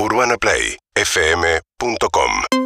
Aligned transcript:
UrbanaPlayFM.com 0.00 2.57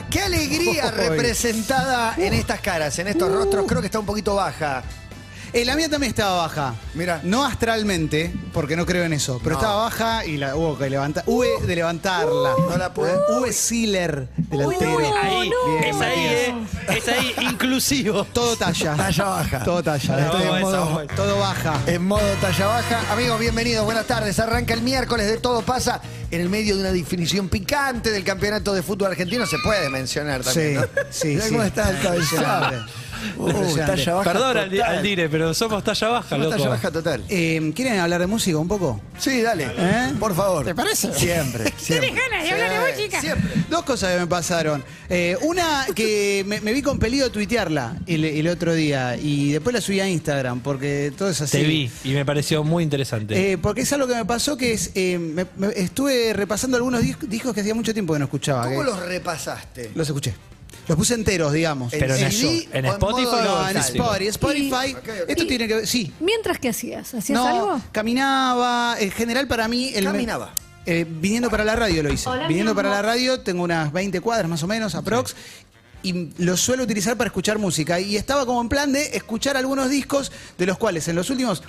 alegría, 0.00 0.10
qué 0.10 0.22
alegría 0.22 0.90
representada 0.90 2.14
en 2.16 2.32
estas 2.32 2.60
caras, 2.60 2.98
en 2.98 3.08
estos 3.08 3.32
rostros. 3.32 3.66
Creo 3.66 3.80
que 3.80 3.86
está 3.86 3.98
un 3.98 4.06
poquito 4.06 4.34
baja. 4.34 4.82
Eh, 5.52 5.64
la 5.64 5.74
mía 5.74 5.88
también 5.88 6.10
estaba 6.10 6.42
baja. 6.42 6.74
Mira. 6.94 7.20
No 7.24 7.44
astralmente, 7.44 8.32
porque 8.52 8.76
no 8.76 8.86
creo 8.86 9.04
en 9.04 9.12
eso, 9.12 9.40
pero 9.42 9.56
No. 9.56 9.60
estaba 9.60 9.82
baja 9.82 10.24
y 10.24 10.36
la 10.36 10.54
hubo 10.54 10.78
que 10.78 10.88
levantar. 10.88 11.24
V 11.26 11.46
de 11.66 11.74
levantarla. 11.74 12.54
No 12.68 12.76
la 12.78 12.94
pude. 12.94 13.12
V 13.40 13.52
Sealer, 13.52 14.28
delantero. 14.36 14.98
Ahí, 15.20 15.50
Bien, 15.80 15.84
es 15.94 16.00
ahí, 16.00 16.24
eh. 16.26 16.54
Es 16.96 17.08
ahí, 17.08 17.34
inclusivo. 17.50 18.24
Todo 18.32 18.54
talla. 18.56 18.94
Talla 18.94 19.24
baja. 19.24 19.64
Todo 19.64 19.82
talla. 19.82 20.18
Estoy 20.26 20.40
Todo, 20.42 20.56
en 20.56 20.62
modo, 20.62 21.06
todo 21.16 21.38
baja. 21.38 21.80
en 21.86 22.02
modo 22.06 22.32
talla 22.40 22.66
baja. 22.66 23.12
Amigos, 23.12 23.40
bienvenidos, 23.40 23.84
buenas 23.84 24.06
tardes. 24.06 24.38
Arranca 24.38 24.74
el 24.74 24.82
miércoles 24.82 25.26
de 25.26 25.38
Todo 25.38 25.62
Pasa 25.62 26.00
en 26.30 26.40
el 26.40 26.48
medio 26.48 26.76
de 26.76 26.82
una 26.82 26.92
definición 26.92 27.48
picante 27.48 28.12
del 28.12 28.22
campeonato 28.22 28.72
de 28.72 28.84
fútbol 28.84 29.08
argentino. 29.10 29.44
Se 29.46 29.56
puede 29.64 29.88
mencionar 29.90 30.42
también, 30.44 30.74
Sí, 30.74 30.74
¿no? 30.76 31.02
sí, 31.10 31.28
Mirá 31.28 31.44
sí. 31.44 31.50
cómo 31.50 31.62
está 31.64 31.90
el 31.90 32.00
cabezado. 32.00 32.84
Uh, 33.40 33.76
talla 33.76 34.14
baja 34.14 34.32
Perdón 34.32 34.56
al, 34.56 34.70
total. 34.70 34.96
al 34.96 35.02
dire, 35.02 35.28
pero 35.28 35.54
somos 35.54 35.82
talla 35.82 36.08
baja, 36.08 36.28
Somos 36.28 36.44
loco. 36.46 36.56
talla 36.56 36.68
baja 36.68 36.90
total. 36.90 37.24
Eh, 37.28 37.72
¿Quieren 37.74 37.98
hablar 37.98 38.20
de 38.20 38.26
música 38.26 38.58
un 38.58 38.68
poco? 38.68 39.00
Sí, 39.18 39.40
dale. 39.42 39.68
¿Eh? 39.76 40.12
Por 40.18 40.34
favor. 40.34 40.64
¿Te 40.64 40.74
parece? 40.74 41.12
Siempre, 41.14 41.72
siempre. 41.76 42.10
ganas 42.10 42.42
de 42.44 42.50
hablar 42.50 42.70
de 42.84 42.92
música? 42.92 43.20
Siempre. 43.20 43.50
Dos 43.70 43.82
cosas 43.84 44.12
que 44.14 44.20
me 44.20 44.26
pasaron. 44.26 44.84
Eh, 45.08 45.36
una 45.42 45.86
que 45.94 46.44
me, 46.46 46.60
me 46.60 46.72
vi 46.72 46.82
compelido 46.82 47.26
a 47.26 47.30
tuitearla 47.30 47.96
el, 48.06 48.24
el 48.24 48.46
otro 48.48 48.74
día 48.74 49.16
y 49.16 49.52
después 49.52 49.74
la 49.74 49.80
subí 49.80 50.00
a 50.00 50.08
Instagram 50.08 50.60
porque 50.60 51.12
todo 51.16 51.30
es 51.30 51.40
así. 51.40 51.58
Te 51.58 51.64
vi 51.64 51.90
y 52.04 52.10
me 52.12 52.24
pareció 52.24 52.62
muy 52.64 52.84
interesante. 52.84 53.52
Eh, 53.52 53.58
porque 53.58 53.82
es 53.82 53.92
algo 53.92 54.06
que 54.06 54.14
me 54.14 54.24
pasó 54.24 54.56
que 54.56 54.72
es. 54.72 54.90
eh, 54.94 55.18
me- 55.18 55.46
me- 55.56 55.72
estuve 55.76 56.32
repasando 56.32 56.76
algunos 56.76 57.02
dis- 57.02 57.18
discos 57.20 57.54
que 57.54 57.60
hacía 57.60 57.74
mucho 57.74 57.92
tiempo 57.92 58.12
que 58.12 58.18
no 58.18 58.24
escuchaba. 58.26 58.64
¿Cómo 58.64 58.80
que- 58.80 58.86
los 58.86 58.98
repasaste? 59.00 59.90
Los 59.94 60.06
escuché. 60.08 60.34
Los 60.88 60.96
puse 60.98 61.14
enteros, 61.14 61.52
digamos. 61.52 61.92
Pero 61.92 62.14
en, 62.16 62.32
CD 62.32 62.68
en 62.72 62.86
Spotify 62.86 63.28
No, 63.44 63.68
en? 63.68 63.76
Spotify. 63.76 64.26
Spotify. 64.26 64.96
Esto 65.28 65.46
tiene 65.46 65.68
que 65.68 65.74
ver. 65.76 65.86
Sí. 65.86 66.12
Mientras 66.20 66.58
que 66.58 66.68
hacías, 66.70 67.14
¿hacías 67.14 67.38
No, 67.38 67.46
algo? 67.46 67.80
caminaba. 67.92 68.96
En 68.98 69.10
general, 69.10 69.46
para 69.46 69.68
mí. 69.68 69.92
El 69.94 70.04
me- 70.06 70.12
Caminaba. 70.12 70.54
eh, 70.86 71.06
viniendo 71.08 71.48
para 71.50 71.64
la 71.64 71.76
radio 71.76 72.02
lo 72.02 72.12
hice. 72.12 72.28
Hola, 72.28 72.48
viniendo 72.48 72.74
para 72.74 72.90
la 72.90 73.02
radio, 73.02 73.40
tengo 73.40 73.62
unas 73.62 73.92
20 73.92 74.20
cuadras 74.20 74.48
más 74.48 74.62
o 74.62 74.66
menos, 74.66 74.94
aprox. 74.94 75.36
Y 76.02 76.30
lo 76.42 76.56
suelo 76.56 76.82
utilizar 76.84 77.16
para 77.16 77.28
escuchar 77.28 77.58
música. 77.58 78.00
Y 78.00 78.16
estaba 78.16 78.46
como 78.46 78.60
en 78.62 78.68
plan 78.68 78.90
de 78.92 79.16
escuchar 79.16 79.56
algunos 79.56 79.90
discos, 79.90 80.32
de 80.58 80.66
los 80.66 80.78
cuales 80.78 81.06
en 81.08 81.14
los 81.16 81.28
últimos 81.30 81.62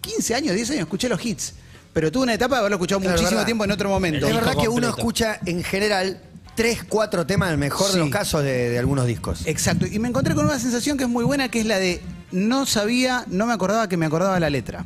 15 0.00 0.34
años, 0.34 0.54
10 0.54 0.70
años, 0.70 0.80
escuché 0.82 1.08
los 1.08 1.24
hits. 1.24 1.54
Pero 1.92 2.12
tuve 2.12 2.24
una 2.24 2.34
etapa 2.34 2.56
de 2.56 2.58
haberlo 2.60 2.76
escuchado 2.76 3.00
Claro, 3.00 3.12
muchísimo 3.14 3.36
verdad. 3.38 3.46
tiempo 3.46 3.64
en 3.64 3.70
otro 3.70 3.88
momento. 3.88 4.26
Es 4.26 4.34
verdad 4.34 4.54
que 4.60 4.68
uno 4.68 4.88
escucha 4.88 5.38
en 5.46 5.62
general 5.64 6.20
tres, 6.56 6.82
cuatro 6.88 7.24
temas 7.26 7.48
en 7.48 7.52
el 7.54 7.58
mejor 7.58 7.86
de 7.88 7.92
Sí. 7.92 7.98
los 8.00 8.10
casos 8.10 8.42
de, 8.42 8.70
de 8.70 8.78
algunos 8.78 9.06
discos. 9.06 9.42
Exacto. 9.46 9.86
Y 9.86 9.98
me 10.00 10.08
encontré 10.08 10.34
con 10.34 10.44
una 10.46 10.58
sensación 10.58 10.96
que 10.98 11.04
es 11.04 11.10
muy 11.10 11.22
buena, 11.24 11.48
que 11.50 11.60
es 11.60 11.66
la 11.66 11.78
de 11.78 12.00
no 12.32 12.66
sabía, 12.66 13.24
no 13.28 13.46
me 13.46 13.52
acordaba 13.52 13.88
que 13.88 13.96
me 13.96 14.06
acordaba 14.06 14.40
la 14.40 14.50
letra. 14.50 14.84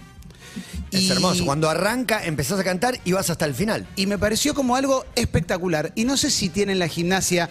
Es 0.90 1.02
Y- 1.02 1.10
hermoso. 1.10 1.44
Cuando 1.44 1.70
arranca, 1.70 2.24
empezás 2.24 2.58
a 2.60 2.64
cantar 2.64 2.98
y 3.04 3.12
vas 3.12 3.30
hasta 3.30 3.44
el 3.46 3.54
final. 3.54 3.86
Y 3.96 4.06
me 4.06 4.18
pareció 4.18 4.54
como 4.54 4.76
algo 4.76 5.06
espectacular. 5.14 5.92
Y 5.94 6.04
no 6.04 6.16
sé 6.16 6.30
si 6.30 6.48
tienen 6.48 6.78
la 6.80 6.88
gimnasia 6.88 7.48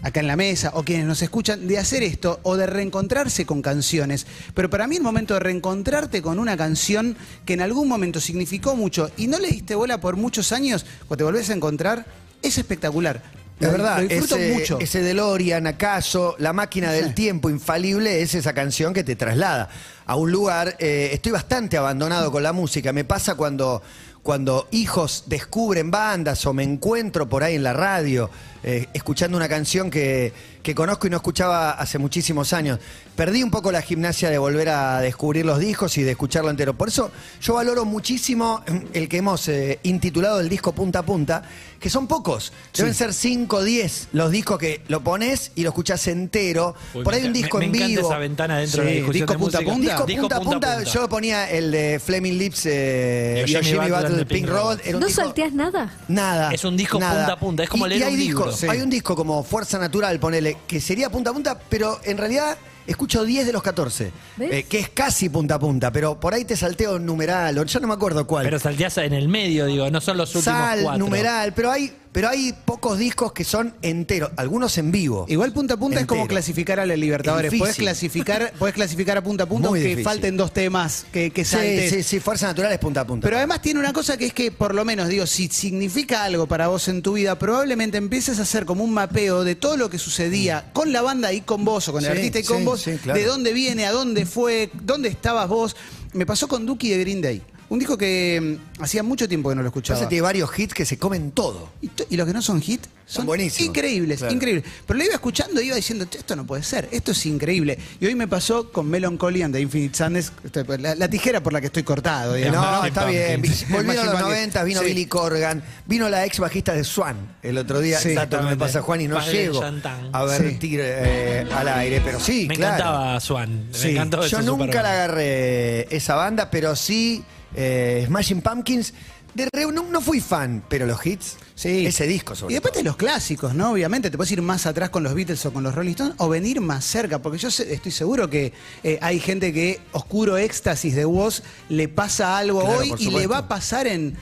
acá 0.00 0.20
en 0.20 0.28
la 0.28 0.36
mesa 0.36 0.70
o 0.74 0.84
quienes 0.84 1.04
nos 1.06 1.20
escuchan 1.22 1.66
de 1.66 1.76
hacer 1.76 2.02
esto 2.04 2.38
o 2.44 2.56
de 2.56 2.66
reencontrarse 2.66 3.44
con 3.44 3.60
canciones. 3.62 4.26
Pero 4.54 4.70
para 4.70 4.86
mí 4.86 4.96
el 4.96 5.02
momento 5.02 5.34
de 5.34 5.40
reencontrarte 5.40 6.22
con 6.22 6.38
una 6.38 6.56
canción 6.56 7.16
que 7.44 7.52
en 7.54 7.60
algún 7.60 7.88
momento 7.88 8.20
significó 8.20 8.76
mucho 8.76 9.10
y 9.16 9.26
no 9.26 9.38
le 9.38 9.48
diste 9.48 9.74
bola 9.74 10.00
por 10.00 10.16
muchos 10.16 10.52
años, 10.52 10.86
cuando 11.08 11.16
te 11.18 11.24
volvés 11.24 11.50
a 11.50 11.54
encontrar, 11.54 12.06
es 12.42 12.56
espectacular. 12.58 13.22
Es 13.60 13.66
Lo- 13.66 13.72
verdad, 13.72 14.02
Lo 14.02 14.08
disfruto 14.08 14.36
ese, 14.36 14.52
mucho. 14.54 14.78
ese 14.80 15.02
DeLorean, 15.02 15.66
acaso, 15.66 16.36
la 16.38 16.52
máquina 16.52 16.92
del 16.92 17.14
tiempo 17.14 17.50
infalible 17.50 18.22
es 18.22 18.34
esa 18.34 18.52
canción 18.52 18.94
que 18.94 19.02
te 19.04 19.16
traslada 19.16 19.68
a 20.06 20.14
un 20.16 20.30
lugar. 20.30 20.76
eh, 20.78 21.10
estoy 21.12 21.32
bastante 21.32 21.76
abandonado 21.76 22.30
con 22.30 22.42
la 22.42 22.52
música. 22.52 22.92
Me 22.92 23.02
pasa 23.04 23.34
cuando, 23.34 23.82
cuando 24.22 24.68
hijos 24.70 25.24
descubren 25.26 25.90
bandas 25.90 26.46
o 26.46 26.52
me 26.52 26.62
encuentro 26.62 27.28
por 27.28 27.42
ahí 27.42 27.56
en 27.56 27.64
la 27.64 27.72
radio 27.72 28.30
eh, 28.62 28.86
escuchando 28.92 29.36
una 29.36 29.48
canción 29.48 29.90
que, 29.90 30.32
que 30.62 30.74
conozco 30.74 31.06
y 31.06 31.10
no 31.10 31.16
escuchaba 31.16 31.72
hace 31.72 31.98
muchísimos 31.98 32.52
años. 32.52 32.78
Perdí 33.18 33.42
un 33.42 33.50
poco 33.50 33.72
la 33.72 33.82
gimnasia 33.82 34.30
de 34.30 34.38
volver 34.38 34.68
a 34.68 35.00
descubrir 35.00 35.44
los 35.44 35.58
discos 35.58 35.98
y 35.98 36.04
de 36.04 36.12
escucharlo 36.12 36.50
entero. 36.50 36.74
Por 36.74 36.86
eso 36.86 37.10
yo 37.42 37.54
valoro 37.54 37.84
muchísimo 37.84 38.62
el 38.92 39.08
que 39.08 39.16
hemos 39.16 39.48
eh, 39.48 39.80
intitulado 39.82 40.38
el 40.38 40.48
disco 40.48 40.70
punta 40.72 41.00
a 41.00 41.02
punta, 41.02 41.42
que 41.80 41.90
son 41.90 42.06
pocos. 42.06 42.52
Deben 42.76 42.94
ser 42.94 43.12
5 43.12 43.56
o 43.56 43.64
10 43.64 44.08
los 44.12 44.30
discos 44.30 44.56
que 44.60 44.82
lo 44.86 45.00
pones 45.02 45.50
y 45.56 45.64
lo 45.64 45.70
escuchas 45.70 46.06
entero. 46.06 46.76
Uy, 46.94 47.02
por 47.02 47.12
ahí 47.12 47.22
me 47.22 47.26
un 47.26 47.32
disco 47.32 47.58
me- 47.58 47.64
en 47.64 47.70
me 47.72 47.78
encanta 47.78 47.96
vivo. 47.96 48.08
esa 48.08 48.18
ventana 48.18 48.58
dentro 48.58 48.82
de 48.84 48.88
Sí, 48.88 48.94
la 48.94 48.96
discusión 49.00 49.26
disco 49.26 49.32
de 49.32 49.38
punta 49.40 49.58
punta. 49.58 49.80
Disco, 49.80 50.06
Disco 50.06 50.20
punta 50.22 50.36
a 50.36 50.40
punta, 50.40 50.82
yo 50.84 51.08
ponía 51.08 51.50
el 51.50 51.72
de 51.72 51.98
Fleming 52.04 52.38
Lips 52.38 52.66
eh, 52.66 53.44
Y 53.48 53.50
y 53.56 53.62
Jimmy 53.64 53.90
Battle 53.90 54.10
de 54.10 54.16
de 54.18 54.26
Pink 54.26 54.42
Pink 54.42 54.48
Road. 54.48 54.62
Road. 54.76 54.80
Era 54.84 54.96
un 54.96 55.00
¿No 55.00 55.06
disco- 55.08 55.22
salteás 55.22 55.52
nada? 55.52 55.92
Nada. 56.06 56.52
Es 56.52 56.62
un 56.64 56.76
disco 56.76 57.00
nada. 57.00 57.16
punta 57.18 57.32
a 57.32 57.38
punta, 57.40 57.62
es 57.64 57.68
como 57.68 57.86
Y- 57.86 57.90
leer 57.90 58.00
y 58.00 58.04
hay 58.04 58.14
un 58.14 58.20
discos- 58.20 58.44
libro. 58.46 58.56
Sí. 58.56 58.66
Hay 58.70 58.80
un 58.80 58.90
disco 58.90 59.16
como 59.16 59.42
Fuerza 59.42 59.76
Natural, 59.80 60.20
ponele, 60.20 60.58
que 60.68 60.80
sería 60.80 61.10
punta 61.10 61.30
a 61.30 61.32
punta, 61.32 61.58
pero 61.68 61.98
en 62.04 62.16
realidad 62.16 62.56
escucho 62.88 63.24
10 63.24 63.46
de 63.46 63.52
los 63.52 63.62
14. 63.62 64.12
¿Ves? 64.36 64.52
eh, 64.52 64.62
que 64.68 64.78
es 64.80 64.88
casi 64.88 65.28
punta 65.28 65.56
a 65.56 65.58
punta, 65.58 65.92
pero 65.92 66.18
por 66.18 66.34
ahí 66.34 66.44
te 66.44 66.56
salteo 66.56 66.96
un 66.96 67.06
numeral, 67.06 67.56
o 67.58 67.64
ya 67.64 67.78
no 67.80 67.86
me 67.86 67.94
acuerdo 67.94 68.26
cuál. 68.26 68.44
Pero 68.44 68.58
salteás 68.58 68.98
en 68.98 69.12
el 69.12 69.28
medio, 69.28 69.66
digo, 69.66 69.90
no 69.90 70.00
son 70.00 70.16
los 70.16 70.34
últimos 70.34 70.58
Sal, 70.58 70.80
cuatro. 70.82 70.98
numeral, 70.98 71.52
pero 71.54 71.70
hay, 71.70 71.92
pero 72.18 72.30
hay 72.30 72.52
pocos 72.64 72.98
discos 72.98 73.32
que 73.32 73.44
son 73.44 73.76
enteros, 73.80 74.32
algunos 74.34 74.76
en 74.76 74.90
vivo. 74.90 75.24
Igual 75.28 75.52
punta 75.52 75.74
a 75.74 75.76
punta 75.76 76.00
es 76.00 76.06
como 76.06 76.26
clasificar 76.26 76.80
a 76.80 76.84
la 76.84 76.96
Libertadores. 76.96 77.52
Es 77.52 77.56
Podés 77.60 77.76
difícil. 77.76 77.84
clasificar, 77.84 78.52
podés 78.58 78.74
clasificar 78.74 79.16
a 79.18 79.22
punta 79.22 79.44
a 79.44 79.46
punta 79.48 79.68
Muy 79.68 79.78
aunque 79.78 79.88
difícil. 79.90 80.04
falten 80.04 80.36
dos 80.36 80.52
temas 80.52 81.06
que, 81.12 81.30
que 81.30 81.44
Sí, 81.44 81.52
saltes. 81.52 81.90
sí, 81.90 82.02
sí, 82.02 82.18
Fuerza 82.18 82.48
Natural 82.48 82.72
es 82.72 82.80
punta 82.80 83.02
a 83.02 83.06
punta. 83.06 83.24
Pero 83.24 83.36
además 83.36 83.62
tiene 83.62 83.78
una 83.78 83.92
cosa 83.92 84.16
que 84.16 84.26
es 84.26 84.32
que, 84.32 84.50
por 84.50 84.74
lo 84.74 84.84
menos, 84.84 85.06
digo, 85.06 85.28
si 85.28 85.46
significa 85.46 86.24
algo 86.24 86.48
para 86.48 86.66
vos 86.66 86.88
en 86.88 87.02
tu 87.02 87.12
vida, 87.12 87.38
probablemente 87.38 87.98
empieces 87.98 88.40
a 88.40 88.42
hacer 88.42 88.64
como 88.64 88.82
un 88.82 88.92
mapeo 88.92 89.44
de 89.44 89.54
todo 89.54 89.76
lo 89.76 89.88
que 89.88 89.98
sucedía 90.00 90.70
con 90.72 90.92
la 90.92 91.02
banda 91.02 91.32
y 91.32 91.42
con 91.42 91.64
vos, 91.64 91.86
o 91.86 91.92
con 91.92 92.04
el 92.04 92.10
Sí, 92.10 92.16
artista 92.16 92.40
y 92.40 92.42
con 92.42 92.58
sí, 92.58 92.64
vos, 92.64 92.80
sí, 92.82 92.96
claro. 93.00 93.16
de 93.20 93.26
dónde 93.26 93.52
viene, 93.52 93.86
a 93.86 93.92
dónde 93.92 94.26
fue, 94.26 94.70
dónde 94.82 95.08
estabas 95.08 95.48
vos. 95.48 95.76
Me 96.14 96.26
pasó 96.26 96.48
con 96.48 96.66
Duki 96.66 96.88
de 96.90 96.98
Green 96.98 97.20
Day. 97.20 97.42
Un 97.70 97.78
disco 97.78 97.98
que 97.98 98.58
mm, 98.78 98.82
hacía 98.82 99.02
mucho 99.02 99.28
tiempo 99.28 99.50
que 99.50 99.54
no 99.54 99.62
lo 99.62 99.68
escuchaba. 99.68 99.98
Pasa 99.98 100.06
que 100.08 100.10
tiene 100.10 100.22
varios 100.22 100.58
hits 100.58 100.72
que 100.72 100.84
se 100.86 100.98
comen 100.98 101.32
todo. 101.32 101.70
Y, 101.82 101.88
to- 101.88 102.06
y 102.08 102.16
los 102.16 102.26
que 102.26 102.32
no 102.32 102.40
son 102.40 102.62
hit 102.62 102.86
son 103.04 103.26
buenísimos. 103.26 103.68
increíbles, 103.68 104.18
Claro. 104.18 104.34
increíbles. 104.34 104.64
Pero 104.86 104.98
lo 104.98 105.04
iba 105.04 105.14
escuchando 105.14 105.60
y 105.60 105.66
iba 105.66 105.76
diciendo, 105.76 106.04
"Che, 106.06 106.18
esto 106.18 106.34
no 106.36 106.46
puede 106.46 106.62
ser, 106.62 106.88
esto 106.92 107.12
es 107.12 107.26
increíble. 107.26 107.78
Y 108.00 108.06
hoy 108.06 108.14
me 108.14 108.26
pasó 108.28 108.70
con 108.72 108.88
Melancholy 108.88 109.42
and 109.42 109.54
the 109.54 109.60
Infinite 109.60 109.94
Sadness, 109.96 110.32
esto- 110.44 110.64
la, 110.78 110.94
la 110.94 111.08
tijera 111.08 111.42
por 111.42 111.52
la 111.52 111.60
que 111.60 111.66
estoy 111.66 111.82
cortado, 111.82 112.34
digamos. 112.34 112.56
No, 112.60 112.68
Smashing 112.68 112.88
está 112.88 113.04
bien. 113.06 113.40
Pumpkins. 113.42 113.70
Volvieron 113.70 113.98
a 113.98 114.04
los 114.04 114.20
Smashing 114.20 114.28
90, 114.28 114.64
vino 114.64 114.80
Sí. 114.80 114.86
Billy 114.86 115.06
Corgan, 115.06 115.62
vino 115.86 116.08
la 116.08 116.24
ex 116.24 116.38
bajista 116.38 116.72
de 116.72 116.84
Swan 116.84 117.16
el 117.42 117.58
otro 117.58 117.80
día. 117.80 117.98
Sí, 117.98 118.08
me 118.08 118.12
exactamente. 118.14 118.56
pasa 118.56 118.80
Juan 118.82 119.00
y 119.02 119.08
no 119.08 119.16
Padre 119.16 119.30
de 119.32 119.38
llego 119.38 119.60
Chantan. 119.60 120.08
a 120.12 120.24
vertir 120.24 120.80
eh, 120.82 121.46
al 121.54 121.68
aire, 121.68 122.00
pero 122.02 122.18
sí, 122.20 122.46
Me 122.48 122.56
claro. 122.56 122.74
encantaba 122.76 123.20
Swan. 123.20 123.68
Sí. 123.72 123.88
Me 123.88 123.92
encantó 123.92 124.26
Yo 124.26 124.38
nunca 124.42 124.64
Superman. 124.64 124.82
la 124.84 124.90
agarré 124.92 125.94
esa 125.96 126.14
banda, 126.14 126.50
pero 126.50 126.74
sí 126.76 127.24
eh, 127.54 128.04
Smashing 128.06 128.42
Pumpkins 128.42 128.92
De 129.34 129.46
Reu 129.52 129.70
no, 129.70 129.82
no 129.84 130.00
fui 130.00 130.20
fan, 130.20 130.64
pero 130.68 130.86
los 130.86 131.04
hits, 131.04 131.36
Sí. 131.54 131.86
ese 131.86 132.06
disco 132.06 132.34
sobre 132.34 132.52
Y 132.52 132.54
después 132.54 132.72
todo. 132.72 132.80
de 132.82 132.84
los 132.88 132.96
clásicos, 132.96 133.54
¿no? 133.54 133.72
Obviamente, 133.72 134.10
te 134.10 134.16
puedes 134.16 134.32
ir 134.32 134.40
más 134.42 134.64
atrás 134.66 134.90
con 134.90 135.02
los 135.02 135.14
Beatles 135.14 135.44
o 135.46 135.52
con 135.52 135.62
los 135.62 135.74
Rolling 135.74 135.90
Stones 135.90 136.14
o 136.18 136.28
venir 136.28 136.60
más 136.60 136.84
cerca, 136.84 137.20
porque 137.20 137.38
yo 137.38 137.48
estoy 137.48 137.92
seguro 137.92 138.28
que 138.30 138.52
eh, 138.82 138.98
hay 139.02 139.20
gente 139.20 139.52
que 139.52 139.80
Oscuro 139.92 140.38
Éxtasis 140.38 140.94
de 140.96 141.04
Woz 141.04 141.42
le 141.68 141.88
pasa 141.88 142.38
algo 142.38 142.60
Claro, 142.62 142.78
hoy 142.78 142.94
y 142.98 143.10
le 143.10 143.26
va 143.26 143.38
a 143.38 143.48
pasar 143.48 143.86
en 143.86 144.16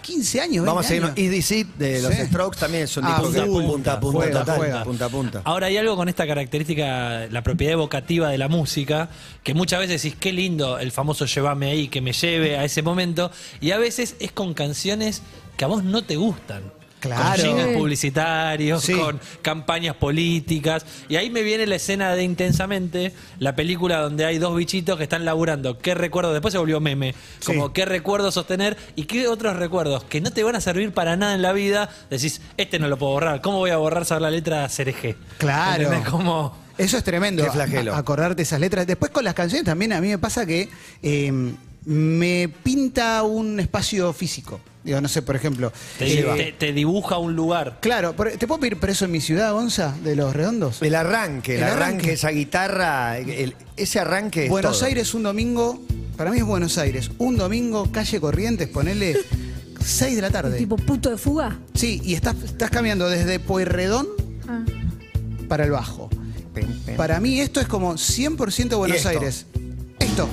15 0.00 0.40
años, 0.40 0.64
20 0.64 0.66
Vamos 0.66 0.84
a 0.86 0.88
seguir. 0.88 1.12
EDC 1.16 1.66
de 1.78 2.02
los 2.02 2.14
Sí. 2.14 2.22
Strokes 2.26 2.58
también 2.58 2.84
es 2.84 2.96
un 2.96 3.04
Ah, 3.04 3.18
disco 3.20 3.32
que 3.32 3.40
punta 3.42 3.92
a 3.94 4.00
punta, 4.00 4.16
Juega, 4.18 4.38
total, 4.40 4.56
juega. 4.58 4.84
punta 4.84 5.04
a 5.04 5.08
punta. 5.08 5.42
Ahora 5.44 5.66
hay 5.68 5.76
algo 5.76 5.96
con 5.96 6.08
esta 6.08 6.26
característica, 6.26 7.26
la 7.30 7.42
propiedad 7.42 7.74
evocativa 7.74 8.28
de 8.28 8.38
la 8.38 8.48
música, 8.48 9.08
que 9.42 9.54
muchas 9.54 9.80
veces 9.80 10.02
decís, 10.02 10.18
qué 10.20 10.32
lindo 10.32 10.78
el 10.78 10.92
famoso 10.92 11.24
llévame 11.26 11.70
ahí, 11.70 11.88
que 11.88 12.00
me 12.00 12.12
lleve 12.12 12.56
a 12.58 12.64
ese 12.64 12.82
momento, 12.82 13.30
y 13.60 13.70
a 13.72 13.78
veces 13.78 14.16
es 14.20 14.32
con 14.32 14.54
canciones 14.54 15.22
que 15.56 15.64
a 15.64 15.68
vos 15.68 15.84
no 15.84 16.02
te 16.02 16.16
gustan. 16.16 16.62
Claro. 17.00 17.42
Con 17.42 17.56
jingles 17.56 17.76
publicitarios, 17.76 18.82
Sí. 18.84 18.92
con 18.94 19.18
campañas 19.42 19.96
políticas. 19.96 20.84
Y 21.08 21.16
ahí 21.16 21.30
me 21.30 21.42
viene 21.42 21.66
la 21.66 21.76
escena 21.76 22.14
de 22.14 22.22
Intensamente, 22.22 23.12
la 23.38 23.56
película 23.56 23.98
donde 24.00 24.24
hay 24.24 24.38
dos 24.38 24.54
bichitos 24.56 24.96
que 24.96 25.02
están 25.04 25.24
laburando. 25.24 25.78
¿Qué 25.78 25.94
recuerdos? 25.94 26.32
Después 26.32 26.52
se 26.52 26.58
volvió 26.58 26.80
meme. 26.80 27.14
Como 27.44 27.66
Sí. 27.66 27.72
qué 27.74 27.84
recuerdos 27.84 28.34
sostener 28.34 28.76
y 28.96 29.04
qué 29.04 29.26
otros 29.28 29.56
recuerdos 29.56 30.04
que 30.04 30.20
no 30.20 30.30
te 30.32 30.42
van 30.44 30.56
a 30.56 30.60
servir 30.60 30.92
para 30.92 31.16
nada 31.16 31.34
en 31.34 31.42
la 31.42 31.52
vida. 31.52 31.88
Decís, 32.10 32.40
este 32.56 32.78
no 32.78 32.88
lo 32.88 32.96
puedo 32.98 33.12
borrar. 33.12 33.40
¿Cómo 33.40 33.58
voy 33.58 33.70
a 33.70 33.76
borrar 33.78 34.04
saber 34.04 34.22
la 34.22 34.30
letra 34.30 34.68
cereje? 34.68 35.16
Claro. 35.38 35.84
¿Entendés? 35.84 36.08
Como. 36.08 36.56
Eso 36.78 36.96
es 36.96 37.04
tremendo. 37.04 37.44
Flagelo. 37.52 37.94
acordarte 37.94 38.42
esas 38.42 38.60
letras. 38.60 38.86
Después 38.86 39.10
con 39.10 39.24
las 39.24 39.34
canciones 39.34 39.64
también 39.64 39.92
a 39.92 40.00
mí 40.00 40.08
me 40.08 40.18
pasa 40.18 40.46
que 40.46 40.68
eh, 41.02 41.32
me 41.84 42.48
pinta 42.62 43.22
un 43.22 43.60
espacio 43.60 44.12
físico. 44.12 44.60
Digo, 44.82 45.00
no 45.00 45.08
sé, 45.08 45.20
por 45.22 45.36
ejemplo. 45.36 45.72
Te, 45.98 46.20
eh, 46.20 46.24
te- 46.36 46.52
te 46.52 46.72
dibuja 46.72 47.18
un 47.18 47.36
lugar. 47.36 47.78
Claro, 47.80 48.14
¿te 48.14 48.46
puedo 48.46 48.60
pedir 48.60 48.78
preso 48.78 49.04
en 49.04 49.10
mi 49.10 49.20
ciudad, 49.20 49.52
Gonza, 49.52 49.94
de 50.02 50.16
los 50.16 50.34
redondos? 50.34 50.80
El 50.80 50.94
arranque, 50.94 51.56
el, 51.56 51.58
El 51.58 51.64
arranque, 51.64 51.84
arranque. 51.84 52.12
esa 52.14 52.30
guitarra, 52.30 53.18
el- 53.18 53.54
ese 53.76 53.98
arranque 54.00 54.44
es 54.44 54.50
Buenos 54.50 54.78
todo. 54.78 54.86
Aires 54.86 55.12
un 55.12 55.22
domingo, 55.24 55.82
para 56.16 56.30
mí 56.30 56.38
es 56.38 56.44
Buenos 56.44 56.78
Aires, 56.78 57.10
un 57.18 57.36
domingo, 57.36 57.92
calle 57.92 58.20
Corrientes, 58.20 58.68
ponele 58.68 59.16
6 59.84 60.16
de 60.16 60.22
la 60.22 60.30
tarde. 60.30 60.56
Tipo 60.56 60.76
puto 60.76 61.10
de 61.10 61.18
fuga. 61.18 61.58
Sí, 61.74 62.00
y 62.02 62.14
estás, 62.14 62.36
estás 62.42 62.70
cambiando 62.70 63.08
desde 63.10 63.38
Pueyrredón 63.38 64.08
Ah. 64.48 64.64
para 65.48 65.64
el 65.64 65.72
Bajo. 65.72 66.08
Para 66.96 67.20
mí 67.20 67.40
esto 67.40 67.60
es 67.60 67.68
como 67.68 67.94
100% 67.96 68.76
Buenos 68.78 68.96
esto? 68.96 69.08
Aires. 69.10 69.46
Esto. 69.98 70.26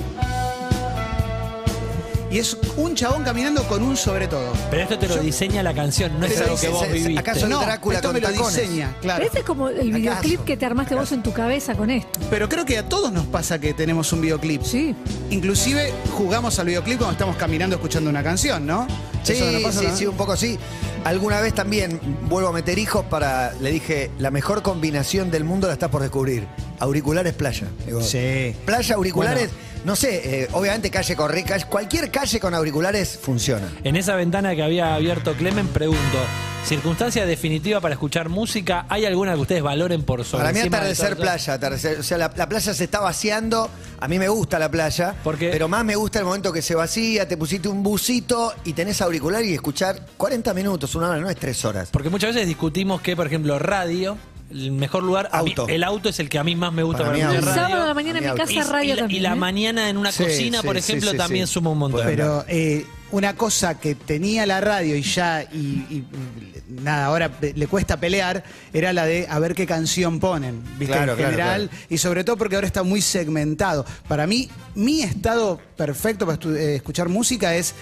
Y 2.30 2.38
es 2.38 2.56
un 2.76 2.94
chabón 2.94 3.24
caminando 3.24 3.62
con 3.68 3.82
un 3.82 3.96
sobre 3.96 4.28
todo. 4.28 4.52
Pero 4.70 4.82
esto 4.82 4.98
te 4.98 5.08
lo 5.08 5.16
Yo- 5.16 5.22
diseña 5.22 5.62
la 5.62 5.72
canción, 5.74 6.12
no 6.20 6.26
es 6.26 6.32
Pero 6.34 6.44
algo 6.44 6.60
que 6.60 6.68
vos 6.68 6.86
se- 6.86 6.92
viviste. 6.92 7.18
¿acaso 7.18 7.44
el 7.46 7.50
no, 7.50 7.60
Drácula 7.60 7.96
esto 7.96 8.08
con 8.08 8.14
me 8.14 8.20
lo 8.20 8.28
tacones? 8.30 8.54
diseña, 8.56 8.96
claro. 9.00 9.18
Pero 9.20 9.30
ese 9.30 9.38
es 9.38 9.44
como 9.46 9.68
el 9.70 9.92
videoclip 9.92 10.32
¿Acaso? 10.34 10.44
que 10.44 10.56
te 10.58 10.66
armaste 10.66 10.94
vos 10.94 11.10
en 11.12 11.22
tu 11.22 11.32
cabeza 11.32 11.74
con 11.74 11.90
esto. 11.90 12.20
Pero 12.28 12.48
creo 12.48 12.64
que 12.66 12.76
a 12.76 12.86
todos 12.88 13.10
nos 13.12 13.24
pasa 13.26 13.58
que 13.58 13.72
tenemos 13.72 14.12
un 14.12 14.20
videoclip. 14.20 14.62
Sí. 14.62 14.94
Inclusive 15.30 15.92
jugamos 16.16 16.58
al 16.58 16.66
videoclip 16.66 16.98
cuando 16.98 17.12
estamos 17.12 17.36
caminando 17.36 17.76
escuchando 17.76 18.10
una 18.10 18.22
canción, 18.22 18.66
¿no? 18.66 18.86
Sí, 19.22 19.32
¿Eso 19.32 19.50
no 19.50 19.60
pasa, 19.62 19.80
sí, 19.80 19.86
no? 19.86 19.96
sí, 19.96 20.06
un 20.06 20.16
poco 20.16 20.36
sí. 20.36 20.58
Alguna 21.04 21.40
vez 21.40 21.54
también 21.54 22.00
vuelvo 22.28 22.48
a 22.50 22.52
meter 22.52 22.78
hijos 22.78 23.04
para. 23.06 23.52
Le 23.60 23.70
dije, 23.70 24.10
la 24.18 24.30
mejor 24.30 24.62
combinación 24.62 25.30
del 25.30 25.44
mundo 25.44 25.66
la 25.66 25.72
estás 25.74 25.90
por 25.90 26.02
descubrir. 26.02 26.46
Auriculares 26.80 27.34
playa. 27.34 27.66
Digo, 27.86 28.00
Sí. 28.00 28.54
Playa, 28.64 28.94
auriculares, 28.94 29.50
no 29.84 29.96
sé, 29.96 30.42
eh, 30.42 30.48
obviamente 30.52 30.90
calle 30.90 31.16
Corrica, 31.16 31.58
cualquier 31.66 32.10
calle 32.10 32.40
con 32.40 32.54
auriculares 32.54 33.18
funciona. 33.20 33.68
En 33.84 33.96
esa 33.96 34.14
ventana 34.16 34.54
que 34.54 34.62
había 34.62 34.94
abierto 34.94 35.34
Clemen, 35.34 35.68
pregunto, 35.68 36.18
¿circunstancia 36.64 37.24
definitiva 37.26 37.80
para 37.80 37.94
escuchar 37.94 38.28
música? 38.28 38.86
¿Hay 38.88 39.04
alguna 39.04 39.34
que 39.34 39.40
ustedes 39.40 39.62
valoren 39.62 40.02
por 40.02 40.24
sobre 40.24 40.44
Para 40.44 40.52
mí 40.52 40.60
atardecer 40.60 41.16
playa, 41.16 41.54
atardecer, 41.54 42.00
o 42.00 42.02
sea, 42.02 42.18
la, 42.18 42.32
la 42.36 42.48
playa 42.48 42.74
se 42.74 42.84
está 42.84 43.00
vaciando, 43.00 43.70
a 44.00 44.08
mí 44.08 44.18
me 44.18 44.28
gusta 44.28 44.58
la 44.58 44.70
playa, 44.70 45.14
¿Por 45.24 45.38
qué? 45.38 45.50
pero 45.50 45.68
más 45.68 45.84
me 45.84 45.96
gusta 45.96 46.18
el 46.18 46.24
momento 46.24 46.52
que 46.52 46.62
se 46.62 46.74
vacía, 46.74 47.26
te 47.26 47.36
pusiste 47.36 47.68
un 47.68 47.82
busito 47.82 48.52
y 48.64 48.72
tenés 48.72 49.00
auricular 49.00 49.44
y 49.44 49.54
escuchar 49.54 50.00
40 50.16 50.54
minutos, 50.54 50.94
una 50.94 51.10
hora, 51.10 51.20
no 51.20 51.30
es 51.30 51.36
tres 51.36 51.64
horas. 51.64 51.88
Porque 51.90 52.10
muchas 52.10 52.34
veces 52.34 52.46
discutimos 52.48 53.00
que, 53.00 53.16
por 53.16 53.26
ejemplo, 53.26 53.58
radio, 53.58 54.18
el 54.50 54.72
mejor 54.72 55.02
lugar, 55.02 55.28
a 55.32 55.42
mí- 55.42 55.50
Auto. 55.50 55.68
el 55.68 55.84
auto 55.84 56.08
es 56.08 56.18
el 56.20 56.28
que 56.28 56.38
a 56.38 56.44
mí 56.44 56.56
más 56.56 56.72
me 56.72 56.82
gusta 56.82 57.04
Para 57.04 57.12
para, 57.18 57.28
mí, 57.30 57.36
auto. 57.36 57.46
radio. 57.46 57.62
Sábado 57.62 57.82
a 57.82 57.86
la 57.86 57.94
mañana 57.94 58.18
en 58.18 58.30
mi 58.30 58.36
casa 58.36 58.52
Y- 58.52 58.60
radio 58.62 58.84
y, 58.92 58.96
la, 58.96 59.02
también. 59.02 59.20
y 59.20 59.22
la 59.22 59.32
¿eh? 59.32 59.36
mañana 59.36 59.88
en 59.90 59.96
una 59.96 60.12
Sí, 60.12 60.24
cocina, 60.24 60.60
sí, 60.60 60.66
por 60.66 60.76
sí, 60.76 60.78
ejemplo, 60.92 61.10
sí, 61.12 61.16
también 61.16 61.46
sí. 61.46 61.52
suma 61.54 61.70
un 61.70 61.78
montón. 61.78 62.02
Pero 62.06 62.44
eh, 62.48 62.86
una 63.10 63.34
cosa 63.36 63.78
que 63.78 63.94
tenía 63.94 64.44
la 64.46 64.60
radio 64.60 64.96
y 64.96 65.02
ya, 65.02 65.42
y, 65.52 65.56
y, 65.90 66.04
nada, 66.82 67.06
ahora 67.06 67.30
pe- 67.30 67.52
le 67.54 67.66
cuesta 67.66 67.98
pelear, 67.98 68.42
era 68.72 68.92
la 68.92 69.06
de 69.06 69.26
a 69.28 69.38
ver 69.38 69.54
qué 69.54 69.66
canción 69.66 70.20
ponen, 70.20 70.62
¿viste? 70.78 70.94
Claro, 70.94 71.12
en 71.12 71.18
claro, 71.18 71.30
general, 71.32 71.70
y 71.88 71.98
sobre 71.98 72.24
todo 72.24 72.36
porque 72.36 72.54
ahora 72.54 72.66
está 72.66 72.82
muy 72.82 73.00
segmentado. 73.02 73.84
Para 74.08 74.26
mí, 74.26 74.48
mi 74.74 75.02
estado 75.02 75.58
perfecto 75.76 76.26
para 76.26 76.38
estu- 76.38 76.54
eh, 76.56 76.76
escuchar 76.76 77.08
música 77.08 77.54
es 77.54 77.74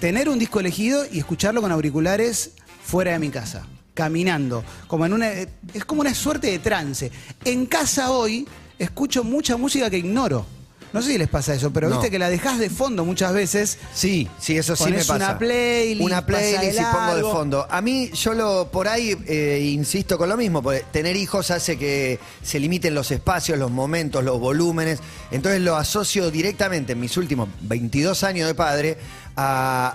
tener 0.00 0.28
un 0.28 0.38
disco 0.38 0.60
elegido 0.60 1.04
y 1.10 1.18
escucharlo 1.18 1.62
con 1.62 1.72
auriculares 1.72 2.52
fuera 2.84 3.12
de 3.12 3.18
mi 3.18 3.30
casa, 3.30 3.66
caminando, 3.94 4.64
como 4.88 5.06
en 5.06 5.12
una, 5.12 5.32
eh, 5.32 5.48
es 5.72 5.84
como 5.84 6.00
una 6.00 6.14
suerte 6.14 6.50
de 6.50 6.58
trance. 6.58 7.10
En 7.44 7.66
casa 7.66 8.10
hoy 8.10 8.46
escucho 8.78 9.24
mucha 9.24 9.56
música 9.56 9.88
que 9.88 9.98
ignoro. 9.98 10.46
No 10.92 11.02
sé 11.02 11.10
si 11.12 11.18
les 11.18 11.26
pasa 11.28 11.54
eso, 11.54 11.72
pero 11.72 11.88
No. 11.88 11.96
viste 11.96 12.08
que 12.08 12.20
la 12.20 12.28
dejás 12.28 12.60
de 12.60 12.70
fondo 12.70 13.04
muchas 13.04 13.32
veces 13.32 13.78
Sí, 13.92 14.28
sí, 14.38 14.56
eso 14.56 14.76
sí 14.76 14.84
me 14.92 14.98
pasa. 14.98 15.16
una 15.16 15.38
playlist, 15.38 16.00
Una 16.06 16.24
playlist 16.24 16.78
y 16.80 16.84
pongo 16.84 17.16
de 17.16 17.22
fondo. 17.22 17.66
A 17.68 17.80
mí, 17.80 18.10
yo 18.12 18.32
lo 18.32 18.68
por 18.70 18.86
ahí 18.86 19.16
eh, 19.26 19.70
insisto 19.72 20.16
con 20.16 20.28
lo 20.28 20.36
mismo, 20.36 20.62
porque 20.62 20.84
tener 20.92 21.16
hijos 21.16 21.50
hace 21.50 21.76
que 21.76 22.20
se 22.44 22.60
limiten 22.60 22.94
los 22.94 23.10
espacios, 23.10 23.58
los 23.58 23.72
momentos, 23.72 24.22
los 24.22 24.38
volúmenes. 24.38 25.00
Entonces 25.32 25.60
lo 25.62 25.74
asocio 25.74 26.30
directamente 26.30 26.92
en 26.92 27.00
mis 27.00 27.16
últimos 27.16 27.48
22 27.62 28.22
años 28.22 28.46
de 28.46 28.54
padre 28.54 28.96
a, 29.36 29.94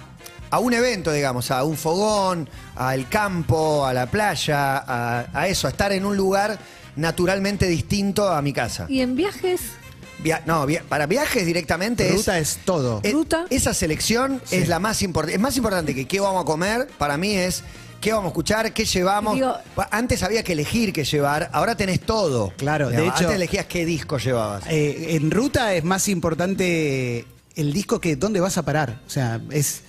a 0.51 0.59
un 0.59 0.73
evento, 0.73 1.11
digamos, 1.11 1.51
a 1.51 1.63
un 1.63 1.77
fogón, 1.77 2.49
al 2.75 3.07
campo, 3.09 3.85
a 3.85 3.93
la 3.93 4.05
playa, 4.07 4.77
a, 4.77 5.25
a 5.33 5.47
eso, 5.47 5.67
a 5.67 5.71
estar 5.71 5.91
en 5.91 6.05
un 6.05 6.15
lugar 6.17 6.57
naturalmente 6.95 7.67
distinto 7.67 8.27
a 8.29 8.41
mi 8.41 8.53
casa. 8.53 8.85
Y 8.89 9.01
en 9.01 9.15
viajes, 9.15 9.61
Via- 10.21 10.43
no, 10.45 10.65
via- 10.65 10.83
para 10.89 11.05
viajes 11.05 11.45
directamente 11.45 12.05
es... 12.09 12.13
Ruta 12.15 12.37
es 12.39 12.59
todo. 12.65 12.99
Eh, 13.03 13.11
Ruta. 13.13 13.45
Esa 13.49 13.73
selección 13.73 14.41
es 14.51 14.67
la 14.67 14.77
más 14.79 15.01
importante. 15.01 15.35
Es 15.35 15.39
más 15.41 15.55
importante 15.55 15.95
que 15.95 16.07
qué 16.07 16.19
vamos 16.19 16.41
a 16.41 16.45
comer, 16.45 16.89
para 16.97 17.15
mí 17.15 17.31
es 17.35 17.63
qué 18.01 18.11
vamos 18.11 18.25
a 18.25 18.27
escuchar, 18.29 18.73
qué 18.73 18.83
llevamos. 18.83 19.35
Digo- 19.35 19.55
Pa- 19.75 19.87
Antes 19.91 20.21
había 20.23 20.43
que 20.43 20.51
elegir 20.53 20.91
qué 20.91 21.05
llevar, 21.05 21.49
ahora 21.53 21.75
tenés 21.77 22.01
todo. 22.01 22.51
Claro, 22.57 22.89
de 22.89 22.97
Digamos, 22.97 23.13
hecho- 23.15 23.27
Antes 23.27 23.35
elegías 23.37 23.65
qué 23.67 23.85
disco 23.85 24.17
llevabas. 24.17 24.63
Eh, 24.67 25.15
en 25.15 25.31
ruta 25.31 25.73
es 25.73 25.85
más 25.85 26.09
importante 26.09 27.25
el 27.55 27.71
disco 27.73 28.01
que 28.01 28.15
dónde 28.17 28.41
vas 28.41 28.57
a 28.57 28.63
parar. 28.63 28.99
O 29.07 29.09
sea, 29.09 29.39
es 29.51 29.83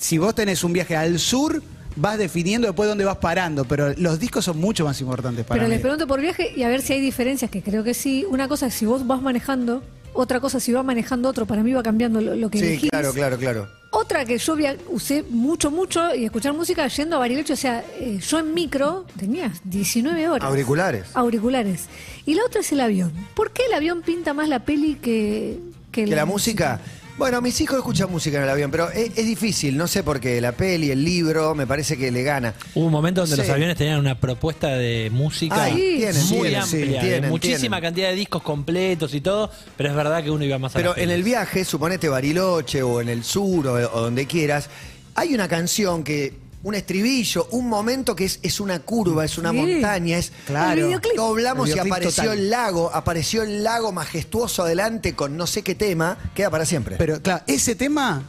si 0.00 0.18
vos 0.18 0.34
tenés 0.34 0.64
un 0.64 0.72
viaje 0.72 0.96
al 0.96 1.18
sur, 1.18 1.62
vas 1.96 2.18
definiendo 2.18 2.66
después 2.66 2.88
dónde 2.88 3.04
vas 3.04 3.18
parando, 3.18 3.64
pero 3.66 3.92
los 3.96 4.18
discos 4.18 4.44
son 4.46 4.58
mucho 4.58 4.84
más 4.84 5.00
importantes 5.00 5.44
para 5.44 5.58
pero 5.58 5.68
mí. 5.68 5.74
les 5.74 5.80
pregunto 5.80 6.06
por 6.06 6.20
viaje 6.20 6.52
y 6.56 6.62
a 6.62 6.68
ver 6.68 6.80
si 6.82 6.94
hay 6.94 7.00
diferencias, 7.00 7.50
que 7.50 7.62
creo 7.62 7.84
que 7.84 7.94
sí. 7.94 8.24
Una 8.28 8.48
cosa 8.48 8.66
es 8.66 8.74
si 8.74 8.86
vos 8.86 9.06
vas 9.06 9.20
manejando, 9.22 9.82
otra 10.14 10.40
cosa 10.40 10.58
si 10.58 10.72
vas 10.72 10.84
manejando 10.84 11.28
otro, 11.28 11.46
para 11.46 11.62
mí 11.62 11.72
va 11.72 11.82
cambiando 11.82 12.20
lo, 12.20 12.34
lo 12.34 12.50
que 12.50 12.58
sí, 12.58 12.64
elegís. 12.66 12.90
claro, 12.90 13.12
claro, 13.12 13.36
claro. 13.38 13.68
Otra 13.92 14.24
que 14.24 14.38
yo 14.38 14.54
via- 14.54 14.76
usé 14.88 15.24
mucho, 15.28 15.70
mucho 15.72 16.14
y 16.14 16.24
escuchar 16.24 16.52
música 16.54 16.86
yendo 16.86 17.16
a 17.16 17.18
Bariloche, 17.18 17.52
o 17.54 17.56
sea, 17.56 17.84
eh, 17.98 18.20
yo 18.24 18.38
en 18.38 18.54
micro 18.54 19.04
tenía 19.18 19.52
19 19.64 20.28
horas. 20.28 20.48
Auriculares. 20.48 21.06
Auriculares. 21.14 21.86
Y 22.24 22.34
la 22.34 22.44
otra 22.44 22.60
es 22.60 22.70
el 22.70 22.80
avión. 22.80 23.12
¿Por 23.34 23.50
qué 23.50 23.64
el 23.66 23.72
avión 23.74 24.02
pinta 24.02 24.32
más 24.32 24.48
la 24.48 24.60
peli 24.60 24.94
que, 24.94 25.58
que, 25.90 26.04
Que 26.04 26.14
la 26.14 26.24
música. 26.24 26.80
Bueno, 27.20 27.42
mis 27.42 27.60
hijos 27.60 27.76
escuchan 27.76 28.10
música 28.10 28.38
en 28.38 28.44
el 28.44 28.48
avión, 28.48 28.70
pero 28.70 28.90
es, 28.90 29.10
es 29.14 29.26
difícil, 29.26 29.76
no 29.76 29.86
sé 29.86 30.02
por 30.02 30.20
qué. 30.20 30.40
La 30.40 30.52
peli, 30.52 30.90
el 30.90 31.04
libro, 31.04 31.54
me 31.54 31.66
parece 31.66 31.98
que 31.98 32.10
le 32.10 32.22
gana. 32.22 32.54
Hubo 32.74 32.86
un 32.86 32.90
momento 32.92 33.20
donde 33.20 33.36
Sí. 33.36 33.42
los 33.42 33.50
aviones 33.50 33.76
tenían 33.76 33.98
una 34.00 34.18
propuesta 34.18 34.68
de 34.68 35.10
música 35.12 35.66
tienen, 35.66 35.74
muy 35.74 36.48
tienen, 36.48 36.62
amplia, 36.62 36.62
sí, 36.64 36.78
de 36.78 36.98
tienen, 36.98 37.28
muchísima 37.28 37.76
tienen. 37.76 37.80
cantidad 37.82 38.08
de 38.08 38.14
discos 38.14 38.42
completos 38.42 39.12
y 39.12 39.20
todo, 39.20 39.50
pero 39.76 39.90
es 39.90 39.94
verdad 39.94 40.24
que 40.24 40.30
uno 40.30 40.42
iba 40.46 40.58
más 40.58 40.74
a 40.74 40.78
Pero 40.78 40.92
las 40.94 40.98
en 40.98 41.10
el 41.10 41.22
viaje, 41.22 41.62
suponete 41.66 42.08
Bariloche 42.08 42.82
o 42.82 43.02
en 43.02 43.10
el 43.10 43.22
sur 43.22 43.66
o, 43.66 43.74
o 43.74 44.00
donde 44.00 44.26
quieras, 44.26 44.70
hay 45.14 45.34
una 45.34 45.46
canción 45.46 46.02
que, 46.02 46.32
un 46.62 46.74
estribillo, 46.74 47.48
un 47.52 47.68
momento 47.68 48.14
que 48.14 48.24
es, 48.26 48.38
es 48.42 48.60
una 48.60 48.80
curva, 48.80 49.24
es 49.24 49.38
una 49.38 49.50
Sí. 49.50 49.56
montaña, 49.56 50.18
es... 50.18 50.32
Claro. 50.46 50.80
El 50.80 50.86
videoclip. 50.88 51.14
Doblamos 51.16 51.66
El 51.68 51.70
y 51.70 51.72
videoclip 51.74 51.92
apareció 51.94 52.22
total. 52.24 52.38
el 52.38 52.50
lago, 52.50 52.90
apareció 52.94 53.42
el 53.42 53.62
lago 53.64 53.92
majestuoso 53.92 54.62
adelante 54.64 55.14
con 55.14 55.36
no 55.36 55.46
sé 55.46 55.62
qué 55.62 55.74
tema, 55.74 56.18
queda 56.34 56.50
para 56.50 56.66
siempre. 56.66 56.96
Pero 56.98 57.22
claro, 57.22 57.42
ese 57.46 57.74
tema, 57.74 58.22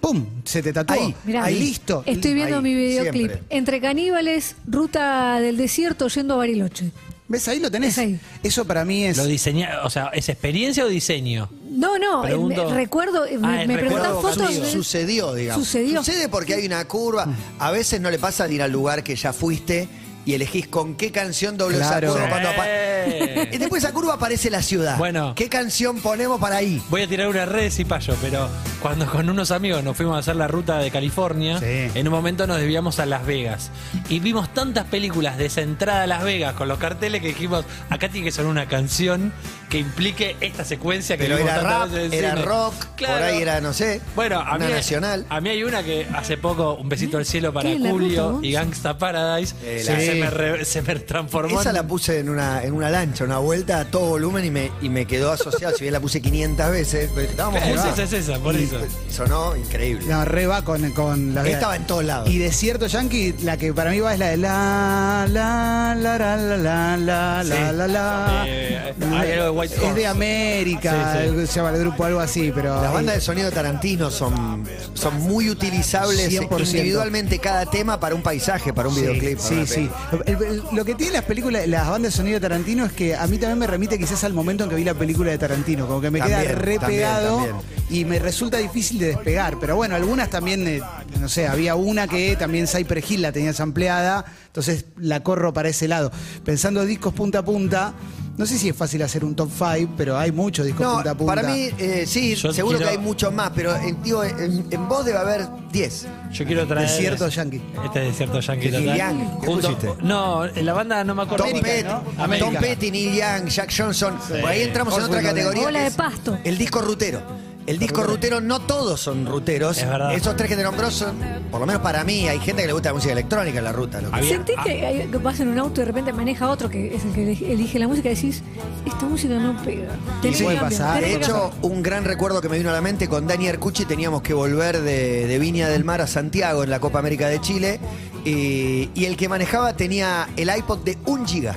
¡pum! 0.00 0.26
Se 0.44 0.62
te 0.62 0.72
tatuó. 0.72 0.94
Ahí, 0.96 1.14
Mirá, 1.24 1.44
ahí 1.44 1.58
listo. 1.58 2.02
Estoy 2.06 2.34
viendo 2.34 2.56
Ahí, 2.58 2.62
mi 2.62 2.74
videoclip. 2.74 3.26
siempre. 3.30 3.42
Entre 3.50 3.80
caníbales, 3.80 4.54
ruta 4.66 5.40
del 5.40 5.56
desierto 5.56 6.08
yendo 6.08 6.34
a 6.34 6.36
Bariloche. 6.38 6.90
¿Ves? 7.28 7.46
Ahí 7.48 7.60
lo 7.60 7.70
tenés. 7.70 7.90
Es 7.92 7.98
ahí. 7.98 8.20
Eso 8.42 8.64
para 8.64 8.84
mí 8.84 9.04
es. 9.04 9.16
Lo 9.16 9.24
diseña, 9.26 9.80
o 9.84 9.90
sea, 9.90 10.06
¿es 10.14 10.28
experiencia 10.28 10.84
o 10.84 10.88
diseño? 10.88 11.48
No, 11.80 11.98
no, 11.98 12.16
no, 12.16 12.22
Pregunto- 12.22 12.68
me- 12.68 12.74
recuerdo, 12.74 13.24
eh, 13.24 13.38
Ah, 13.42 13.64
me, 13.66 13.76
recuerdo 13.76 14.20
preguntan 14.20 14.46
fotos. 14.50 14.68
Sucedió, 14.70 15.34
digamos. 15.34 15.64
Sucedió. 15.64 16.04
Sucede 16.04 16.28
porque 16.28 16.54
hay 16.54 16.66
una 16.66 16.84
curva. 16.86 17.26
A 17.58 17.70
veces 17.70 18.00
no 18.00 18.10
le 18.10 18.18
pasa 18.18 18.46
de 18.46 18.54
ir 18.54 18.62
al 18.62 18.70
lugar 18.70 19.02
que 19.02 19.16
ya 19.16 19.32
fuiste 19.32 19.88
y 20.24 20.34
elegís 20.34 20.68
con 20.68 20.94
qué 20.96 21.10
canción 21.10 21.56
doble 21.56 21.78
Claro. 21.78 22.08
esa 22.08 22.14
curva 22.18 22.28
cuando 22.28 22.48
Eh. 22.64 23.48
Y 23.52 23.58
después 23.58 23.82
esa 23.82 23.92
curva 23.92 24.14
aparece 24.14 24.50
la 24.50 24.62
ciudad. 24.62 24.96
Bueno. 24.98 25.34
¿Qué 25.34 25.48
canción 25.48 26.00
ponemos 26.00 26.38
para 26.40 26.56
ahí? 26.56 26.80
Voy 26.90 27.02
a 27.02 27.08
tirar 27.08 27.28
una 27.28 27.46
red 27.46 27.62
de 27.62 27.70
cipayo, 27.70 28.14
pero 28.20 28.48
cuando 28.82 29.06
con 29.06 29.28
unos 29.28 29.50
amigos 29.50 29.82
nos 29.82 29.96
fuimos 29.96 30.16
a 30.16 30.18
hacer 30.20 30.36
la 30.36 30.46
ruta 30.48 30.78
de 30.78 30.90
California, 30.90 31.58
Sí. 31.58 31.90
en 31.94 32.06
un 32.08 32.12
momento 32.14 32.46
nos 32.46 32.58
desviamos 32.58 32.98
a 32.98 33.06
Las 33.06 33.24
Vegas. 33.26 33.70
Y 34.08 34.20
vimos 34.20 34.52
tantas 34.52 34.84
películas 34.86 35.38
de 35.38 35.46
esa 35.46 35.62
entrada 35.62 36.02
a 36.04 36.06
Las 36.06 36.22
Vegas 36.22 36.54
con 36.54 36.68
los 36.68 36.78
carteles 36.78 37.20
que 37.22 37.28
dijimos, 37.28 37.64
acá 37.88 38.08
tiene 38.08 38.26
que 38.26 38.32
sonar 38.32 38.50
una 38.50 38.66
canción 38.66 39.32
que 39.70 39.78
implique 39.78 40.36
esta 40.40 40.64
secuencia 40.64 41.16
que 41.16 41.24
Pero 41.24 41.36
vimos 41.36 41.52
era 41.52 41.60
tantas 41.62 41.80
rap, 41.80 41.90
veces 41.92 42.12
en 42.12 42.18
era 42.18 42.30
cine. 42.34 42.44
rock, 42.44 42.74
Claro. 42.96 43.14
por 43.14 43.22
ahí 43.22 43.42
era, 43.42 43.60
no 43.60 43.72
sé, 43.72 44.00
Bueno, 44.16 44.40
a 44.40 44.56
una 44.56 44.66
mí, 44.66 44.72
nacional. 44.72 45.26
a 45.28 45.40
mí 45.40 45.48
hay 45.48 45.62
una 45.62 45.82
que 45.82 46.06
hace 46.14 46.36
poco, 46.36 46.74
un 46.74 46.88
besito 46.88 47.18
al 47.18 47.24
cielo 47.26 47.52
para 47.52 47.70
¿Qué, 47.70 47.78
la 47.78 47.90
ruta, 47.90 47.92
Julio 47.92 48.40
y 48.42 48.52
Gangsta 48.52 48.98
Paradise, 48.98 49.54
Eh, 49.62 49.82
la- 49.86 49.92
se 50.12 50.20
me 50.20 50.30
re- 50.30 50.64
se 50.64 50.82
me 50.82 50.94
transformó 50.96 51.60
Esa 51.60 51.70
en- 51.70 51.76
la 51.76 51.86
puse 51.86 52.18
en 52.20 52.28
una, 52.28 52.62
en 52.62 52.72
una 52.72 52.90
lancha, 52.90 53.24
una 53.24 53.38
vuelta 53.38 53.80
a 53.80 53.84
todo 53.90 54.06
volumen 54.10 54.44
y 54.44 54.50
me, 54.50 54.70
y 54.82 54.88
me 54.88 55.06
quedó 55.06 55.32
asociado. 55.32 55.74
si 55.76 55.82
bien 55.84 55.92
la 55.92 56.00
puse 56.00 56.20
500 56.20 56.70
veces, 56.70 57.10
pero 57.14 57.28
estábamos 57.28 57.62
Esa, 57.62 57.68
juntos. 57.82 57.98
esa, 57.98 58.16
esa, 58.16 58.38
por 58.38 58.54
Y 58.54 58.64
eso. 58.64 58.78
Sonó 59.10 59.56
increíble. 59.56 60.06
No, 60.08 60.24
re 60.24 60.46
va 60.46 60.62
con, 60.64 60.90
con 60.92 61.34
la 61.34 61.46
Estaba 61.48 61.76
en 61.76 61.86
todos 61.86 62.04
lados. 62.04 62.28
Y 62.28 62.38
Desierto 62.38 62.86
Yankee, 62.86 63.34
la 63.42 63.56
que 63.56 63.72
para 63.72 63.90
mí 63.90 64.00
va 64.00 64.12
es 64.14 64.18
la 64.18 64.28
de 64.28 64.36
la 64.36 65.26
la 65.28 65.94
la 65.96 66.36
la 66.36 66.36
la 66.36 66.96
la 66.96 66.96
la 66.96 67.42
Sí. 67.44 67.50
la 67.50 67.72
la 67.72 67.86
la. 67.88 68.44
Eh, 68.46 68.94
Es 69.00 69.94
de. 69.94 70.06
América, 70.06 71.18
Sí, 71.24 71.30
sí. 71.40 71.46
se 71.46 71.52
llama 71.56 71.70
el 71.70 71.78
grupo 71.80 72.04
algo 72.04 72.20
así, 72.20 72.52
pero. 72.54 72.80
Las 72.82 72.92
bandas 72.92 73.14
de 73.16 73.20
sonido 73.20 73.50
Tarantino 73.50 74.10
son, 74.10 74.64
son 74.94 75.20
muy 75.20 75.50
utilizables 75.50 76.28
100%. 76.30 76.70
individualmente 76.70 77.38
cada 77.38 77.66
tema 77.66 77.98
para 78.00 78.14
un 78.14 78.22
paisaje, 78.22 78.72
para 78.72 78.88
un 78.88 78.94
videoclip. 78.94 79.38
Sí, 79.38 79.66
sí. 79.66 79.90
Peli. 80.10 80.22
El- 80.26 80.42
el- 80.42 80.62
lo 80.72 80.84
que 80.84 80.94
tienen 80.94 81.14
las 81.14 81.24
películas, 81.24 81.66
las 81.68 81.88
bandas 81.88 82.12
de 82.12 82.16
sonido 82.16 82.34
de 82.34 82.40
Tarantino 82.40 82.84
es 82.84 82.92
que 82.92 83.14
a 83.16 83.26
mí 83.26 83.38
también 83.38 83.58
me 83.58 83.66
remite 83.66 83.98
quizás 83.98 84.24
al 84.24 84.32
momento 84.32 84.64
en 84.64 84.70
que 84.70 84.76
vi 84.76 84.84
la 84.84 84.94
película 84.94 85.30
de 85.30 85.38
Tarantino, 85.38 85.86
como 85.86 86.00
que 86.00 86.10
me 86.10 86.20
queda 86.20 86.42
re 86.42 86.78
también, 86.78 87.00
pegado 87.00 87.36
también. 87.36 87.56
y 87.90 88.04
me 88.04 88.18
resulta 88.18 88.58
difícil 88.58 88.98
de 88.98 89.06
despegar. 89.08 89.58
Pero 89.60 89.76
bueno, 89.76 89.94
algunas 89.94 90.30
también, 90.30 90.66
eh, 90.66 90.80
no 91.20 91.28
sé, 91.28 91.46
había 91.48 91.74
una 91.74 92.06
que 92.08 92.36
también 92.36 92.66
Cyper 92.66 93.02
Hill 93.06 93.22
la 93.22 93.32
tenía 93.32 93.52
ampliada, 93.58 94.24
entonces 94.46 94.84
la 94.96 95.20
corro 95.22 95.52
para 95.52 95.68
ese 95.68 95.88
lado. 95.88 96.10
Pensando 96.44 96.84
discos 96.84 97.12
punta 97.14 97.40
a 97.40 97.44
punta, 97.44 97.94
no 98.36 98.46
sé 98.46 98.56
si 98.58 98.68
es 98.70 98.76
fácil 98.76 99.02
hacer 99.02 99.24
un 99.24 99.34
top 99.34 99.50
5, 99.56 99.92
pero 99.96 100.16
hay 100.18 100.32
muchos 100.32 100.64
discos 100.66 100.82
No, 100.86 100.94
punta 100.94 101.10
a 101.10 101.14
punta. 101.14 101.34
para 101.34 101.48
mí, 101.48 101.68
eh, 101.78 102.04
sí, 102.06 102.34
Yo 102.34 102.52
seguro 102.52 102.78
quiero- 102.78 102.90
que 102.92 102.98
hay 102.98 103.02
muchos 103.04 103.32
más, 103.32 103.50
pero 103.54 103.76
eh, 103.76 103.94
digo, 104.02 104.24
en, 104.24 104.66
en 104.70 104.88
vos 104.88 105.04
debe 105.04 105.18
haber 105.18 105.46
10. 105.72 106.06
Yo 106.32 106.44
quiero 106.46 106.66
traer. 106.66 106.88
Desierto 106.88 107.28
Yankee. 107.28 107.60
Este 107.84 108.00
es 108.02 108.06
Desierto 108.12 108.40
Yankee 108.40 108.70
Neil 108.70 108.84
total. 108.84 108.98
Young, 108.98 109.40
¿qué 109.40 109.46
Junto- 109.46 109.76
pusiste? 109.76 110.02
No, 110.04 110.46
en 110.46 110.66
la 110.66 110.72
banda 110.72 111.04
no 111.04 111.14
me 111.14 111.22
acuerdo. 111.22 111.44
Tom 111.44 111.60
Petty, 111.60 111.84
¿no? 111.84 112.02
América. 112.22 112.46
Tom 112.50 112.54
Petty, 112.60 112.90
Neil 112.90 113.14
Young, 113.14 113.48
Jack 113.48 113.72
Johnson. 113.76 114.14
Por 114.28 114.46
ahí 114.46 114.62
entramos 114.62 114.96
en 114.96 115.04
otra 115.04 115.22
categoría. 115.22 115.66
Ola 115.66 115.78
que 115.78 115.82
de 115.82 115.88
es 115.88 115.94
pasto. 115.94 116.38
El 116.44 116.56
disco 116.58 116.80
rutero. 116.80 117.20
El 117.66 117.78
disco 117.78 118.02
rutero, 118.02 118.40
no 118.40 118.58
todos 118.60 119.00
son 119.00 119.26
ruteros. 119.26 119.78
Es 119.78 119.88
verdad. 119.88 120.12
Esos 120.14 120.34
tres 120.36 120.48
que 120.48 120.56
te 120.56 120.62
nombró 120.64 120.90
son, 120.90 121.16
por 121.52 121.60
lo 121.60 121.66
menos 121.66 121.82
para 121.82 122.02
mí, 122.02 122.26
hay 122.26 122.40
gente 122.40 122.62
que 122.62 122.66
le 122.66 122.72
gusta 122.72 122.88
la 122.88 122.94
música 122.94 123.12
electrónica 123.12 123.58
en 123.58 123.64
la 123.64 123.70
ruta. 123.72 124.00
lo 124.00 124.10
que- 124.10 124.16
Había- 124.16 124.28
¿Sentís 124.30 124.56
que, 124.64 124.86
hay- 124.86 125.06
que 125.08 125.18
vas 125.18 125.38
en 125.38 125.48
un 125.48 125.58
auto 125.58 125.74
y 125.80 125.84
de 125.84 125.84
repente 125.84 126.12
maneja 126.12 126.48
otro 126.48 126.68
que 126.68 126.94
es 126.96 127.04
el 127.04 127.12
que 127.12 127.22
elige- 127.22 127.52
elige 127.52 127.78
la 127.78 127.86
música 127.86 128.10
y 128.10 128.14
decís, 128.16 128.42
esta 128.86 129.06
música 129.06 129.34
no 129.34 129.56
pega? 129.62 129.88
Tenés 130.20 130.38
que 130.38 130.44
puede 130.44 130.56
cambiar, 130.58 130.80
pasar. 130.80 130.94
tenés 131.00 131.10
De 131.12 131.18
que 131.20 131.24
hecho, 131.26 131.50
cambiar. 131.50 131.72
un 131.72 131.82
gran 131.82 132.04
recuerdo 132.04 132.40
que 132.40 132.48
me 132.48 132.58
vino 132.58 132.70
a 132.70 132.72
la 132.72 132.80
mente 132.80 133.08
con 133.08 133.26
Dani 133.28 133.48
Arcucci 133.48 133.84
teníamos 133.84 134.22
que 134.22 134.34
volver 134.34 134.80
de, 134.80 135.26
de 135.28 135.38
Viña 135.38 135.68
del 135.68 135.84
Mar 135.84 136.00
a 136.00 136.06
Santiago 136.08 136.64
en 136.64 136.70
la 136.70 136.80
Copa 136.80 136.98
América 136.98 137.28
de 137.28 137.40
Chile 137.40 137.78
y, 138.24 138.90
y 138.94 139.04
el 139.04 139.16
que 139.16 139.28
manejaba 139.28 139.74
tenía 139.74 140.28
el 140.36 140.50
iPod 140.56 140.78
de 140.80 140.98
un 141.06 141.26
giga. 141.26 141.56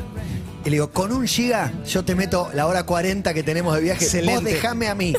Y 0.65 0.69
le 0.69 0.75
digo, 0.77 0.91
con 0.91 1.11
un 1.11 1.27
giga 1.27 1.73
yo 1.85 2.03
te 2.05 2.15
meto 2.15 2.49
la 2.53 2.67
hora 2.67 2.83
40 2.83 3.33
que 3.33 3.43
tenemos 3.43 3.75
de 3.75 3.81
viaje. 3.81 4.05
Excelente. 4.05 4.35
Vos 4.35 4.43
dejame 4.45 4.87
a 4.87 4.95
mí. 4.95 5.13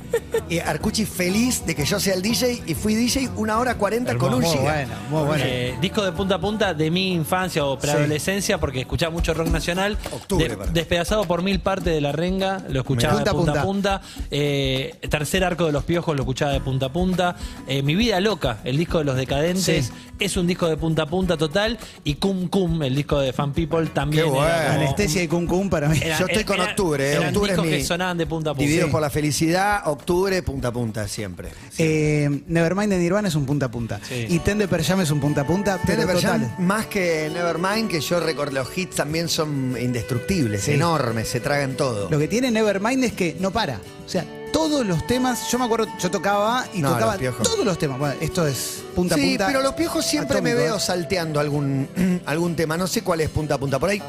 Y 0.49 0.59
Arcucci 0.59 1.05
feliz 1.05 1.65
de 1.67 1.75
que 1.75 1.85
yo 1.85 2.01
sea 2.01 2.15
el 2.15 2.23
DJ 2.23 2.63
y 2.67 2.75
fui 2.75 2.95
DJ 2.95 3.29
una 3.37 3.59
hora 3.59 3.75
40 3.77 4.17
con 4.17 4.33
un 4.35 4.41
Muy 4.41 4.51
giga. 4.51 4.63
bueno, 4.63 4.95
muy 5.11 5.23
bueno. 5.25 5.45
Eh, 5.47 5.75
disco 5.83 6.03
de 6.03 6.13
punta 6.13 6.37
a 6.37 6.41
punta 6.41 6.73
de 6.75 6.91
mi 6.91 7.13
infancia 7.13 7.65
o 7.65 7.79
preadolescencia, 7.79 8.59
porque 8.59 8.81
escuchaba 8.81 9.13
mucho 9.13 9.35
rock 9.35 9.49
nacional. 9.49 9.99
Octubre, 10.13 10.57
De- 10.57 10.67
despedazado 10.73 11.25
por 11.25 11.43
mil 11.43 11.61
partes 11.61 11.93
de 11.95 12.01
la 12.01 12.13
renga, 12.13 12.63
lo 12.71 12.81
escuchaba 12.81 13.15
Punta 13.17 13.31
a 13.31 13.33
de 13.35 13.39
punta 13.39 13.61
a 13.61 13.63
punta. 13.65 14.01
punta. 14.01 14.25
Eh, 14.31 14.95
tercer 15.11 15.45
arco 15.45 15.67
de 15.67 15.73
los 15.73 15.85
piojos, 15.85 16.17
lo 16.17 16.23
escuchaba 16.23 16.53
de 16.53 16.61
punta 16.61 16.87
a 16.87 16.93
punta. 16.93 17.37
Eh, 17.69 17.83
mi 17.83 17.95
vida 17.95 18.19
loca, 18.21 18.59
el 18.65 18.77
disco 18.79 18.99
de 18.99 19.05
los 19.05 19.17
decadentes, 19.17 19.87
Sí. 19.87 19.93
es 20.21 20.37
un 20.39 20.47
disco 20.47 20.69
de 20.69 20.77
punta 20.79 21.03
a 21.03 21.07
punta 21.07 21.37
total. 21.37 21.79
Y 22.03 22.15
Cum 22.15 22.49
Cum, 22.49 22.83
el 22.83 22.95
disco 22.95 23.21
de 23.21 23.33
Fan 23.35 23.53
People, 23.53 23.87
también. 23.89 24.25
Qué 24.25 24.31
era 24.31 24.39
bueno. 24.39 24.69
como- 24.73 24.81
Anestesia 24.81 25.23
y 25.23 25.29
Cum 25.35 25.47
Cum 25.47 25.69
para 25.71 25.89
mí. 25.89 25.99
Era- 26.03 26.19
Yo 26.19 26.27
estoy 26.27 26.45
con 26.45 26.57
era- 26.61 26.71
octubre, 26.71 27.05
eh. 27.05 27.13
eran 27.17 27.27
octubre 27.29 27.51
es 27.53 27.57
discos 27.57 27.71
mi- 27.73 27.79
que 27.79 27.85
sonaban 27.85 28.17
de 28.19 28.27
punta 28.27 28.51
a 28.51 28.53
punta. 28.55 28.61
Divididos 28.63 28.87
Sí. 28.89 28.93
por 28.93 29.01
la 29.01 29.11
felicidad, 29.11 29.83
octubre, 29.89 30.43
punta 30.43 30.69
a 30.69 30.73
punta, 30.73 31.09
siempre. 31.09 31.51
Eh, 31.79 32.43
Nevermind 32.47 32.93
de 32.93 32.99
Nirvana 32.99 33.29
es 33.29 33.35
un 33.35 33.47
punta 33.47 33.67
a 33.67 33.71
punta. 33.71 34.01
Sí. 34.09 34.27
Y 34.29 34.39
Ten 34.41 34.59
de 34.59 34.69
Per 34.69 34.83
Jam 34.85 35.01
es 35.01 35.11
un 35.11 35.21
punta 35.21 35.41
a 35.43 35.47
punta, 35.47 35.81
pero 35.87 36.03
total. 36.07 36.21
Jam, 36.23 36.51
más 36.59 36.87
que 36.87 37.31
Nevermind, 37.33 37.89
que 37.91 38.01
yo 38.01 38.21
recuerdo, 38.21 38.53
los 38.55 38.79
hits 38.79 38.97
también 38.97 39.29
son 39.29 39.77
indestructibles, 39.81 40.63
Sí. 40.63 40.73
enormes, 40.73 41.29
se 41.29 41.41
tragan 41.41 41.77
todo. 41.77 42.09
Lo 42.11 42.19
que 42.19 42.29
tiene 42.29 42.51
Nevermind 42.51 43.05
es 43.05 43.13
que 43.13 43.37
no 43.41 43.51
para. 43.51 43.81
O 44.05 44.09
sea, 44.09 44.25
todos 44.53 44.87
los 44.87 45.05
temas, 45.09 45.51
yo 45.51 45.59
me 45.59 45.65
acuerdo, 45.65 45.89
yo 46.01 46.11
tocaba 46.11 46.65
y 46.75 46.81
No, 46.81 46.93
tocaba 46.93 47.17
Piojos. 47.17 47.43
todos 47.43 47.65
los 47.65 47.77
temas. 47.77 47.99
Bueno, 47.99 48.15
esto 48.21 48.47
es 48.47 48.85
punta 48.95 49.17
a 49.17 49.19
sí, 49.19 49.31
punta. 49.31 49.47
pero 49.49 49.63
los 49.63 49.73
piojos 49.73 50.05
siempre 50.07 50.41
me 50.41 50.51
atómico, 50.51 50.69
veo 50.69 50.77
¿eh? 50.77 50.81
salteando 50.81 51.41
algún, 51.41 51.89
algún 52.27 52.55
tema, 52.55 52.77
no 52.77 52.87
sé 52.87 53.03
cuál 53.03 53.21
es 53.23 53.31
punta 53.31 53.55
a 53.55 53.59
punta. 53.59 53.79
Por 53.81 53.91
ahí, 53.91 54.01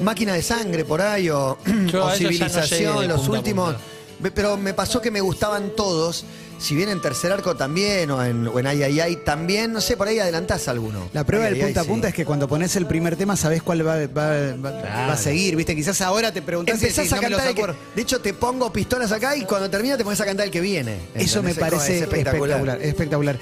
máquina 0.00 0.34
de 0.34 0.42
sangre, 0.42 0.84
por 0.84 1.00
ahí, 1.00 1.28
o, 1.30 1.58
Yo 1.86 2.04
o 2.04 2.08
a 2.08 2.16
ellos 2.16 2.38
ya 2.38 2.48
no 2.48 2.54
llegué 2.54 2.68
civilización, 2.68 3.08
los 3.08 3.20
punta 3.20 3.36
a 3.36 3.38
últimos. 3.38 3.74
punta. 3.74 4.30
Pero 4.34 4.56
me 4.56 4.74
pasó 4.74 5.00
que 5.00 5.10
me 5.10 5.20
gustaban 5.20 5.70
todos. 5.76 6.24
Si 6.60 6.74
bien 6.76 6.90
en 6.90 7.00
tercer 7.00 7.32
arco 7.32 7.56
también, 7.56 8.10
o 8.10 8.22
en, 8.22 8.46
o 8.46 8.58
en 8.60 8.66
Ay 8.66 8.82
Ay 8.82 9.00
Ay 9.00 9.16
también, 9.24 9.72
no 9.72 9.80
sé, 9.80 9.96
por 9.96 10.08
ahí 10.08 10.18
adelantás 10.18 10.68
alguno. 10.68 11.08
La 11.14 11.24
prueba 11.24 11.46
Ay, 11.46 11.54
del 11.54 11.60
ay, 11.62 11.66
punta 11.68 11.80
ay, 11.80 11.86
a 11.86 11.88
punta 11.88 12.06
sí. 12.08 12.10
es 12.10 12.14
que 12.16 12.24
cuando 12.26 12.46
pones 12.48 12.76
el 12.76 12.86
primer 12.86 13.16
tema 13.16 13.34
sabés 13.34 13.62
cuál 13.62 13.86
va, 13.86 13.96
va- 14.06 14.56
va- 14.56 14.70
va 15.06 15.12
a 15.12 15.16
seguir, 15.16 15.56
¿viste? 15.56 15.74
Quizás 15.74 16.00
ahora 16.02 16.30
te 16.32 16.42
preguntás 16.42 16.78
si 16.78 16.84
Empezás 16.86 17.04
decís, 17.06 17.12
a 17.12 17.16
no 17.16 17.22
me 17.22 17.28
cantar 17.30 17.48
el 17.48 17.54
que, 17.54 17.62
acuerdo. 17.62 17.80
De 17.96 18.02
hecho, 18.02 18.20
te 18.20 18.34
pongo 18.34 18.70
pistolas 18.72 19.10
acá 19.10 19.34
y 19.36 19.44
cuando 19.46 19.70
termina 19.70 19.96
te 19.96 20.04
pones 20.04 20.20
a 20.20 20.24
cantar 20.26 20.44
el 20.46 20.52
que 20.52 20.60
viene. 20.60 20.98
Eso 21.14 21.42
me 21.42 21.54
parece 21.54 21.96
es 21.96 22.02
espectacular. 22.02 22.78
espectacular. 22.82 23.38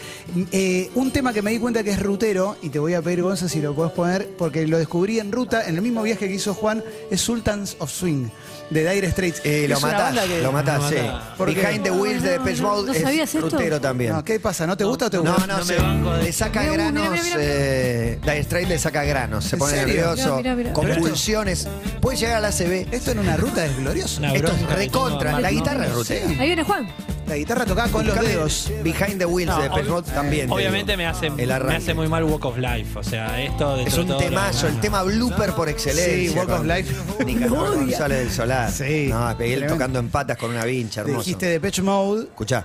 Eh, 0.53 0.91
un 0.95 1.11
tema 1.11 1.33
que 1.33 1.43
me 1.43 1.51
di 1.51 1.59
cuenta 1.59 1.83
que 1.83 1.91
es 1.91 2.01
rutero, 2.01 2.57
y 2.63 2.69
te 2.69 2.79
voy 2.79 2.95
a 2.95 3.03
pedir, 3.03 3.23
Gonza, 3.23 3.49
si 3.49 3.61
lo 3.61 3.75
podés 3.75 3.93
poner, 3.93 4.29
porque 4.39 4.67
lo 4.67 4.79
descubrí 4.79 5.19
en 5.19 5.33
ruta, 5.33 5.67
en 5.69 5.75
el 5.75 5.83
mismo 5.83 6.03
viaje 6.03 6.29
que 6.29 6.35
hizo 6.35 6.55
Juan, 6.55 6.85
es 7.11 7.21
Sultans 7.21 7.77
of 7.81 7.91
Swing, 7.91 8.29
de 8.71 8.91
Dire 8.93 9.11
Straits. 9.11 9.41
Eh, 9.45 9.67
lo 9.69 9.81
matás, 9.81 10.15
lo 10.43 10.53
matás, 10.53 10.89
sí. 10.89 10.97
¿Por 11.37 11.53
qué? 11.55 11.61
Behind 11.63 11.83
the 11.85 11.91
Wheels 11.91 12.23
de 12.23 12.37
No, 12.37 12.45
Depeche 12.45 12.63
no, 12.63 12.69
Mode 12.69 12.87
¿no 12.93 12.95
sabías 12.95 13.29
es 13.31 13.35
esto? 13.35 13.51
rutero 13.51 13.81
también. 13.81 14.13
No, 14.13 14.25
¿Qué 14.25 14.39
pasa? 14.41 14.67
¿No 14.67 14.77
te 14.77 14.85
gusta 14.85 15.07
o 15.07 15.11
te 15.11 15.19
gusta? 15.19 15.47
no, 15.47 15.59
No 15.59 15.65
se- 15.65 16.23
le 16.25 16.33
saca 16.33 16.63
granos. 16.65 17.09
mira, 17.11 17.23
mira. 17.23 17.37
eh, 17.39 18.19
Dire 18.23 18.43
Straits 18.45 18.69
le 18.69 18.79
saca 18.79 19.05
granos. 19.05 19.45
Se 19.45 19.57
¿En 19.57 19.61
pone 19.61 19.73
serio? 19.75 19.87
nervioso. 20.07 20.37
Mira, 20.37 20.55
mira, 20.55 20.71
mira. 20.71 20.73
Convulsiones. 20.73 21.67
Puede 22.01 22.19
llegar 22.19 22.37
a 22.37 22.41
la 22.41 22.49
ACB. 22.49 22.87
Esto 22.93 23.13
en 23.13 23.19
una 23.21 23.37
ruta 23.37 23.65
es 23.65 23.77
glorioso. 23.77 24.19
Una 24.19 24.35
Esto 24.35 24.53
es 24.53 24.63
recontra. 24.77 25.41
La 25.41 25.51
guitarra 25.51 25.87
es 25.87 25.93
rutera. 25.95 26.27
Ahí 26.29 26.47
viene 26.47 26.63
Juan. 26.65 26.89
La 27.29 27.37
guitarra 27.37 27.67
tocada 27.67 27.89
con 27.89 28.07
los 28.07 28.19
dedos. 28.21 28.73
Behind 28.83 29.19
the 29.19 29.27
Wheels 29.27 29.51
No, 29.51 29.57
de 29.59 29.69
Depeche 29.69 29.83
obvi- 29.85 29.91
Mode 29.91 30.11
también. 30.13 30.47
te 30.49 30.53
Obviamente 30.55 30.93
digo. 30.93 30.97
me 30.99 31.07
hace, 31.07 31.27
El 31.27 31.35
me 31.37 31.53
arranque. 31.53 31.77
hace 31.77 31.95
muy 31.95 32.09
mal 32.09 32.25
Walk 32.25 32.45
of 32.47 32.57
Life. 32.59 32.99
O 32.99 33.03
sea, 33.03 33.43
esto 33.43 33.77
de 33.77 33.83
Es 33.85 33.99
un 33.99 34.17
temazo, 34.17 34.67
el 34.67 34.81
tema 34.81 35.03
blooper 35.03 35.53
por 35.53 35.69
excelencia. 35.69 36.33
Sí, 36.33 36.39
Walk 36.39 36.49
of 36.51 36.57
con 36.59 36.69
Life. 36.69 36.95
Nicanor. 37.25 37.75
González 37.77 38.19
del 38.21 38.31
Solar. 38.31 38.73
Sí, 38.73 39.09
No, 39.11 39.37
pegué 39.37 39.53
él 39.55 39.59
tremendo. 39.61 39.75
tocando 39.75 39.99
en 39.99 40.09
patas 40.09 40.39
con 40.39 40.51
una 40.51 40.65
vincha, 40.65 41.03
Te 41.05 41.11
hermoso. 41.11 41.25
dijiste 41.25 41.47
de 41.47 41.61
Pitch 41.61 41.81
Mode. 41.83 42.23
Escuchá. 42.25 42.65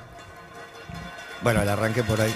Bueno, 1.42 1.62
el 1.62 1.68
arranque 1.70 2.04
por 2.04 2.22
ahí. 2.22 2.34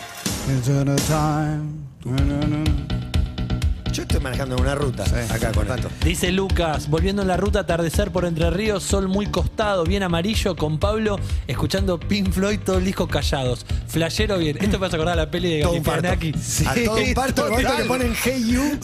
Yo 3.91 4.03
estoy 4.03 4.19
manejando 4.19 4.55
en 4.55 4.61
una 4.61 4.75
ruta 4.75 5.03
acá 5.29 5.51
con 5.51 5.67
esto. 5.71 5.89
Dice 6.03 6.31
Lucas, 6.31 6.89
volviendo 6.89 7.21
en 7.21 7.27
la 7.27 7.37
ruta, 7.37 7.61
atardecer 7.61 8.11
por 8.11 8.25
Entre 8.25 8.49
Ríos, 8.49 8.83
sol 8.83 9.07
muy 9.07 9.27
costado, 9.27 9.83
bien 9.83 10.03
amarillo, 10.03 10.55
con 10.55 10.77
Pablo, 10.77 11.17
escuchando 11.47 11.99
Pink 11.99 12.31
Floyd, 12.31 12.59
todo 12.63 12.77
el 12.77 12.85
disco 12.85 13.07
callados. 13.07 13.65
Flashero 13.87 14.37
bien. 14.37 14.57
Esto 14.61 14.77
me 14.79 14.87
hace 14.87 14.95
acordar 14.97 15.13
a 15.13 15.23
la 15.23 15.31
peli 15.31 15.57
de 15.57 15.61
Todo 15.61 15.73
un 15.73 15.83
parto. 15.83 16.03
Galifianakis. 16.03 16.67
a 16.67 16.73
todo 16.75 16.95
un 16.97 17.13
parto, 17.13 17.43
de 17.45 17.49
momento 17.51 17.77
le 17.77 17.85
ponen 17.85 18.13
Hey 18.23 18.45
You, 18.47 18.79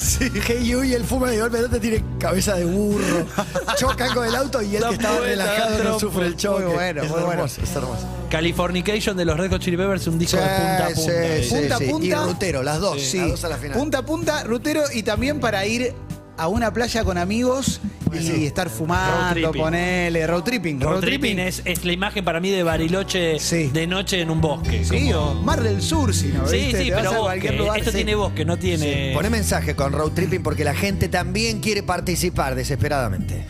Hey 0.47 0.65
You 0.65 0.83
y 0.83 0.93
el 0.93 1.03
fuma 1.03 1.29
de 1.29 1.39
golpe 1.39 1.59
no 1.59 1.79
tiene 1.79 2.03
cabeza 2.19 2.55
de 2.55 2.65
burro. 2.65 3.25
Chocan 3.77 4.13
con 4.13 4.25
el 4.25 4.35
auto 4.35 4.61
y 4.61 4.75
él 4.75 4.81
Da 4.81 4.89
que 4.89 4.95
estaba 4.95 5.19
relajado 5.19 5.83
no 5.83 5.99
sufre 5.99 6.27
el 6.27 6.37
choque. 6.37 6.63
Muy 6.63 6.73
bueno, 6.73 7.01
es 7.03 7.09
muy 7.09 7.19
bueno. 7.19 7.33
hermoso, 7.33 7.61
es 7.61 7.75
hermoso. 7.75 8.22
Californication 8.37 9.15
de 9.15 9.25
los 9.25 9.37
Red 9.37 9.51
Hot 9.51 9.61
Chili 9.61 9.77
Peppers, 9.77 10.07
un 10.07 10.17
disco 10.17 10.37
de 10.37 10.43
punta 10.43 10.85
a 10.87 10.89
Sí, 10.89 10.95
punta. 10.95 11.13
sí, 11.43 11.49
Punta 11.51 11.75
a 11.75 11.77
sí. 11.77 11.85
punta. 11.85 12.05
Y 12.07 12.13
rutero, 12.13 12.63
las 12.63 12.79
dos. 12.79 12.99
Sí. 12.99 13.17
Las 13.19 13.29
dos 13.29 13.43
a 13.45 13.49
la 13.49 13.57
final. 13.57 13.77
Punta 13.77 13.97
a 13.99 14.05
punta, 14.07 14.43
rutero 14.43 14.81
y 14.91 15.03
también 15.03 15.39
para 15.39 15.63
ir 15.67 15.93
a 16.35 16.47
una 16.47 16.73
playa 16.73 17.03
con 17.03 17.19
amigos 17.19 17.79
y 18.11 18.45
estar 18.47 18.71
fumando, 18.71 19.33
tripping. 19.35 19.61
ponele, 19.61 20.25
road 20.25 20.41
tripping. 20.41 20.81
Road 20.81 21.01
tripping 21.01 21.37
es, 21.37 21.61
es 21.63 21.85
la 21.85 21.93
imagen 21.93 22.25
para 22.25 22.39
mí 22.39 22.49
de 22.49 22.63
Bariloche 22.63 23.39
Sí. 23.39 23.69
de 23.71 23.85
noche 23.85 24.19
en 24.21 24.31
un 24.31 24.41
bosque. 24.41 24.83
Sí, 24.83 25.11
como- 25.11 25.19
o 25.29 25.33
Mar 25.35 25.61
del 25.61 25.79
Sur, 25.83 26.11
si 26.11 26.29
no, 26.29 26.47
sí, 26.47 26.55
¿viste? 26.57 26.77
sí, 26.79 26.85
Te 26.89 26.91
vas 26.95 27.01
pero 27.03 27.13
a 27.13 27.19
cualquier 27.25 27.51
bosque. 27.53 27.63
lugar, 27.63 27.77
Esto 27.81 27.91
sí. 27.91 27.97
tiene 27.97 28.15
bosque, 28.15 28.45
no 28.45 28.57
tiene. 28.57 29.11
Poné 29.13 29.29
mensaje 29.29 29.75
con 29.75 29.93
road 29.93 30.11
tripping 30.13 30.41
porque 30.41 30.63
la 30.63 30.73
gente 30.73 31.07
también 31.07 31.59
quiere 31.59 31.83
participar 31.83 32.55
desesperadamente. 32.55 33.45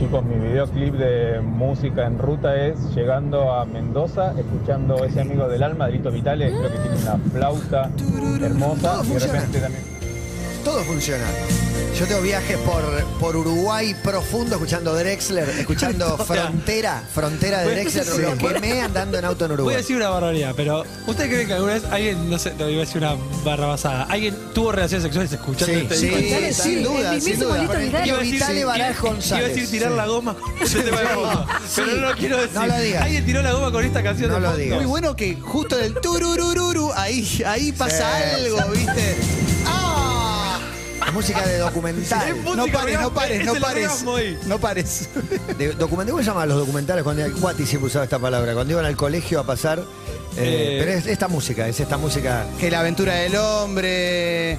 Chicos, 0.00 0.24
mi 0.24 0.36
videoclip 0.36 0.94
de 0.94 1.42
música 1.42 2.06
en 2.06 2.18
ruta 2.18 2.56
es 2.56 2.94
llegando 2.94 3.52
a 3.52 3.66
Mendoza, 3.66 4.32
escuchando 4.32 5.04
ese 5.04 5.20
amigo 5.20 5.46
del 5.46 5.62
alma, 5.62 5.88
Delito 5.88 6.10
Vitales, 6.10 6.54
creo 6.56 6.72
que 6.72 6.78
tiene 6.78 6.96
una 7.02 7.18
flauta 7.30 7.90
hermosa 8.40 9.02
y 9.04 9.12
de 9.12 9.18
repente 9.18 9.60
también. 9.60 9.89
Todo 10.64 10.82
funciona. 10.84 11.24
Yo 11.98 12.06
tengo 12.06 12.22
viajes 12.22 12.56
por, 12.58 12.82
por 13.18 13.36
Uruguay 13.36 13.94
profundo 14.02 14.54
escuchando 14.54 14.94
Drexler, 14.94 15.48
escuchando 15.58 16.16
Frontera, 16.26 17.02
Frontera 17.12 17.58
de 17.60 17.64
Voy 17.64 17.72
a 17.72 17.76
Drexler, 17.76 18.04
decir- 18.06 18.20
lo 18.22 18.38
quemé 18.38 18.80
andando 18.80 19.18
en 19.18 19.24
auto 19.24 19.44
en 19.44 19.48
Voy 19.50 19.52
a 19.52 19.54
Uruguay. 19.56 19.76
decir 19.76 19.96
una 19.96 20.08
barbaridad, 20.08 20.54
pero 20.56 20.84
¿usted 21.06 21.28
cree 21.28 21.46
que 21.46 21.52
alguna 21.54 21.74
vez 21.74 21.82
alguien, 21.90 22.30
no 22.30 22.38
sé, 22.38 22.54
no, 22.58 22.68
iba 22.70 22.82
a 22.82 22.86
decir 22.86 22.98
una 23.02 23.16
barra 23.44 23.66
basada, 23.66 24.04
alguien 24.04 24.34
tuvo 24.54 24.72
relaciones 24.72 25.02
sexuales 25.02 25.32
escuchando 25.32 25.74
Sí, 25.74 25.80
este 25.82 25.96
sí, 25.96 26.06
disco? 26.08 26.62
Sin 26.62 26.82
duda, 26.84 27.00
sin 27.00 27.10
mismísimo 27.14 27.44
duda. 27.48 27.58
Lito 27.58 27.72
Con 27.72 27.80
el 27.80 27.86
Vitale. 27.86 28.04
tío 28.04 28.12
Iba 28.14 28.16
a 28.16 28.20
decir- 28.22 28.32
Vitale 28.32 28.64
Baraj 28.64 28.90
iba- 28.90 29.00
González. 29.10 29.30
Iba 29.30 29.46
a 29.46 29.48
decir 29.54 29.70
tirar 29.70 29.90
Sí. 29.90 29.96
la 29.96 30.06
goma 30.06 30.34
con 30.36 30.62
ese 30.62 30.82
tema 30.82 31.00
de 31.00 31.06
fondo. 31.08 31.46
Pero 31.76 31.86
no 31.96 32.08
lo 32.08 32.16
quiero 32.16 32.36
decir. 32.38 32.54
No 32.54 32.66
lo 32.66 32.80
digas. 32.80 33.02
Alguien 33.02 33.26
tiró 33.26 33.42
la 33.42 33.52
goma 33.52 33.72
con 33.72 33.84
esta 33.84 34.02
canción 34.02 34.28
No 34.30 34.34
de 34.36 34.40
lo 34.40 34.46
fondo. 34.48 34.62
digas. 34.62 34.76
Muy 34.78 34.86
bueno 34.86 35.16
que 35.16 35.34
justo 35.36 35.76
del 35.76 35.94
tururururu, 36.00 36.92
ahí, 36.94 37.42
ahí 37.46 37.72
pasa 37.72 38.06
Sí, 38.36 38.44
algo, 38.46 38.70
¿viste? 38.72 39.16
La 41.10 41.16
música 41.16 41.44
de 41.44 41.58
documental. 41.58 42.36
No 42.44 42.54
música 42.54 42.78
pares, 42.78 43.00
no 43.00 43.10
pares, 43.12 43.40
es 43.40 43.46
no 43.46 43.54
pares. 43.60 44.04
No 44.46 44.58
pares. 44.60 45.08
De 45.58 45.72
documental, 45.72 46.12
¿Cómo 46.12 46.22
se 46.22 46.30
llaman 46.30 46.48
los 46.48 46.58
documentales? 46.58 47.02
Cuando 47.02 47.28
Guati 47.40 47.66
siempre 47.66 47.88
usaba 47.88 48.04
esta 48.04 48.20
palabra. 48.20 48.54
Cuando 48.54 48.72
iban 48.74 48.84
al 48.84 48.94
colegio 48.96 49.40
a 49.40 49.44
pasar. 49.44 49.80
eh, 49.80 49.82
Eh. 50.36 50.76
pero 50.78 50.92
es 50.96 51.06
esta 51.06 51.26
música, 51.26 51.66
es 51.66 51.80
esta 51.80 51.96
música. 51.98 52.46
Que 52.60 52.70
la 52.70 52.78
aventura 52.80 53.14
del 53.14 53.34
hombre, 53.34 54.56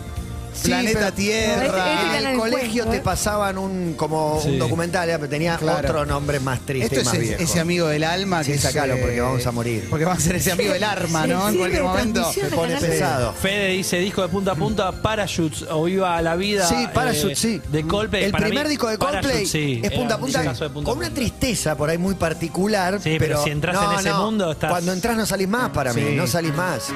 Sí, 0.53 0.67
planeta 0.67 1.00
pero- 1.00 1.13
Tierra. 1.13 2.17
En 2.20 2.25
el 2.27 2.38
colegio 2.38 2.86
te 2.88 2.98
¿eh? 2.98 3.01
pasaban 3.01 3.58
un 3.58 3.93
como 3.96 4.39
Sí. 4.41 4.50
un 4.50 4.60
documental, 4.60 5.10
eh, 5.10 5.13
pero 5.17 5.29
tenía 5.29 5.58
Claro. 5.58 5.88
otro 5.88 6.05
nombre 6.05 6.39
más 6.39 6.60
triste 6.62 6.86
Esto 6.86 6.96
y 6.98 7.00
es 7.00 7.05
más 7.05 7.13
ese, 7.15 7.24
viejo. 7.24 7.43
ese 7.43 7.60
amigo 7.60 7.88
del 7.88 8.03
alma 8.03 8.43
Sí, 8.43 8.51
que 8.51 8.58
es, 8.58 8.62
sacalo, 8.63 8.93
eh, 8.96 9.00
porque 9.01 9.22
vamos 9.22 9.46
a 9.48 9.51
morir. 9.51 9.88
Porque 9.89 10.05
vamos 10.05 10.22
a 10.22 10.25
ser 10.25 10.36
ese 10.36 10.51
amigo 10.51 10.74
del 10.74 10.84
arma, 10.84 11.25
¿no? 11.27 11.48
En 11.48 11.53
Sí, 11.53 11.58
cualquier 11.60 11.84
momento. 11.84 12.31
de 12.31 12.43
pone 12.55 12.75
pesado. 12.77 13.34
Fede 13.34 13.67
dice 13.70 13.98
disco 13.98 14.22
de 14.22 14.27
punta 14.29 14.51
a 14.51 14.55
punta, 14.55 14.91
Parachutes 14.91 15.65
o 15.70 15.84
Viva 15.86 16.22
la 16.22 16.36
Vida. 16.36 16.67
Sí, 16.67 16.75
Parachute, 16.93 17.34
eh, 17.34 17.36
sí. 17.36 17.62
De 17.72 17.84
Coldplay. 17.88 18.25
El 18.25 18.31
Para 18.31 18.46
primer 18.48 18.65
mí, 18.65 18.70
disco 18.72 18.88
de 18.88 18.98
Coldplay 18.98 19.46
sí, 19.46 19.79
es 19.84 19.91
punta 19.91 20.15
a 20.15 20.17
punta, 20.17 20.39
un 20.39 20.43
discazo 20.46 20.63
de 20.65 20.70
punta 20.70 20.89
a 20.89 20.93
con 20.93 20.98
una 21.00 21.08
punta. 21.08 21.20
tristeza 21.22 21.75
por 21.77 21.89
ahí 21.89 21.98
muy 21.98 22.15
particular. 22.15 23.00
Sí, 23.01 23.15
pero 23.20 23.43
si 23.43 23.50
entras 23.51 23.77
en 23.84 24.00
ese 24.00 24.13
mundo, 24.13 24.51
estás- 24.51 24.70
Cuando 24.72 24.93
entras 24.93 25.15
no 25.17 25.25
salís 25.25 25.48
más 25.48 25.70
para 25.70 25.93
mí, 25.93 26.01
Sí. 26.10 26.15
no 26.15 26.27
salís 26.27 26.53
más. 26.55 26.89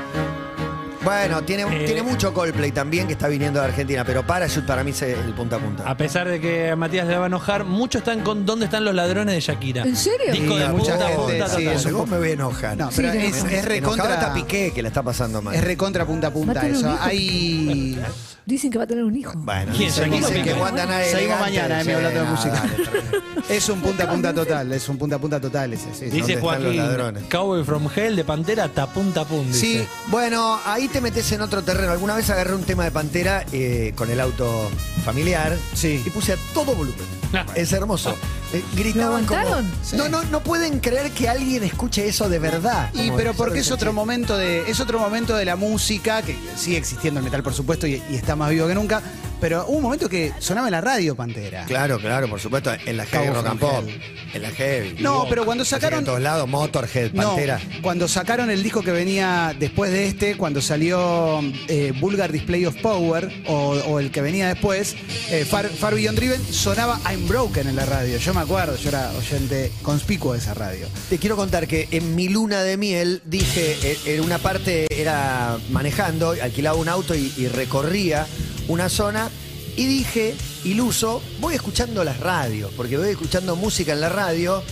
Bueno, 1.06 1.44
tiene, 1.44 1.64
Eh, 1.64 1.86
tiene 1.86 2.04
mucho 2.04 2.34
Coldplay 2.34 2.72
también 2.72 3.08
que 3.08 3.14
está 3.14 3.28
viniendo 3.28 3.60
de 3.62 3.68
Argentina, 3.68 4.04
pero 4.04 4.26
Parachute 4.26 4.68
para 4.68 4.84
mí 4.84 4.92
es 4.92 5.02
el 5.04 5.34
punta 5.34 5.56
a 5.56 5.60
punta. 5.60 5.84
A 5.90 5.96
pesar 5.96 6.28
de 6.28 6.42
que 6.42 6.72
a 6.72 6.76
Matías 6.76 7.08
le 7.08 7.16
va 7.18 7.24
a 7.26 7.28
enojar, 7.28 7.64
muchos 7.64 8.00
están 8.02 8.22
con 8.22 8.46
¿Dónde 8.46 8.66
están 8.66 8.84
los 8.84 8.94
ladrones 8.94 9.36
de 9.36 9.40
Shakira? 9.42 9.84
¿En 9.84 9.96
serio? 9.96 10.34
Disco 10.34 10.54
Sí, 10.56 10.60
de 10.60 10.68
mucha 10.70 10.92
punta 10.94 11.08
gente, 11.08 11.22
punta 11.22 11.48
sí, 11.50 11.56
total. 11.64 11.68
es 11.78 11.86
un 11.86 11.94
Vos 11.94 12.10
me 12.10 12.18
voy 12.18 12.30
a 12.30 12.34
enojar. 12.34 12.78
No, 12.78 12.90
Sí, 12.92 12.96
pero 12.98 13.10
es, 13.14 13.36
es 13.38 13.44
Enojado 13.44 13.66
recontra. 13.70 14.14
está 14.16 14.34
Piqué, 14.34 14.72
que 14.74 14.82
la 14.82 14.88
está 14.90 15.04
pasando 15.04 15.42
mal. 15.42 15.56
Es 15.56 15.64
recontra 15.64 16.06
punta 16.06 16.28
a 16.28 16.32
punta 16.32 16.68
eso. 16.68 16.98
Hay. 17.02 17.98
Dicen 18.46 18.70
que 18.70 18.78
va 18.78 18.84
a 18.84 18.88
tener 18.88 19.04
un 19.04 19.16
hijo. 19.16 19.34
Bueno, 19.38 19.72
¿Quién, 19.76 19.88
dicen, 19.90 20.12
dicen 20.12 20.44
que? 20.44 20.54
Wanda 20.54 20.84
es 21.02 21.12
Seguimos 21.12 21.40
elegante, 21.40 21.42
mañana, 21.68 21.82
Emi, 21.82 21.94
hablando 21.94 22.20
de 22.20 22.26
no, 22.26 22.32
música. 22.32 22.54
dale. 22.54 23.26
Es 23.50 23.70
un 23.70 23.82
punta 23.82 24.04
a 24.04 24.10
punta 24.10 24.34
total, 24.34 24.72
es 24.72 24.88
un 24.90 24.98
punta 25.00 25.16
a 25.16 25.20
punta 25.20 25.40
total 25.42 25.74
ese. 25.74 25.86
sí, 25.86 25.90
sí. 25.94 26.06
Dice 26.06 26.18
¿Dónde 26.20 26.34
están 26.34 26.44
los 26.44 26.62
Joaquín, 26.64 26.78
ladrones? 26.78 27.24
Cowboy 27.30 27.64
from 27.64 27.90
Hell 27.96 28.16
de 28.16 28.24
Pantera, 28.24 28.68
tapun 28.70 29.12
tapun. 29.14 29.52
Sí, 29.52 29.78
dice. 29.80 29.88
Bueno, 30.10 30.60
ahí 30.64 30.88
te 30.96 31.02
metes 31.02 31.30
en 31.34 31.42
otro 31.42 31.62
terreno. 31.62 31.92
Alguna 31.92 32.16
vez 32.16 32.30
agarré 32.30 32.56
un 32.56 32.64
tema 32.64 32.86
de 32.86 32.92
Pantera 32.92 33.44
eh, 33.52 33.92
con 33.98 34.10
el 34.10 34.22
auto 34.22 34.72
familiar 35.04 35.58
Sí. 35.74 36.02
y 36.06 36.10
puse 36.10 36.32
a 36.32 36.38
todo 36.54 36.74
volumen. 36.74 37.02
Ah. 37.34 37.46
Es 37.54 37.74
hermoso. 37.74 38.16
Eh, 38.54 38.64
gritaban 38.78 39.24
¿Lo 39.24 39.28
como. 39.28 39.40
aguantaron? 39.42 39.72
No, 39.98 40.08
no, 40.08 40.24
no 40.24 40.42
pueden 40.42 40.80
creer 40.80 41.12
que 41.12 41.28
alguien 41.28 41.66
escuche 41.66 42.08
eso 42.08 42.30
de 42.30 42.40
verdad. 42.40 42.92
Y 42.94 43.12
pero 43.12 43.34
porque 43.34 43.60
es 43.60 43.72
otro 43.72 43.92
momento 43.92 44.38
de 44.38 44.70
es 44.72 44.80
otro 44.80 44.98
momento 44.98 45.36
de 45.36 45.44
la 45.44 45.58
música 45.58 46.22
que 46.22 46.38
sigue 46.56 46.78
existiendo 46.78 47.20
el 47.20 47.26
metal 47.26 47.44
por 47.44 47.54
supuesto 47.54 47.88
y, 47.88 48.02
y 48.10 48.16
está 48.16 48.38
más 48.38 48.50
vivo 48.52 48.66
que 48.66 48.76
nunca, 48.76 49.02
pero 49.40 49.66
hubo 49.68 49.78
un 49.78 49.84
momento 49.84 50.10
que 50.10 50.32
sonaba 50.40 50.68
en 50.68 50.72
la 50.72 50.82
radio 50.82 51.16
Pantera. 51.16 51.66
Claro, 51.66 52.00
claro, 52.00 52.30
por 52.30 52.40
supuesto. 52.40 52.72
En 52.86 52.98
la 52.98 53.06
heavy 53.06 53.26
Cabo 53.28 53.36
rock 53.38 53.48
and 53.48 53.60
from 53.60 53.70
pop. 53.72 53.84
Hell. 53.88 54.02
En 54.34 54.42
la 54.42 54.50
heavy. 54.52 54.96
No, 55.02 55.26
pero 55.30 55.46
cuando 55.46 55.64
sacaron 55.66 56.00
En 56.00 56.06
todos 56.06 56.22
lados, 56.22 56.48
Motorhead, 56.48 57.12
No, 57.14 57.24
Pantera. 57.24 57.60
cuando 57.82 58.08
sacaron 58.08 58.50
el 58.50 58.62
disco 58.64 58.82
que 58.82 58.92
venía 58.92 59.56
después 59.58 59.92
de 59.92 60.08
este, 60.08 60.36
cuando 60.38 60.62
salió 60.62 61.40
eh, 61.68 61.94
Vulgar 62.00 62.32
Display 62.32 62.66
of 62.66 62.76
Power, 62.82 63.32
o, 63.48 63.70
o 63.88 64.00
el 64.00 64.12
que 64.12 64.22
venía 64.22 64.48
después, 64.48 64.96
eh, 65.30 65.46
Far, 65.46 65.70
Far 65.70 65.96
Beyond 65.96 66.18
Driven, 66.18 66.42
sonaba 66.54 67.00
I'm 67.10 67.28
Broken 67.28 67.68
en 67.68 67.76
la 67.76 67.86
radio. 67.86 68.18
Yo 68.18 68.34
me 68.34 68.42
acuerdo, 68.42 68.76
yo 68.78 68.90
era 68.90 69.12
oyente 69.18 69.72
conspicuo 69.82 70.34
de 70.34 70.40
esa 70.40 70.54
radio. 70.54 70.88
Te 71.10 71.18
quiero 71.18 71.36
contar 71.36 71.68
que 71.68 71.88
en 71.92 72.16
mi 72.16 72.28
luna 72.30 72.62
de 72.64 72.78
miel 72.78 73.22
dije, 73.26 73.78
eh, 73.84 73.98
en 74.06 74.22
una 74.22 74.38
parte 74.40 74.88
era 74.90 75.58
manejando, 75.70 76.36
alquilaba 76.42 76.78
un 76.78 76.90
auto 76.90 77.16
y, 77.16 77.32
y 77.38 77.48
recorría 77.48 78.28
una 78.68 78.90
zona 78.90 79.30
y 79.78 79.86
dije, 79.86 80.36
iluso, 80.64 81.22
voy 81.40 81.56
escuchando 81.56 82.04
las 82.04 82.20
radios, 82.20 82.72
porque 82.78 82.98
voy 82.98 83.10
escuchando 83.10 83.56
música 83.56 83.94
en 83.94 84.02
la 84.02 84.10
radio. 84.10 84.64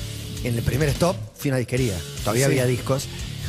En 0.43 0.55
el 0.55 0.61
primer 0.63 0.89
stop 0.89 1.15
fui 1.37 1.49
a 1.49 1.53
una 1.53 1.57
disquería, 1.59 1.93
todavía 2.23 2.45
Sí. 2.47 2.51
había 2.51 2.65
discos. 2.65 3.05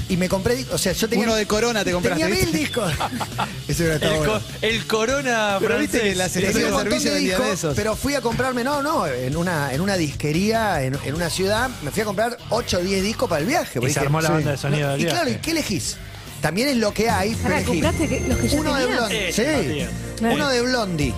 Y 0.07 0.19
me 0.19 0.29
compré, 0.29 0.55
discos, 0.55 0.75
o 0.75 0.79
sea, 0.79 0.93
yo 0.93 1.09
tenía... 1.09 1.25
Uno 1.25 1.35
de 1.35 1.47
Corona 1.47 1.83
te 1.83 1.91
compraste, 1.91 2.23
Tenía 2.25 2.43
mil 2.45 2.53
discos. 2.53 2.93
Eso 3.69 3.85
era 3.85 3.95
El, 3.95 4.01
todo. 4.01 4.25
co- 4.25 4.41
el 4.61 4.87
Corona 4.87 5.57
Pero 5.59 5.79
viste 5.79 5.99
que 5.99 6.09
Tenía 6.11 6.27
estaciones 6.27 6.55
un 6.57 6.61
de 6.73 6.79
servicio 6.91 7.15
de 7.15 7.21
discos, 7.21 7.49
esos. 7.49 7.75
pero 7.75 7.97
fui 7.97 8.15
a 8.15 8.21
comprarme, 8.21 8.63
no, 8.65 8.83
no, 8.83 9.07
en 9.07 9.35
una, 9.37 9.73
en 9.73 9.81
una 9.81 9.97
disquería, 9.97 10.83
en, 10.83 10.99
en 11.07 11.15
una 11.15 11.31
ciudad, 11.31 11.71
me 11.83 11.91
fui 11.91 12.03
a 12.03 12.05
comprar 12.05 12.37
8 12.51 12.79
o 12.79 12.81
10 12.83 13.03
discos 13.03 13.29
para 13.31 13.41
el 13.41 13.47
viaje. 13.47 13.79
Y 13.79 13.83
se 13.83 13.89
dije, 13.89 14.01
armó 14.01 14.21
la 14.21 14.29
sí. 14.29 14.35
banda 14.35 14.51
de 14.51 14.57
sonido 14.59 14.91
del 14.93 15.01
Y 15.01 15.05
claro, 15.07 15.23
¿y 15.23 15.31
viaje. 15.31 15.41
qué 15.41 15.51
elegís? 15.53 15.97
También 16.43 16.69
es 16.69 16.77
lo 16.77 16.93
que 16.93 17.09
hay, 17.09 17.31
elegí 17.43 17.65
¿compraste 17.65 18.07
que- 18.09 18.21
los 18.29 18.39
que 18.39 18.49
ya 18.49 18.61
uno 18.61 18.75
de 18.75 18.83
tenías? 18.85 18.99
Blondie, 19.09 19.33
Sí. 19.33 20.14
Claro. 20.19 20.35
uno 20.35 20.49
de 20.49 20.63
Blondie, 20.63 21.15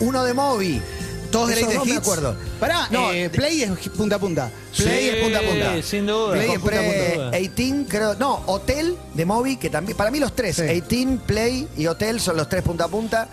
uno 0.00 0.24
de 0.24 0.34
Moby. 0.34 0.82
Todos 1.30 1.50
Esos 1.50 1.64
Greatest 1.68 1.78
dos 1.78 1.88
me 1.88 1.96
acuerdo. 1.96 2.36
Pará, 2.58 2.88
No, 2.90 3.12
eh, 3.12 3.24
de- 3.24 3.30
Play 3.30 3.62
es 3.62 3.70
punta 3.90 4.16
a 4.16 4.18
punta. 4.18 4.50
Play 4.74 4.98
Sí, 5.02 5.08
es 5.10 5.22
punta 5.22 5.38
a 5.38 5.42
punta. 5.42 5.82
sin 5.82 6.06
duda. 6.06 6.32
Play 6.32 6.48
compré 6.48 6.76
punta 6.78 6.90
a 6.90 7.14
punta. 7.24 7.36
18, 7.38 7.86
creo. 7.86 8.14
No, 8.14 8.42
Hotel 8.46 8.96
de 9.12 9.24
Moby, 9.26 9.56
que 9.58 9.68
también. 9.68 9.94
Para 9.94 10.10
mí 10.10 10.20
los 10.20 10.34
tres. 10.34 10.56
Sí. 10.56 10.62
18, 10.62 11.20
Play 11.26 11.68
y 11.76 11.86
Hotel 11.86 12.18
son 12.18 12.38
los 12.38 12.48
tres 12.48 12.62
punta 12.62 12.84
a 12.84 12.88
punta. 12.88 13.28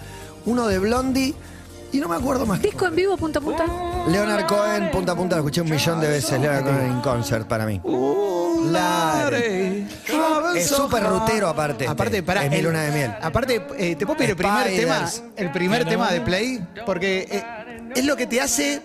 Uno 0.46 0.68
de 0.68 0.78
Blondie. 0.80 1.34
Y 1.92 2.00
no 2.00 2.08
me 2.08 2.16
acuerdo 2.16 2.46
más. 2.46 2.62
Disco 2.62 2.86
en 2.88 2.96
vivo, 2.96 3.16
punta 3.18 3.40
a 3.40 3.42
punta. 3.42 3.66
Leonard 4.08 4.46
Cohen, 4.46 4.92
punta 4.92 5.14
a 5.14 5.16
punta, 5.16 5.36
lo 5.36 5.42
escuché 5.42 5.62
un 5.62 5.70
millón 5.70 6.02
de 6.02 6.08
veces. 6.08 6.40
Leonard 6.40 6.64
Cohen 6.64 6.92
en 6.92 7.02
concert 7.02 7.48
para 7.48 7.66
mí. 7.66 7.82
Lare. 8.72 9.86
Es 10.56 10.68
súper 10.68 11.04
rutero 11.04 11.48
aparte. 11.48 11.88
Aparte, 11.88 12.24
para 12.24 12.46
Es 12.46 12.52
mi 12.52 12.62
luna 12.62 12.84
de 12.84 12.92
miel. 12.92 13.14
Aparte, 13.22 13.66
eh, 13.78 13.96
te 13.96 14.06
puedo 14.06 14.18
pedir 14.18 14.32
el 14.32 14.36
primer 14.38 14.68
tema, 14.68 15.08
Spiders. 15.08 15.24
el 15.38 15.52
primer 15.52 15.86
tema 15.86 16.12
de 16.12 16.22
Play, 16.22 16.68
porque 16.86 17.28
eh, 17.30 17.44
es 17.96 18.06
lo 18.06 18.16
que 18.16 18.28
te 18.28 18.42
hace 18.42 18.82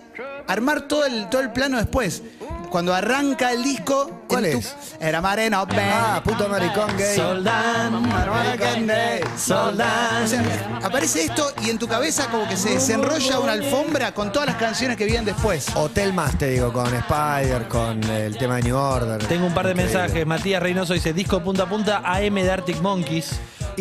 armar 0.47 0.87
todo 0.87 1.05
el, 1.05 1.29
todo 1.29 1.41
el 1.41 1.51
plano 1.51 1.77
después. 1.77 2.21
Cuando 2.71 2.93
arranca 2.95 3.51
el 3.51 3.61
disco. 3.63 4.21
¿Cuál 4.27 4.45
en 4.45 4.51
tu- 4.53 4.57
es? 4.59 4.75
Era 4.99 5.19
Marena 5.21 5.59
Ah, 5.61 6.21
puto 6.23 6.47
maricón 6.47 6.95
gay. 6.97 7.17
Soldán, 7.17 8.01
soldán. 9.37 10.23
O 10.23 10.27
sea, 10.27 10.41
aparece 10.81 11.25
esto 11.25 11.51
y 11.65 11.69
en 11.69 11.77
tu 11.77 11.87
cabeza 11.87 12.27
como 12.31 12.47
que 12.47 12.55
se 12.55 12.69
desenrolla 12.71 13.39
una 13.39 13.51
alfombra 13.51 14.13
con 14.13 14.31
todas 14.31 14.47
las 14.47 14.55
canciones 14.55 14.95
que 14.95 15.03
vienen 15.05 15.25
después. 15.25 15.67
Hotel 15.75 16.13
más, 16.13 16.37
te 16.37 16.49
digo, 16.51 16.71
con 16.71 16.87
Spider, 16.95 17.67
con 17.67 18.01
el 18.05 18.37
tema 18.37 18.55
de 18.55 18.63
New 18.63 18.77
Order. 18.77 19.25
Tengo 19.27 19.47
un 19.47 19.53
par 19.53 19.65
de 19.65 19.71
Increíble. 19.73 19.97
mensajes. 19.99 20.25
Matías 20.25 20.63
Reynoso 20.63 20.93
dice 20.93 21.11
disco 21.13 21.41
punta 21.43 21.63
a 21.63 21.69
punta 21.69 22.01
AM 22.05 22.41
de 22.41 22.51
Arctic 22.51 22.79
Monkeys. 22.81 23.31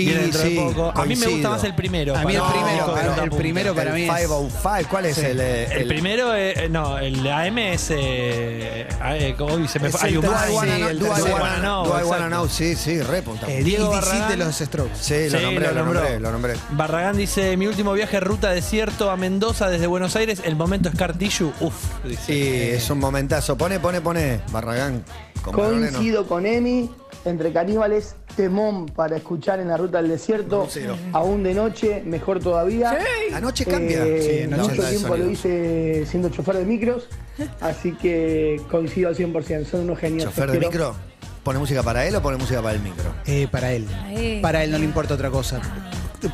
Y 0.01 0.07
Viene 0.07 0.21
dentro 0.23 0.43
sí, 0.43 0.55
de 0.55 0.61
poco. 0.63 0.93
A 0.95 1.05
mí 1.05 1.09
me 1.09 1.15
gusta 1.15 1.27
coincido. 1.29 1.51
más 1.51 1.65
el 1.65 1.75
primero. 1.75 2.17
A 2.17 2.25
mí 2.25 2.35
el 2.35 2.41
para 2.41 2.53
primero, 2.53 2.95
pero 2.95 3.23
el 3.25 3.31
primero 3.31 3.75
para 3.75 3.91
el 3.91 3.97
mí 3.97 4.03
es- 4.03 4.09
505, 4.11 4.89
¿cuál 4.91 5.07
es 5.07 5.17
Sí. 5.17 5.27
el, 5.27 5.41
eh, 5.41 5.65
El 5.73 5.87
primero, 5.89 6.35
eh, 6.35 6.69
no, 6.71 6.99
el 6.99 7.27
AM 7.31 7.59
es. 7.73 7.91
Eh, 7.91 8.87
eh, 9.05 9.37
uy, 9.39 9.69
se 9.69 9.79
me 9.81 9.89
Es 9.89 9.97
fue. 9.97 10.09
Hay 10.09 10.15
el 10.15 10.19
un 10.21 10.27
más. 10.27 10.51
Wanna 10.51 10.73
Sí, 10.75 10.79
Know? 10.81 10.91
el 10.91 10.99
tercero. 10.99 11.35
Wanna 11.37 11.59
Know? 11.59 11.87
I 12.01 12.05
Wanna 12.05 12.27
Know? 12.29 12.49
Sí, 12.49 12.75
sí, 12.77 13.01
re 13.03 13.23
punta. 13.23 13.51
Eh, 13.51 13.63
Diego 13.63 13.91
Barragán. 13.91 14.29
de 14.31 14.37
los 14.37 14.57
Strokes. 14.57 14.97
Sí, 15.01 15.29
lo 15.31 15.39
Sí, 15.39 15.45
nombré, 15.45 15.67
lo 15.69 15.73
lo 15.75 15.79
nombró. 15.85 16.01
nombré, 16.01 16.21
lo 16.21 16.33
nombré. 16.33 16.55
Barragán 16.71 17.17
dice: 17.17 17.57
Mi 17.57 17.67
último 17.67 17.93
viaje 17.93 18.21
ruta 18.21 18.51
desierto 18.51 19.11
a 19.11 19.17
Mendoza 19.17 19.69
desde 19.69 19.87
Buenos 19.87 20.17
Aires. 20.17 20.41
El 20.45 20.57
momento 20.57 20.91
Scar 20.91 21.17
Tissue. 21.17 21.53
Uf, 21.61 21.75
dice. 22.05 22.23
Sí, 22.27 22.43
es 22.77 22.89
un 22.91 22.99
momentazo. 22.99 23.57
Pone, 23.57 23.79
pone, 23.81 24.01
pone, 24.01 24.41
Barragán. 24.51 25.05
Con. 25.43 25.55
Coincido 25.55 26.27
con 26.27 26.45
Emi, 26.47 26.91
entre 27.25 27.53
caníbales, 27.53 28.15
temón 28.37 28.87
para 28.87 29.17
escuchar 29.17 29.61
en 29.61 29.69
la 29.69 29.77
ruta 29.77 29.99
del 30.01 30.11
desierto, 30.11 30.67
aún 31.13 31.43
de 31.43 31.55
noche, 31.55 32.03
mejor 32.05 32.41
todavía. 32.41 32.99
Anoche 33.35 33.65
cambia. 33.65 34.05
Eh, 34.07 34.43
Sí, 34.45 34.49
noche 34.51 34.71
mucho 34.75 34.89
tiempo 34.89 35.17
lo 35.17 35.31
hice 35.31 36.07
siendo 36.07 36.29
chofer 36.31 36.57
de 36.57 36.65
micros, 36.65 37.09
así 37.61 37.93
que 37.93 38.61
coincido 38.71 39.09
al 39.09 39.17
100%, 39.17 39.65
son 39.67 39.81
unos 39.81 39.99
genios. 39.99 40.25
¿Chofer 40.25 40.51
de 40.51 40.59
quiero. 40.59 40.69
micro? 40.71 40.97
¿Pone 41.45 41.59
música 41.59 41.83
para 41.83 42.07
él 42.07 42.15
o 42.15 42.21
pone 42.23 42.37
música 42.37 42.61
para 42.63 42.75
el 42.75 42.83
micro? 42.83 43.15
Eh, 43.27 43.49
para 43.51 43.73
él. 43.73 43.85
Para 43.85 44.13
él. 44.13 44.41
Para 44.43 44.65
él 44.65 44.71
no 44.71 44.79
le 44.79 44.85
importa 44.85 45.15
otra 45.15 45.31
cosa. 45.31 45.61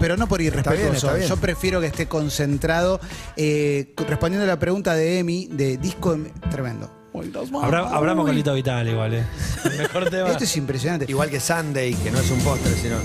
Pero 0.01 0.17
no 0.17 0.27
por 0.27 0.41
irrespetuoso. 0.41 1.17
Yo 1.19 1.37
prefiero 1.37 1.81
que 1.81 1.87
esté 1.87 2.07
concentrado. 2.07 2.99
Eh, 3.37 3.95
respondiendo 4.09 4.43
a 4.43 4.49
la 4.49 4.59
pregunta 4.59 4.95
de 4.95 5.21
Emi, 5.21 5.49
de 5.53 5.77
disco. 5.77 6.15
en- 6.15 6.33
Tremendo. 6.51 6.91
Abra- 7.63 7.89
abramos 7.89 8.27
con 8.27 8.35
Lito 8.35 8.53
Vital 8.55 8.89
igual, 8.89 9.15
eh. 9.15 9.25
El 9.65 9.79
mejor 9.79 10.11
tema. 10.11 10.31
Esto 10.31 10.45
es 10.45 10.57
impresionante. 10.57 11.07
Igual 11.09 11.31
que 11.31 11.41
Sunday, 11.41 11.95
que 11.95 12.11
no 12.11 12.19
es 12.21 12.31
un 12.31 12.41
postre, 12.41 12.73
sino. 12.75 12.97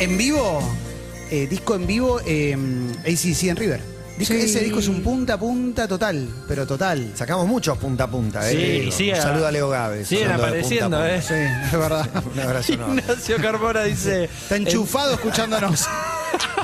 En 0.00 0.18
vivo, 0.18 0.60
eh, 1.30 1.46
disco 1.48 1.74
en 1.76 1.86
vivo, 1.86 2.20
eh, 2.26 2.56
ACC 3.06 3.44
en 3.48 3.56
River. 3.56 3.80
Disco- 4.18 4.34
Sí. 4.34 4.40
Ese 4.42 4.60
disco 4.60 4.78
es 4.78 4.86
un 4.86 5.02
punta 5.02 5.34
a 5.34 5.38
punta 5.38 5.88
total, 5.88 6.28
pero 6.46 6.64
total. 6.66 7.12
Sacamos 7.16 7.46
muchos 7.48 7.76
punta 7.78 8.04
a 8.04 8.06
punta, 8.10 8.48
¿eh? 8.48 8.52
Sí, 8.82 8.88
y 8.88 8.92
sigue 8.92 9.12
Un 9.14 9.18
a- 9.18 9.22
saludo 9.22 9.46
a 9.48 9.50
Leo 9.50 9.68
Gávez. 9.68 10.06
Siguen 10.06 10.30
hablando 10.30 10.54
de 10.56 10.62
punta 10.62 10.84
a 10.84 10.86
apareciendo, 10.86 10.96
punta. 10.98 11.16
eh. 11.16 11.22
Sí, 11.22 11.66
es 11.74 11.80
verdad. 11.80 12.24
Un 12.32 12.40
abrazo 12.40 12.72
enorme. 12.74 13.02
Ignacio 13.02 13.36
Carmona 13.38 13.82
dice. 13.82 14.24
Está 14.24 14.56
enchufado 14.56 15.14
escuchándonos. 15.14 15.86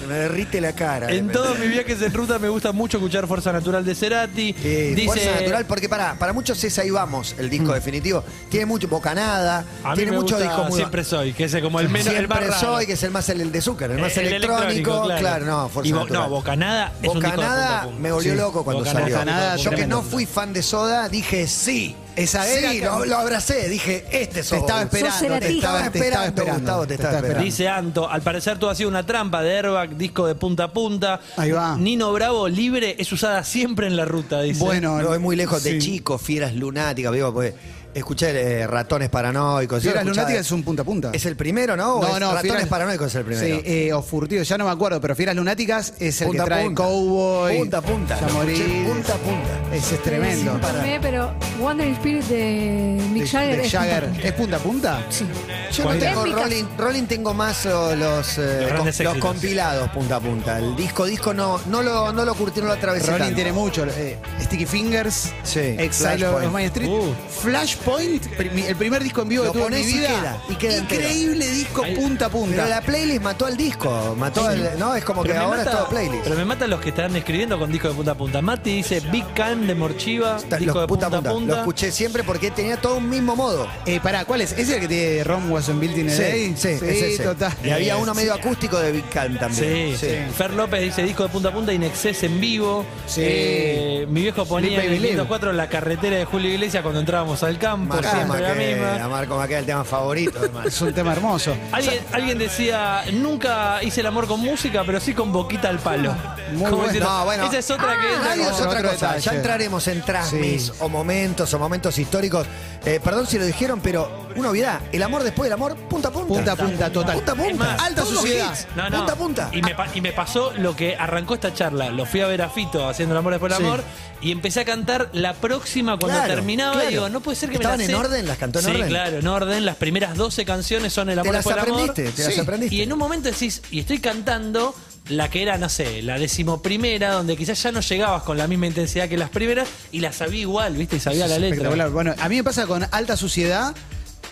Se 0.00 0.06
me 0.06 0.14
derrite 0.14 0.60
la 0.60 0.72
cara. 0.74 1.10
En 1.10 1.30
todos 1.30 1.58
mis 1.58 1.70
viajes 1.70 2.02
en 2.02 2.12
ruta 2.12 2.38
me 2.38 2.48
gusta 2.48 2.72
mucho 2.72 2.98
escuchar 2.98 3.26
Fuerza 3.26 3.52
Natural 3.52 3.84
de 3.84 3.94
Cerati. 3.94 4.54
Eh, 4.62 4.92
dice, 4.94 5.06
Fuerza 5.06 5.30
natural, 5.40 5.64
porque 5.66 5.88
para, 5.88 6.14
para 6.18 6.32
muchos 6.32 6.62
es 6.64 6.78
ahí 6.78 6.90
vamos, 6.90 7.34
el 7.38 7.48
disco 7.48 7.72
definitivo. 7.72 8.22
Tiene 8.50 8.66
mucho 8.66 8.88
bocanada, 8.88 9.64
A 9.82 9.90
mí 9.90 9.96
tiene 9.96 10.10
me 10.12 10.18
muchos 10.18 10.38
gusta 10.38 10.44
discos 10.52 10.68
muy. 10.68 10.76
Siempre 10.78 11.04
soy, 11.04 11.32
que 11.32 11.44
es 11.44 11.56
como 11.62 11.80
el 11.80 11.88
menos, 11.88 12.08
el 12.08 12.28
más 12.28 12.38
Siempre 12.38 12.50
raro. 12.60 12.60
soy, 12.76 12.86
que 12.86 12.92
es 12.94 13.02
el 13.02 13.10
más 13.12 13.28
el, 13.28 13.40
el 13.40 13.52
de 13.52 13.58
azúcar, 13.60 13.90
el 13.92 13.98
más 14.00 14.16
El 14.16 14.26
electrónico, 14.26 14.64
electrónico, 15.04 15.18
claro. 15.20 15.46
no, 15.46 15.68
Fuerza 15.68 15.88
Y 15.88 15.92
bo- 15.92 16.00
natural. 16.00 16.22
No, 16.24 16.28
Bocanada 16.30 16.86
es 16.86 16.92
un 16.94 17.00
disco 17.00 17.12
de 17.14 17.20
punta 17.20 17.36
Bocanada 17.36 17.80
a 17.80 17.84
punta. 17.84 18.00
me 18.00 18.12
volvió 18.12 18.32
Sí. 18.32 18.38
loco 18.38 18.64
cuando 18.64 18.80
Bocanada, 18.80 19.00
salió. 19.04 19.18
Bocanada, 19.18 19.56
yo 19.56 19.62
que 19.62 19.68
tremendo. 19.76 19.96
no 19.96 20.02
fui 20.02 20.26
fan 20.26 20.52
de 20.52 20.62
Soda, 20.62 21.08
dije 21.08 21.46
sí. 21.46 21.96
Esa 22.16 22.48
era 22.48 22.70
sí, 22.70 22.78
que- 22.80 22.84
lo, 22.86 23.04
lo 23.04 23.16
abracé, 23.16 23.68
dije, 23.68 24.04
este 24.10 24.40
es 24.40 24.48
Te 24.48 24.56
estaba 24.56 24.82
esperando, 24.82 25.18
te 25.18 25.18
estaba, 25.18 25.40
te 25.40 25.48
estaba 25.48 25.78
esperando, 25.86 26.26
esperando. 26.28 26.54
Gustavo, 26.60 26.86
te 26.86 26.94
estaba 26.94 27.14
esperando. 27.16 27.44
Dice 27.44 27.68
Anto, 27.68 28.08
al 28.10 28.22
parecer 28.22 28.58
todo 28.58 28.70
ha 28.70 28.74
sido 28.74 28.88
una 28.88 29.04
trampa 29.04 29.42
de 29.42 29.56
Airbag, 29.58 29.96
disco 29.96 30.26
de 30.26 30.34
punta 30.36 30.64
a 30.64 30.72
punta. 30.72 31.20
Ahí 31.36 31.50
va. 31.50 31.76
Nino 31.76 32.12
Bravo, 32.12 32.48
libre, 32.48 32.94
es 32.98 33.10
usada 33.12 33.42
siempre 33.44 33.86
en 33.88 33.96
la 33.96 34.04
ruta, 34.04 34.40
dice. 34.42 34.60
Bueno, 34.62 35.00
No, 35.02 35.14
es 35.14 35.20
muy 35.20 35.34
lejos 35.36 35.62
de 35.64 35.72
sí. 35.72 35.78
chicos, 35.80 36.22
fieras 36.22 36.54
lunáticas, 36.54 37.12
digo, 37.12 37.32
pues 37.32 37.54
escuché 37.94 38.30
eh, 38.60 38.66
ratones 38.66 39.08
paranoicos. 39.08 39.82
yo 39.82 39.90
Fieras 39.90 40.02
escuchaba- 40.04 40.22
Lunáticas 40.26 40.46
es 40.46 40.52
un 40.52 40.62
punta 40.62 40.82
a 40.82 40.84
punta. 40.84 41.10
¿Es 41.12 41.24
el 41.26 41.36
primero, 41.36 41.76
no? 41.76 41.94
¿O 41.96 42.02
No, 42.02 42.14
es 42.14 42.20
no, 42.20 42.32
Ratones 42.32 42.42
Fieras- 42.52 42.68
paranoicos 42.68 43.06
es 43.08 43.14
el 43.14 43.24
primero. 43.24 43.46
Sí, 43.46 43.62
eh, 43.64 43.92
o 43.92 44.02
Furtivo, 44.02 44.42
ya 44.42 44.58
no 44.58 44.64
me 44.64 44.70
acuerdo, 44.70 45.00
pero 45.00 45.14
Fieras 45.16 45.36
Lunáticas 45.36 45.94
es 45.98 46.20
el 46.20 46.28
Punta 46.28 46.42
a 46.42 46.44
que 46.46 46.50
trae 46.50 46.64
punta. 46.64 46.82
Cowboy. 46.82 47.58
Punta 47.58 47.78
a 47.78 47.82
punta. 47.82 48.20
Ya 48.20 48.28
lo 48.28 48.42
escuché 48.42 48.84
punta 48.84 49.14
a 49.14 49.16
punta. 49.18 49.74
Ese 49.76 49.94
es 49.96 50.02
tremendo. 50.02 50.52
Sin 50.52 50.60
parar. 50.60 50.82
Me- 50.86 51.00
pero 51.00 51.34
Wandering 51.60 51.94
Spirit 51.94 52.24
de 52.24 53.00
Mick 53.12 53.22
De- 53.24 53.28
Jagger. 53.28 53.56
de 53.58 53.66
es 53.66 53.72
Jagger. 53.72 54.04
punta. 54.04 54.26
¿Es 54.28 54.32
punta 54.32 54.56
a 54.56 54.58
punta? 54.60 55.06
Sí. 55.10 55.26
Yo 55.72 55.82
no 55.82 55.88
¿Cuál 55.90 55.98
tengo 55.98 56.20
es? 56.24 56.26
En 56.30 56.34
mi 56.36 56.42
Rolling, 56.42 56.64
Rolling 56.78 57.02
tengo 57.06 57.34
más 57.34 57.66
oh, 57.66 57.94
los, 57.96 58.38
eh, 58.38 58.58
Los 58.60 58.66
grandes 58.70 58.76
com- 58.76 58.84
los 58.84 58.86
éxitos. 59.14 59.18
compilados 59.18 59.88
punta 59.90 60.16
a 60.16 60.20
punta. 60.20 60.58
El 60.58 60.76
disco, 60.76 61.04
disco 61.04 61.34
no, 61.34 61.60
no 61.66 61.82
lo, 61.82 62.12
no 62.12 62.24
lo 62.24 62.34
curtí, 62.34 62.60
no 62.60 62.66
lo 62.66 62.72
atravesé 62.74 63.06
Rolling 63.06 63.18
tanto. 63.20 63.34
tiene 63.34 63.52
mucho. 63.52 63.84
eh, 63.86 64.18
Sticky 64.42 64.66
Fingers, 64.66 65.32
Sí, 65.42 65.60
Exile 65.60 66.18
Flashpoint. 66.18 66.46
of 66.46 66.52
Main 66.52 66.66
Street, 66.66 66.88
Uh. 66.90 67.14
Flashpoint, 67.42 67.83
pri- 67.84 68.64
el 68.66 68.76
primer 68.76 69.02
disco 69.02 69.22
en 69.22 69.28
vivo 69.28 69.44
Lo 69.44 69.52
que 69.52 69.58
tuve 69.58 69.66
en 69.68 69.74
mi 69.74 69.80
ponés 69.82 69.94
y 69.94 69.98
vida. 69.98 70.08
queda, 70.08 70.38
y 70.48 70.54
queda 70.56 70.76
entero. 70.76 71.02
Increíble 71.02 71.48
disco 71.50 71.82
Ahí- 71.84 71.94
punta 71.94 72.26
a 72.26 72.28
Pero 72.28 72.40
punta. 72.40 72.66
la 72.66 72.80
playlist 72.80 73.22
mató 73.22 73.46
al 73.46 73.56
disco, 73.56 74.16
mató 74.18 74.46
al, 74.46 74.78
no, 74.78 74.94
es 74.94 75.04
como 75.04 75.22
Pero 75.22 75.34
que 75.34 75.38
me 75.40 75.44
ahora 75.44 75.58
mata- 75.58 75.70
es 75.70 75.76
todo 75.76 75.88
playlist. 75.88 76.24
Pero 76.24 76.36
me 76.36 76.44
matan 76.44 76.70
los 76.70 76.80
que 76.80 76.88
están 76.90 77.14
escribiendo 77.16 77.58
con 77.58 77.70
disco 77.70 77.88
de 77.88 77.94
punta 77.94 78.10
a 78.12 78.14
punta. 78.14 78.42
Mati 78.42 78.76
dice 78.76 79.00
Big 79.00 79.26
Can 79.34 79.66
de 79.66 79.74
Morchiva, 79.74 80.36
Está- 80.36 80.56
disco 80.56 80.74
los 80.74 80.82
de 80.82 80.88
punta, 80.88 81.06
a 81.06 81.10
punta. 81.22 81.54
Lo 81.54 81.58
escuché 81.60 81.92
siempre 81.92 82.22
porque 82.24 82.50
tenía 82.50 82.76
todo 82.76 82.96
un 82.96 83.08
mismo 83.08 83.36
modo. 83.36 83.66
Eh, 83.86 84.00
pará, 84.02 84.24
¿cuál 84.24 84.40
es? 84.40 84.52
¿Es 84.52 84.68
el 84.68 84.80
que 84.80 84.88
tiene 84.88 85.24
Ron 85.24 85.48
Built 85.50 85.96
in 85.98 86.08
a 86.08 86.12
Sí, 86.12 86.22
Day? 86.22 86.54
sí, 86.56 86.68
es 86.68 86.82
ese. 86.82 87.22
total. 87.24 87.52
Y 87.64 87.70
había 87.70 87.96
uno 87.96 88.14
medio 88.14 88.34
acústico 88.34 88.78
de 88.78 88.92
Big 88.92 89.08
Can 89.10 89.38
también. 89.38 89.96
Sí, 89.96 90.06
Fer 90.36 90.52
López 90.52 90.80
dice 90.80 91.02
disco 91.02 91.22
de 91.24 91.28
punta 91.28 91.48
a 91.50 91.52
punta, 91.52 91.72
Inexcess 91.72 92.22
en 92.24 92.40
vivo. 92.40 92.84
Sí. 93.06 93.20
Eh, 93.24 94.06
mi 94.08 94.22
viejo 94.22 94.44
ponía 94.46 94.82
en 94.84 94.92
el 94.92 95.02
Live. 95.02 95.08
504 95.10 95.52
la 95.52 95.68
carretera 95.68 96.16
de 96.16 96.24
Julio 96.24 96.50
Iglesias 96.52 96.82
cuando 96.82 97.00
entrábamos 97.00 97.42
al 97.42 97.58
campo, 97.76 97.94
Marco 97.94 98.10
siempre 98.10 98.40
la 98.40 98.48
Maqueda, 98.48 98.92
misma. 98.92 99.08
Marco 99.08 99.36
Maqueda, 99.36 99.58
el 99.58 99.66
tema 99.66 99.84
favorito. 99.84 100.40
Es 100.64 100.80
un 100.82 100.92
tema 100.92 101.12
hermoso. 101.12 101.56
Alguien, 101.72 102.00
alguien 102.12 102.38
decía, 102.38 103.04
nunca 103.12 103.82
hice 103.82 104.00
el 104.00 104.06
amor 104.06 104.26
con 104.26 104.40
música, 104.40 104.82
pero 104.84 105.00
sí 105.00 105.14
con 105.14 105.32
boquita 105.32 105.68
al 105.68 105.78
palo. 105.78 106.14
Muy 106.52 106.62
Como 106.64 106.76
bueno. 106.76 106.82
diciendo, 106.84 107.08
No, 107.10 107.24
bueno. 107.24 107.44
Esa 107.46 107.58
es 107.58 107.70
otra 107.70 108.00
que 108.00 108.12
entra 108.14 108.28
Radio 108.28 108.42
es 108.42 108.48
como- 108.50 108.58
otra 108.68 108.78
otro 108.80 108.90
cosa. 108.90 109.06
detalle. 109.08 109.20
Ya 109.24 109.32
entraremos 109.34 109.88
en 109.88 110.02
transmis 110.02 110.62
Sí. 110.66 110.72
o 110.80 110.88
momentos 110.88 111.52
o 111.54 111.58
momentos 111.58 111.98
históricos. 111.98 112.46
Eh, 112.84 113.00
perdón 113.02 113.26
si 113.26 113.38
lo 113.38 113.44
dijeron, 113.46 113.80
pero 113.80 114.23
una 114.36 114.50
obviedad. 114.50 114.80
El 114.92 115.02
amor 115.02 115.22
después 115.22 115.46
del 115.46 115.52
amor, 115.54 115.76
punta 115.76 116.08
a 116.08 116.12
punta. 116.12 116.28
Punta 116.34 116.52
a 116.52 116.56
punta, 116.56 116.90
total. 116.92 117.16
Punta 117.16 117.32
a 117.32 117.34
Es 117.34 117.50
punta. 117.50 117.64
más, 117.64 117.82
alta 117.82 118.02
Todos 118.02 118.14
suciedad. 118.20 118.52
hits. 118.52 118.66
No, 118.76 118.90
no. 118.90 118.96
Punta 118.98 119.12
a 119.12 119.16
punta. 119.16 119.50
Y 119.52 119.62
me, 119.62 119.74
pa- 119.74 119.88
y 119.94 120.00
me 120.00 120.12
pasó 120.12 120.52
lo 120.56 120.74
que 120.76 120.96
arrancó 120.96 121.34
esta 121.34 121.52
charla. 121.54 121.90
Lo 121.90 122.06
fui 122.06 122.20
a 122.20 122.26
ver 122.26 122.42
a 122.42 122.48
Fito 122.50 122.88
haciendo 122.88 123.14
el 123.14 123.18
amor 123.18 123.32
después 123.32 123.52
del 123.52 123.58
Sí. 123.60 123.64
amor 123.66 123.82
y 124.20 124.32
empecé 124.32 124.60
a 124.60 124.64
cantar 124.64 125.10
la 125.12 125.34
próxima 125.34 125.98
cuando 125.98 126.18
Claro, 126.18 126.34
terminaba. 126.34 126.72
claro. 126.72 126.88
Y 126.88 126.92
digo, 126.92 127.08
no 127.08 127.20
puede 127.20 127.36
ser 127.36 127.50
que 127.50 127.56
¿Estaban 127.56 127.78
me 127.78 127.84
en 127.84 127.92
las 127.92 128.00
sé. 128.00 128.06
orden? 128.06 128.26
¿Las 128.28 128.38
cantó 128.38 128.58
en 128.60 128.64
sí, 128.64 128.70
orden? 128.70 128.88
claro, 128.88 129.18
en 129.18 129.26
orden. 129.26 129.64
Las 129.64 129.76
primeras 129.76 130.16
12 130.16 130.44
canciones 130.44 130.92
son 130.92 131.08
el 131.10 131.16
Te 131.16 131.20
amor 131.20 131.34
las 131.34 131.44
después 131.44 131.64
del 131.64 131.72
amor. 131.74 131.90
aprendiste, 131.90 132.16
te 132.16 132.24
las 132.24 132.34
Sí. 132.34 132.40
aprendiste. 132.40 132.74
Y 132.74 132.82
en 132.82 132.92
un 132.92 132.98
momento 132.98 133.28
decís, 133.28 133.62
y 133.70 133.80
estoy 133.80 133.98
cantando 134.00 134.74
la 135.08 135.28
que 135.28 135.42
era, 135.42 135.58
no 135.58 135.68
sé, 135.68 136.00
la 136.00 136.18
decimoprimera, 136.18 137.12
donde 137.12 137.36
quizás 137.36 137.62
ya 137.62 137.70
no 137.72 137.80
llegabas 137.80 138.22
con 138.22 138.38
la 138.38 138.46
misma 138.46 138.66
intensidad 138.66 139.06
que 139.08 139.18
las 139.18 139.28
primeras 139.28 139.68
y 139.92 140.00
la 140.00 140.12
sabía 140.12 140.40
igual, 140.40 140.74
¿viste? 140.76 140.96
Y 140.96 141.00
sabía 141.00 141.26
la 141.26 141.34
letra. 141.38 141.48
Espectacular. 141.56 141.90
Bueno, 141.90 142.14
a 142.18 142.28
mí 142.30 142.36
me 142.36 142.44
pasa 142.44 142.66
con 142.66 142.86
Alta 142.90 143.16
Suciedad. 143.16 143.74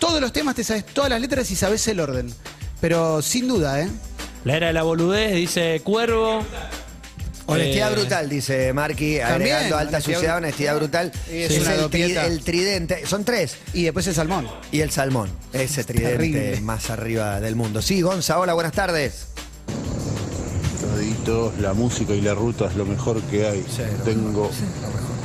Todos 0.03 0.19
los 0.19 0.33
temas 0.33 0.53
te 0.55 0.63
sabes 0.65 0.85
todas 0.85 1.09
las 1.09 1.21
letras 1.21 1.49
y 1.49 1.55
sabes 1.55 1.87
el 1.87 1.99
orden. 2.01 2.33
Pero 2.81 3.21
sin 3.21 3.47
duda, 3.47 3.79
¿eh? 3.81 3.87
La 4.43 4.57
era 4.57 4.67
de 4.67 4.73
la 4.73 4.83
boludez, 4.83 5.33
dice 5.33 5.79
Cuervo. 5.81 6.43
Honestidad 7.45 7.91
Eh, 7.91 7.95
brutal, 7.95 8.29
dice 8.29 8.73
Marky, 8.73 9.17
También, 9.19 9.31
agregando 9.55 9.77
alta 9.77 9.97
honestidad 9.97 10.15
suciedad, 10.15 10.37
honestidad 10.37 10.75
brutal. 10.75 11.11
es 11.29 11.51
el, 11.51 11.63
tri- 11.65 11.77
dopieta. 11.77 12.25
el 12.25 12.43
tridente. 12.43 13.05
Son 13.05 13.23
tres. 13.23 13.55
Y 13.73 13.83
después 13.83 14.05
el 14.07 14.15
salmón. 14.15 14.45
Y 14.73 14.81
el 14.81 14.91
salmón, 14.91 15.29
ese 15.53 15.83
tridente 15.85 16.11
terrible. 16.17 16.61
más 16.61 16.89
arriba 16.89 17.39
del 17.39 17.55
mundo. 17.55 17.81
Sí, 17.81 18.01
Gonza, 18.01 18.39
hola, 18.39 18.53
buenas 18.53 18.73
tardes. 18.73 19.27
Toditos, 20.81 21.57
la 21.59 21.73
música 21.73 22.13
y 22.13 22.21
la 22.21 22.33
ruta 22.33 22.65
es 22.67 22.75
lo 22.75 22.85
mejor 22.85 23.21
que 23.23 23.47
hay. 23.47 23.65
Tengo 24.03 24.51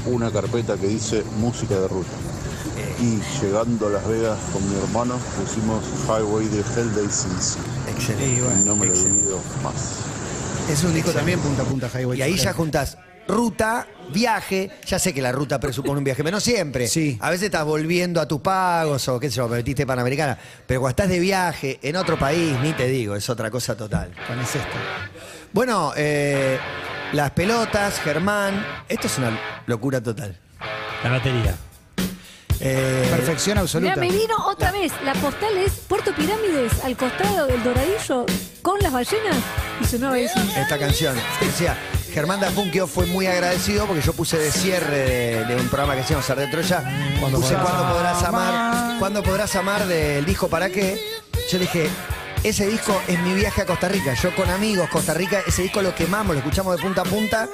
una 0.06 0.30
carpeta 0.30 0.76
que 0.76 0.86
dice 0.86 1.22
música 1.38 1.74
de 1.78 1.88
ruta. 1.88 2.10
Y 3.00 3.20
llegando 3.40 3.86
a 3.86 3.90
Las 3.90 4.06
Vegas 4.08 4.38
con 4.52 4.68
mi 4.68 4.76
hermano 4.78 5.18
pusimos 5.38 5.84
Highway 6.06 6.46
de 6.48 6.58
Hell 6.58 6.90
AC/DC. 7.06 7.58
Excelente. 7.90 8.60
Y 8.60 8.64
no 8.64 8.76
me 8.76 8.86
lo 8.86 8.94
he 8.94 8.98
olvido 8.98 9.40
más. 9.62 9.98
Es 10.70 10.84
un 10.84 10.92
disco 10.92 11.12
también 11.12 11.40
punta 11.40 11.62
a 11.62 11.64
punta 11.64 11.88
Highway. 11.88 12.18
Y 12.18 12.22
ahí 12.22 12.36
ya 12.36 12.52
juntás 12.52 12.98
ruta, 13.28 13.86
viaje. 14.12 14.70
Ya 14.86 14.98
sé 14.98 15.14
que 15.14 15.22
la 15.22 15.30
ruta 15.30 15.60
presupone 15.60 15.98
un 15.98 16.04
viaje, 16.04 16.24
pero 16.24 16.36
no 16.36 16.40
siempre. 16.40 16.88
Sí. 16.88 17.16
A 17.20 17.30
veces 17.30 17.46
estás 17.46 17.64
volviendo 17.64 18.20
a 18.20 18.26
tus 18.26 18.40
pagos 18.40 19.06
o 19.08 19.20
qué 19.20 19.30
sé 19.30 19.36
yo, 19.36 19.48
metiste 19.48 19.86
Panamericana. 19.86 20.36
Pero 20.66 20.80
cuando 20.80 20.90
estás 20.90 21.08
de 21.08 21.20
viaje 21.20 21.78
en 21.82 21.96
otro 21.96 22.18
país, 22.18 22.58
ni 22.62 22.72
te 22.72 22.88
digo, 22.88 23.14
es 23.14 23.28
otra 23.30 23.50
cosa 23.50 23.76
total. 23.76 24.10
Con 24.26 24.40
es 24.40 24.56
esto. 24.56 24.76
Bueno, 25.52 25.92
eh, 25.96 26.58
las 27.12 27.30
pelotas, 27.30 28.00
Germán. 28.00 28.66
Esto 28.88 29.06
es 29.06 29.18
una 29.18 29.38
locura 29.66 30.02
total. 30.02 30.36
La 31.04 31.10
batería. 31.10 31.54
Eh, 32.60 33.06
Perfección 33.10 33.54
Mira, 33.54 33.62
absoluta. 33.62 33.96
me 34.00 34.08
vino 34.10 34.34
otra 34.46 34.72
vez. 34.72 34.92
La 35.04 35.12
postal 35.14 35.56
es 35.58 35.72
Puerto 35.86 36.12
Pirámides, 36.14 36.72
al 36.84 36.96
costado 36.96 37.46
del 37.46 37.62
Doradillo, 37.62 38.26
con 38.62 38.78
las 38.80 38.92
ballenas. 38.92 39.36
Y 39.80 39.84
sonaba 39.84 40.18
eso. 40.18 40.38
esta 40.56 40.78
canción. 40.78 41.14
Decía, 41.40 41.76
Germán 42.12 42.40
Dafunquio 42.40 42.86
fue 42.86 43.06
muy 43.06 43.26
agradecido 43.26 43.86
porque 43.86 44.02
yo 44.02 44.12
puse 44.12 44.38
de 44.38 44.50
cierre 44.50 44.96
de, 44.96 45.44
de 45.44 45.56
un 45.56 45.68
programa 45.68 45.94
que 45.94 46.02
llama 46.02 46.22
Ser 46.22 46.38
de 46.38 46.48
Troya. 46.48 46.82
Cuando 47.20 47.40
puse 47.40 47.54
podrás 47.54 47.70
¿Cuándo 47.72 47.94
podrás 47.94 48.22
amar? 48.24 48.54
amar? 48.54 48.98
¿Cuándo 48.98 49.22
podrás 49.22 49.56
amar 49.56 49.86
del 49.86 50.24
disco 50.24 50.48
para 50.48 50.68
qué? 50.70 51.00
Yo 51.50 51.58
le 51.58 51.64
dije, 51.64 51.88
ese 52.48 52.66
disco 52.66 53.00
es 53.08 53.18
mi 53.20 53.34
viaje 53.34 53.62
a 53.62 53.66
Costa 53.66 53.88
Rica. 53.88 54.14
Yo 54.14 54.34
con 54.34 54.48
amigos, 54.50 54.88
Costa 54.88 55.14
Rica, 55.14 55.40
ese 55.46 55.62
disco 55.62 55.82
lo 55.82 55.94
quemamos, 55.94 56.34
lo 56.34 56.38
escuchamos 56.40 56.76
de 56.76 56.82
punta 56.82 57.02
a 57.02 57.04
punta. 57.04 57.48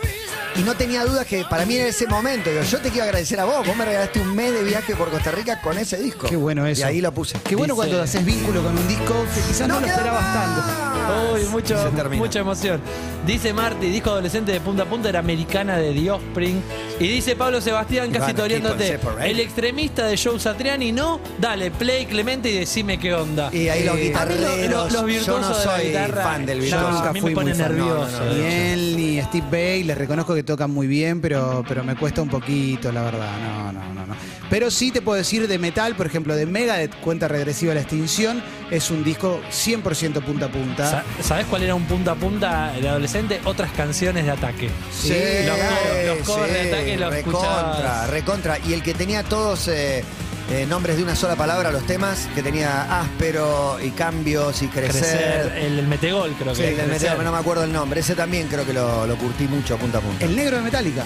Y 0.56 0.60
no 0.62 0.74
tenía 0.76 1.04
dudas 1.04 1.26
que 1.26 1.44
para 1.50 1.66
mí 1.66 1.76
en 1.76 1.86
ese 1.86 2.06
momento, 2.06 2.48
digo, 2.48 2.62
yo 2.62 2.78
te 2.80 2.90
quiero 2.90 3.04
agradecer 3.06 3.40
a 3.40 3.44
vos. 3.44 3.66
Vos 3.66 3.76
me 3.76 3.84
regalaste 3.84 4.20
un 4.20 4.34
mes 4.36 4.52
de 4.52 4.62
viaje 4.62 4.94
por 4.94 5.10
Costa 5.10 5.32
Rica 5.32 5.60
con 5.60 5.76
ese 5.78 5.96
disco. 5.96 6.28
Qué 6.28 6.36
bueno 6.36 6.64
eso. 6.66 6.82
Y 6.82 6.84
ahí 6.84 7.00
lo 7.00 7.12
puse. 7.12 7.38
Qué 7.44 7.56
bueno 7.56 7.74
Dice- 7.74 7.86
cuando 7.88 8.02
haces 8.02 8.24
vínculo 8.24 8.62
con 8.62 8.78
un 8.78 8.86
disco 8.88 9.14
que 9.34 9.40
quizás 9.40 9.66
no, 9.66 9.80
lo 9.80 9.86
queda 9.86 9.96
esperabas 9.96 10.22
más. 10.22 11.34
Uy, 11.34 11.44
mucho, 11.50 11.82
Se 11.82 11.96
termina. 11.96 12.22
mucha 12.22 12.38
emoción. 12.38 12.80
Dice 13.26 13.52
Marty, 13.52 13.86
disco 13.88 14.10
adolescente 14.10 14.52
de 14.52 14.60
punta 14.60 14.84
a 14.84 14.86
punta 14.86 15.08
era 15.08 15.18
americana 15.18 15.76
de 15.76 15.92
The 15.92 16.10
Offspring. 16.10 16.62
Y 17.00 17.08
dice 17.08 17.34
Pablo 17.34 17.60
Sebastián, 17.60 18.12
casi 18.12 18.30
a 18.30 18.34
toreándote, 18.34 18.84
keep 18.84 18.94
on 18.94 19.00
separated. 19.00 19.30
el 19.30 19.40
extremista 19.40 20.06
de 20.06 20.16
Joe 20.16 20.38
Satriani, 20.38 20.92
no, 20.92 21.18
dale, 21.40 21.72
play 21.72 22.06
Clemente 22.06 22.50
y 22.50 22.58
decime 22.58 22.98
qué 23.00 23.12
onda. 23.12 23.50
Y 23.52 23.68
ahí 23.68 23.82
los 23.82 23.96
Eh, 23.96 24.12
a 24.14 24.24
mí 24.24 24.34
lo- 24.38 24.56
lo- 24.68 24.83
los 24.92 25.00
yo 25.02 25.06
virtuosos 25.06 25.48
no 25.50 25.58
de 25.58 25.66
la 25.66 25.72
soy 25.76 25.86
guitarra, 25.88 26.22
fan 26.24 26.46
del 26.46 26.58
yo 26.58 26.62
virtuoso. 26.64 26.90
nunca 26.90 26.94
Nunca 27.04 27.08
a 27.08 27.12
mí 27.12 27.20
me 27.20 27.26
fui 27.26 27.34
pone 27.34 27.50
muy 27.54 27.60
fan. 27.62 27.68
nervioso. 27.76 28.10
No, 28.12 28.18
no, 28.18 28.24
no, 28.24 28.34
Ni 28.34 28.40
de 28.40 28.72
él 28.72 28.96
ni 28.96 29.22
Steve 29.22 29.46
Bay, 29.50 29.82
les 29.84 29.96
reconozco 29.98 30.34
que 30.34 30.42
tocan 30.42 30.70
muy 30.70 30.86
bien, 30.86 31.20
pero, 31.20 31.64
pero 31.68 31.84
me 31.84 31.94
cuesta 31.96 32.22
un 32.22 32.28
poquito, 32.28 32.90
la 32.92 33.02
verdad. 33.02 33.30
No, 33.40 33.72
no, 33.72 33.94
no, 33.94 34.06
no. 34.06 34.14
Pero 34.50 34.70
sí 34.70 34.90
te 34.90 35.00
puedo 35.00 35.16
decir 35.16 35.48
de 35.48 35.58
metal, 35.58 35.96
por 35.96 36.06
ejemplo, 36.06 36.36
de 36.36 36.46
Megadeth, 36.46 36.94
Cuenta 37.00 37.26
Regresiva 37.28 37.72
a 37.72 37.74
la 37.74 37.80
Extinción, 37.80 38.42
es 38.70 38.90
un 38.90 39.02
disco 39.02 39.40
100% 39.50 40.22
punta 40.22 40.46
a 40.46 40.48
punta. 40.50 40.90
Sa- 40.90 41.04
¿Sabés 41.22 41.46
cuál 41.46 41.62
era 41.62 41.74
un 41.74 41.84
punta 41.86 42.12
a 42.12 42.14
punta 42.14 42.72
de 42.80 42.88
adolescente? 42.88 43.40
Otras 43.44 43.70
canciones 43.72 44.24
de 44.26 44.30
ataque. 44.30 44.68
Sí, 44.92 45.14
los 45.46 45.56
covers- 45.58 46.06
los 46.18 46.26
covers 46.28 46.52
de 46.52 46.72
ataque 46.72 46.96
los 46.98 47.10
recontra, 47.12 47.40
escuchabas. 47.40 48.10
recontra. 48.10 48.58
Y 48.68 48.72
el 48.74 48.82
que 48.82 48.94
tenía 48.94 49.22
todos 49.24 49.66
eh, 49.68 50.04
eh, 50.50 50.66
nombres 50.66 50.96
de 50.96 51.02
una 51.02 51.16
sola 51.16 51.36
palabra, 51.36 51.70
los 51.70 51.86
temas, 51.86 52.28
que 52.34 52.42
tenía 52.42 53.00
áspero 53.00 53.78
y 53.82 53.90
cambios 53.90 54.60
y 54.62 54.68
crecer. 54.68 54.92
Crecer, 55.02 55.52
el, 55.58 55.78
el 55.78 55.86
metegol 55.86 56.32
creo 56.38 56.54
Sí, 56.54 56.62
que 56.62 56.70
el 56.70 56.76
del 56.76 56.86
Crecer. 56.88 57.10
metal, 57.10 57.24
no 57.24 57.32
me 57.32 57.38
acuerdo 57.38 57.64
el 57.64 57.72
nombre. 57.72 58.00
Ese 58.00 58.14
también 58.14 58.48
creo 58.48 58.66
que 58.66 58.72
lo, 58.72 59.06
lo 59.06 59.16
curtí 59.16 59.48
mucho 59.48 59.76
punta 59.78 59.98
a 59.98 60.00
punta. 60.00 60.24
El 60.24 60.36
negro 60.36 60.56
de 60.56 60.62
Metallica. 60.62 61.04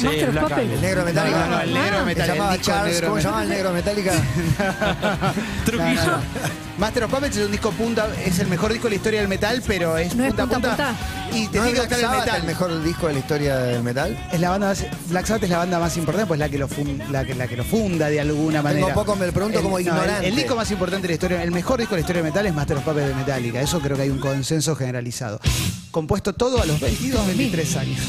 Sí, 0.00 0.06
Master 0.06 0.28
of 0.30 0.36
Puppets. 0.48 0.72
El 0.72 0.80
negro 0.80 1.00
de 1.00 1.06
Metallica. 1.12 1.38
No, 1.38 1.46
no, 1.56 1.60
el 1.60 1.74
negro 1.74 1.90
de 1.90 1.96
Ah. 2.02 2.04
Metallica. 2.04 2.34
Llamaba 2.34 2.52
del 2.52 2.60
Charles, 2.62 3.00
¿cómo 3.02 3.16
se 3.16 3.22
llamaba 3.22 3.42
el 3.42 3.48
negro 3.48 3.68
de 3.68 3.74
Metallica? 3.74 4.12
Trujillo. 5.64 5.94
No, 5.94 6.06
no, 6.06 6.16
no. 6.16 6.70
Master 6.78 7.04
of 7.04 7.10
Puppets 7.12 7.36
es 7.36 7.44
un 7.44 7.52
disco 7.52 7.72
punta, 7.72 8.08
es 8.24 8.38
el 8.38 8.46
mejor 8.48 8.72
disco 8.72 8.84
de 8.86 8.90
la 8.90 8.96
historia 8.96 9.20
del 9.20 9.28
metal, 9.28 9.62
pero 9.66 9.98
es 9.98 10.14
No 10.14 10.24
es 10.24 10.30
punta 10.30 10.42
a 10.44 10.46
punta 10.46 10.68
punta. 10.68 10.94
Y 11.32 11.46
te 11.48 11.58
¿No 11.58 11.64
tiene 11.64 11.78
es 11.80 11.86
que 11.88 11.94
el 11.96 12.08
metal. 12.10 12.36
el 12.40 12.42
mejor 12.44 12.82
disco 12.82 13.06
de 13.08 13.12
la 13.12 13.18
historia 13.18 13.56
del 13.58 13.82
metal? 13.82 14.28
Es 14.32 14.40
la 14.40 14.48
banda 14.50 14.68
más- 14.68 14.86
Black 15.08 15.26
Sabbath 15.26 15.42
es 15.44 15.50
la 15.50 15.58
banda 15.58 15.78
más 15.78 15.96
importante, 15.98 16.26
pues 16.26 16.40
la 16.40 16.48
que 16.48 16.56
lo, 16.56 16.68
fun- 16.68 17.02
la 17.10 17.24
que, 17.26 17.34
la 17.34 17.46
que 17.46 17.56
lo 17.58 17.64
funda 17.64 18.08
de 18.08 18.18
alguna 18.20 18.62
manera. 18.62 18.94
poco, 18.94 19.14
me 19.14 19.26
lo 19.26 19.32
pregunto 19.32 19.58
El- 19.58 19.62
como 19.64 19.74
no, 19.76 19.78
el- 19.80 19.86
ignorante. 19.88 20.26
el, 20.28 20.34
disco 20.34 20.56
más 20.56 20.70
importante 20.70 21.02
de 21.02 21.08
la 21.08 21.14
historia, 21.14 21.42
el 21.42 21.50
mejor 21.50 21.78
disco 21.80 21.94
de 21.94 21.98
la 21.98 22.00
historia 22.00 22.22
de 22.22 22.28
metal 22.30 22.46
es 22.46 22.54
Master 22.54 22.78
of 22.78 22.84
Puppets 22.84 23.08
de 23.08 23.14
Metallica. 23.14 23.60
Eso 23.60 23.78
creo 23.80 23.96
que 23.96 24.04
hay 24.04 24.10
un 24.10 24.18
consenso 24.18 24.74
generalizado. 24.74 25.38
Compuesto 25.90 26.32
todo 26.32 26.62
a 26.62 26.64
los 26.64 26.80
22, 26.80 27.26
23 27.26 27.76
años. 27.76 28.00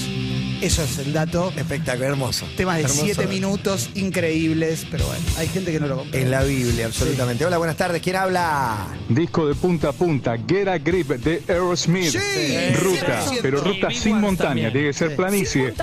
Eso 0.62 0.84
es 0.84 1.00
el 1.00 1.12
dato. 1.12 1.52
Espectacular, 1.58 2.12
hermoso. 2.12 2.46
Temas 2.56 2.76
de 2.78 2.84
Hermoso. 2.84 3.02
7 3.04 3.26
minutos, 3.28 3.90
increíbles, 3.96 4.86
pero 4.92 5.08
bueno, 5.08 5.24
hay 5.38 5.48
gente 5.48 5.72
que 5.72 5.80
no 5.80 5.88
lo 5.88 5.98
compra. 5.98 6.20
En 6.20 6.30
la 6.30 6.44
Biblia, 6.44 6.86
absolutamente. 6.86 7.44
Hola, 7.46 7.58
buenas 7.58 7.78
tardes. 7.78 8.00
¿Quién 8.02 8.16
habla? 8.16 8.88
Disco 9.10 9.48
de 9.48 9.56
punta 9.56 9.90
a 9.90 9.94
punta, 9.94 10.38
Get 10.48 10.68
a 10.68 10.78
Grip 10.78 11.08
de 11.10 11.42
Aerosmith. 11.48 12.12
Sí, 12.12 12.76
ruta, 12.76 13.26
100%. 13.26 13.40
pero 13.42 13.62
ruta 13.62 13.92
Y 13.92 13.96
sin 13.96 14.22
montaña, 14.22 14.50
también. 14.50 14.72
tiene 14.72 14.88
que 14.90 14.94
ser 14.94 15.16
planicie. 15.16 15.74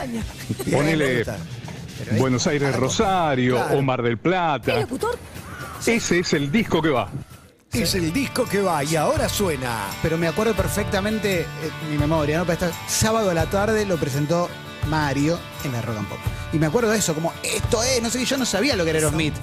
Ponele 0.70 1.24
Buenos 2.18 2.46
Aires, 2.46 2.74
Rosario 2.76 3.56
Claro. 3.56 3.78
o 3.78 3.82
Mar 3.82 4.02
del 4.02 4.12
¿El 4.12 4.18
Plata. 4.18 4.86
Ese 5.84 6.20
es 6.20 6.32
el 6.34 6.52
disco 6.52 6.80
que 6.80 6.90
va. 6.90 7.10
Es 7.72 7.94
el 7.96 8.12
disco 8.12 8.44
que 8.44 8.60
va 8.62 8.82
y 8.84 8.94
ahora 8.96 9.28
suena. 9.28 9.88
Pero 10.02 10.16
me 10.16 10.28
acuerdo 10.28 10.54
perfectamente, 10.54 11.40
eh, 11.40 11.46
mi 11.90 11.98
memoria, 11.98 12.38
¿no? 12.38 12.44
Para 12.44 12.54
estar 12.54 12.72
sábado 12.86 13.30
a 13.30 13.34
la 13.34 13.46
tarde 13.46 13.84
lo 13.84 13.96
presentó 13.98 14.48
Mario 14.86 15.38
en 15.64 15.72
la 15.72 15.82
Rock 15.82 15.98
and 15.98 16.08
Pop. 16.08 16.37
Y 16.52 16.58
me 16.58 16.66
acuerdo 16.66 16.90
de 16.90 16.98
eso, 16.98 17.14
como 17.14 17.32
esto 17.42 17.82
es, 17.82 18.02
no 18.02 18.08
sé 18.10 18.18
qué, 18.20 18.24
yo 18.24 18.38
no 18.38 18.46
sabía 18.46 18.74
lo 18.74 18.84
que 18.84 18.90
era 18.90 18.98
Aerosmith. 19.00 19.34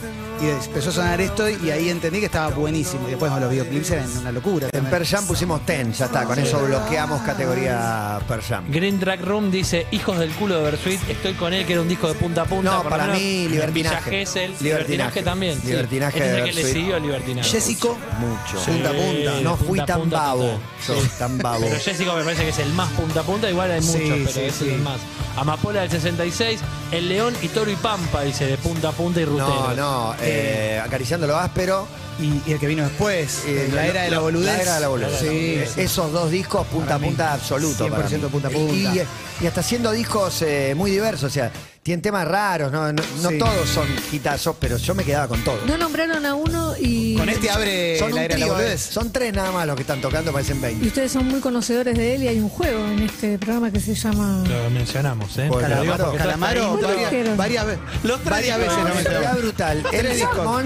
Y 0.42 0.48
empezó 0.50 0.90
a 0.90 0.94
sonar 0.94 1.22
esto 1.22 1.48
y 1.50 1.70
ahí 1.72 1.90
entendí 1.90 2.20
que 2.20 2.26
estaba 2.26 2.50
buenísimo. 2.50 3.08
Y 3.08 3.12
después 3.12 3.32
con 3.32 3.40
los 3.40 3.50
videoclips 3.50 3.92
eran 3.92 4.18
una 4.18 4.32
locura. 4.32 4.66
En 4.66 4.72
también. 4.72 4.92
Per 4.92 5.08
Jam 5.08 5.26
pusimos 5.26 5.66
Ten, 5.66 5.94
ya 5.94 6.06
está. 6.06 6.26
Con 6.26 6.38
eso 6.40 6.60
bloqueamos 6.60 7.22
categoría 7.22 8.20
Per 8.28 8.42
Jam. 8.42 8.66
Green 8.70 9.00
Track 9.00 9.22
Room 9.22 9.50
dice, 9.52 9.88
Hijos 9.92 10.20
del 10.20 10.32
culo 10.32 10.58
de 10.58 10.64
Bersuit, 10.64 11.00
estoy 11.10 11.34
con 11.36 11.54
él, 11.54 11.66
que 11.66 11.74
era 11.74 11.82
un 11.82 11.88
disco 11.88 12.08
de 12.10 12.16
punta 12.16 12.42
a 12.42 12.46
punta. 12.46 12.70
No, 12.72 12.82
por 12.82 12.90
para 12.92 13.06
menos 13.06 13.22
mí, 13.22 13.48
libertinaje. 13.48 14.10
Villa 14.10 14.20
Gesell. 14.20 14.52
Libertinaje. 14.60 14.72
libertinaje 14.90 15.24
también. 15.24 15.62
sí. 15.62 15.68
Libertinaje 15.68 16.20
es 16.20 16.26
de 16.32 16.36
que 16.38 16.42
le 16.54 16.54
Bersuit. 16.64 16.74
siguió 16.74 17.00
libertinaje. 17.00 17.50
Jessico, 17.50 17.98
Mucho. 18.20 18.66
Punta 18.66 18.90
a 18.90 18.94
punta. 18.94 19.32
No 19.42 19.56
punta 19.56 19.66
fui 19.66 19.80
tan 19.86 20.00
punta 20.02 20.18
babo. 20.18 20.60
Yo, 20.88 20.96
Sí. 21.02 21.10
tan 21.18 21.38
babo. 21.38 21.62
Pero 21.62 21.80
Jessico 21.80 22.14
me 22.16 22.24
parece 22.24 22.44
que 22.44 22.50
es 22.50 22.60
el 22.60 22.74
más 22.74 22.90
punta 22.92 23.22
a 23.22 23.24
punta, 23.24 23.50
igual 23.50 23.72
hay 23.72 23.80
muchos, 23.82 24.02
Sí, 24.02 24.10
pero 24.10 24.32
sí, 24.32 24.40
ese 24.42 24.52
sí. 24.52 24.68
es 24.68 24.74
el 24.76 24.82
más. 24.82 25.00
Amapola 25.38 25.82
del 25.82 25.92
66, 25.92 26.60
El 26.96 27.10
León 27.10 27.34
y 27.42 27.50
Toro 27.50 27.70
y 27.72 27.76
Pampa, 27.76 28.22
dice, 28.24 28.46
de 28.46 28.58
punta 28.58 28.90
a 28.90 28.92
punta 28.92 29.20
y 29.20 29.26
rutero. 29.26 29.48
No, 29.48 29.74
no. 29.76 30.16
eh, 30.22 30.82
acariciando 30.84 31.28
lo 31.28 31.36
áspero. 31.38 31.88
y, 32.20 32.42
y 32.50 32.54
el 32.54 32.60
que 32.60 32.68
vino 32.68 32.84
después, 32.84 33.44
eh, 33.46 33.70
la 33.74 33.86
era 33.88 34.04
de 34.04 34.12
la 34.12 34.20
boludez. 34.20 34.56
La 34.56 34.62
era 34.62 34.76
de 34.76 34.80
la 34.82 34.88
boludez. 34.88 35.20
Sí, 35.20 35.28
Eh, 35.28 35.70
sí. 35.74 35.82
Esos 35.82 36.12
dos 36.14 36.32
discos, 36.32 36.66
punta 36.68 36.86
Para 36.86 36.96
a 36.96 37.00
mí, 37.00 37.08
punta 37.08 37.34
absoluto. 37.34 37.90
para 37.90 38.08
100% 38.08 38.22
mí. 38.24 38.30
punta 38.30 38.48
a 38.48 38.52
Y- 38.52 38.54
punta. 38.56 38.74
Y, 38.74 39.44
y 39.44 39.48
hasta 39.48 39.60
haciendo 39.60 39.92
discos 39.92 40.42
eh, 40.44 40.74
muy 40.78 40.90
diversos. 40.92 41.24
O 41.24 41.30
sea, 41.30 41.52
tienen 41.86 42.02
temas 42.02 42.28
raros. 42.28 42.72
No, 42.72 42.92
no, 42.92 43.04
no 43.22 43.30
Sí. 43.30 43.38
todos 43.38 43.70
son 43.70 43.88
hitazos, 44.12 44.56
pero 44.60 44.76
yo 44.78 44.96
me 44.96 45.04
quedaba 45.04 45.28
con 45.28 45.44
todos. 45.44 45.64
No 45.68 45.78
nombraron 45.78 46.26
a 46.26 46.34
uno 46.34 46.74
y. 46.80 47.16
Con 47.16 47.30
este 47.30 47.48
abre 47.52 48.00
Son 48.00 48.10
un 48.10 48.16
la 48.16 48.26
era 48.26 48.34
de 48.34 48.40
la 48.40 48.46
trío, 48.48 48.56
eh. 48.58 48.62
boludez. 48.64 48.82
Son 48.82 49.12
tres 49.12 49.32
nada 49.32 49.52
más 49.52 49.68
los 49.68 49.76
que 49.76 49.84
están 49.84 50.02
tocando, 50.02 50.34
parecen 50.34 50.58
Y 50.58 50.62
20. 50.62 50.88
ustedes 50.88 51.12
son 51.12 51.28
muy 51.28 51.40
conocedores 51.42 51.96
de 51.96 52.16
él 52.16 52.24
y 52.24 52.28
hay 52.28 52.40
un 52.40 52.50
juego 52.50 52.84
en 52.88 53.04
este 53.04 53.38
programa 53.38 53.70
que 53.72 53.80
se 53.80 53.94
llama. 53.94 54.44
Lo 54.48 54.70
mencionamos, 54.72 55.38
¿eh? 55.38 55.46
Por 55.48 55.62
Lo 55.62 55.68
digo 55.68 55.78
Calamaro. 55.94 56.04
porque 56.06 56.18
Calamaro. 56.18 56.68
¿Cuánto 56.70 56.88
varias, 56.88 57.12
dijeron? 57.12 57.38
varias, 57.38 57.66
ve- 57.68 57.78
Los 58.04 58.20
tres 58.22 58.32
varias 58.32 58.58
veces 58.60 59.06
Era 59.06 59.34
brutal. 59.36 59.84
Tres 59.92 60.16
discos. 60.16 60.64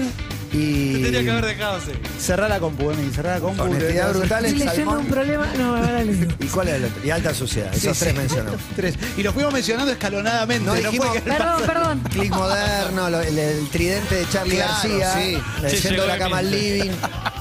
Y. 0.52 0.92
Tendría 1.02 1.22
que 1.22 1.30
haber 1.30 1.46
dejado 1.46 1.78
ese. 1.78 1.92
Cerrá 2.18 2.48
la 2.48 2.58
compu, 2.60 2.90
Emi, 2.90 3.10
cerrá 3.12 3.34
la 3.34 3.40
compu. 3.40 3.62
Honestidad 3.62 4.12
brutal, 4.14 4.44
Estoy 4.44 4.58
leyendo 4.66 4.90
un 4.90 4.96
salmón. 4.98 5.06
problema. 5.12 5.46
No, 5.58 5.76
ahora 5.76 6.02
le 6.02 6.14
digo. 6.14 6.32
¿Y 6.40 6.46
cuál 6.46 6.68
es 6.68 6.74
el 6.74 6.84
otro? 6.84 7.04
Y 7.04 7.10
alta 7.10 7.34
suciedad. 7.34 7.74
Esos 7.74 7.96
Sí, 7.96 8.04
tres 8.04 8.12
sí. 8.14 8.18
mencionó. 8.18 8.50
Tres. 8.76 8.94
Y 9.16 9.22
los 9.22 9.34
fuimos 9.34 9.52
mencionando 9.52 9.92
escalonadamente. 9.92 10.64
No 10.64 10.74
No, 10.74 10.80
dijimos- 10.80 11.08
fue 11.08 11.16
que- 11.22 11.30
Perdón, 11.30 11.62
perdón. 11.66 12.00
Click 12.10 12.30
moderno, 12.34 13.10
lo- 13.10 13.20
el, 13.20 13.38
el 13.38 13.68
tridente 13.70 14.14
de 14.16 14.28
Charlie 14.28 14.56
Claro, 14.56 14.72
García, 14.72 15.14
sí. 15.14 15.38
le 15.62 15.70
Sí, 15.70 15.76
yendo 15.76 15.90
llegó 16.02 16.06
la 16.06 16.18
cama 16.18 16.38
al 16.38 16.50
living. 16.50 16.90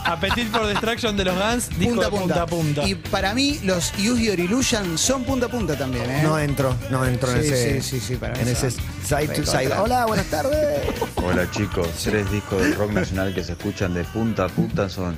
Appetite 0.09 0.49
for 0.49 0.65
Destruction 0.65 1.15
de 1.15 1.23
los 1.23 1.35
Guns, 1.37 1.69
disco 1.77 1.93
punta 1.93 2.07
a 2.07 2.09
de 2.09 2.17
punta. 2.17 2.19
punta 2.19 2.41
a 2.41 2.45
punta. 2.47 2.87
Y 2.87 2.95
para 2.95 3.35
mí, 3.35 3.59
los 3.63 3.93
Use 3.99 4.23
Your 4.23 4.39
Illusion 4.39 4.97
son 4.97 5.23
punta 5.23 5.45
a 5.45 5.49
punta 5.49 5.77
también, 5.77 6.09
¿eh? 6.09 6.21
No 6.23 6.39
entro, 6.39 6.75
no 6.89 7.05
entro 7.05 7.31
en 7.31 7.43
Sí, 7.43 7.49
ese, 7.49 7.81
sí, 7.81 7.99
sí, 7.99 8.05
sí, 8.07 8.15
para 8.15 8.33
mí 8.33 8.39
en 8.41 8.47
ese 8.47 8.71
side 8.71 9.27
to 9.27 9.45
side. 9.45 9.71
Hola, 9.73 10.07
buenas 10.07 10.25
tardes. 10.25 10.79
Hola 11.15 11.49
chicos, 11.51 11.87
tres 12.03 12.29
discos 12.31 12.59
de 12.61 12.73
rock 12.73 12.91
nacional 12.91 13.35
que 13.35 13.43
se 13.43 13.51
escuchan 13.51 13.93
de 13.93 14.03
punta 14.05 14.45
a 14.45 14.49
punta 14.49 14.89
son 14.89 15.15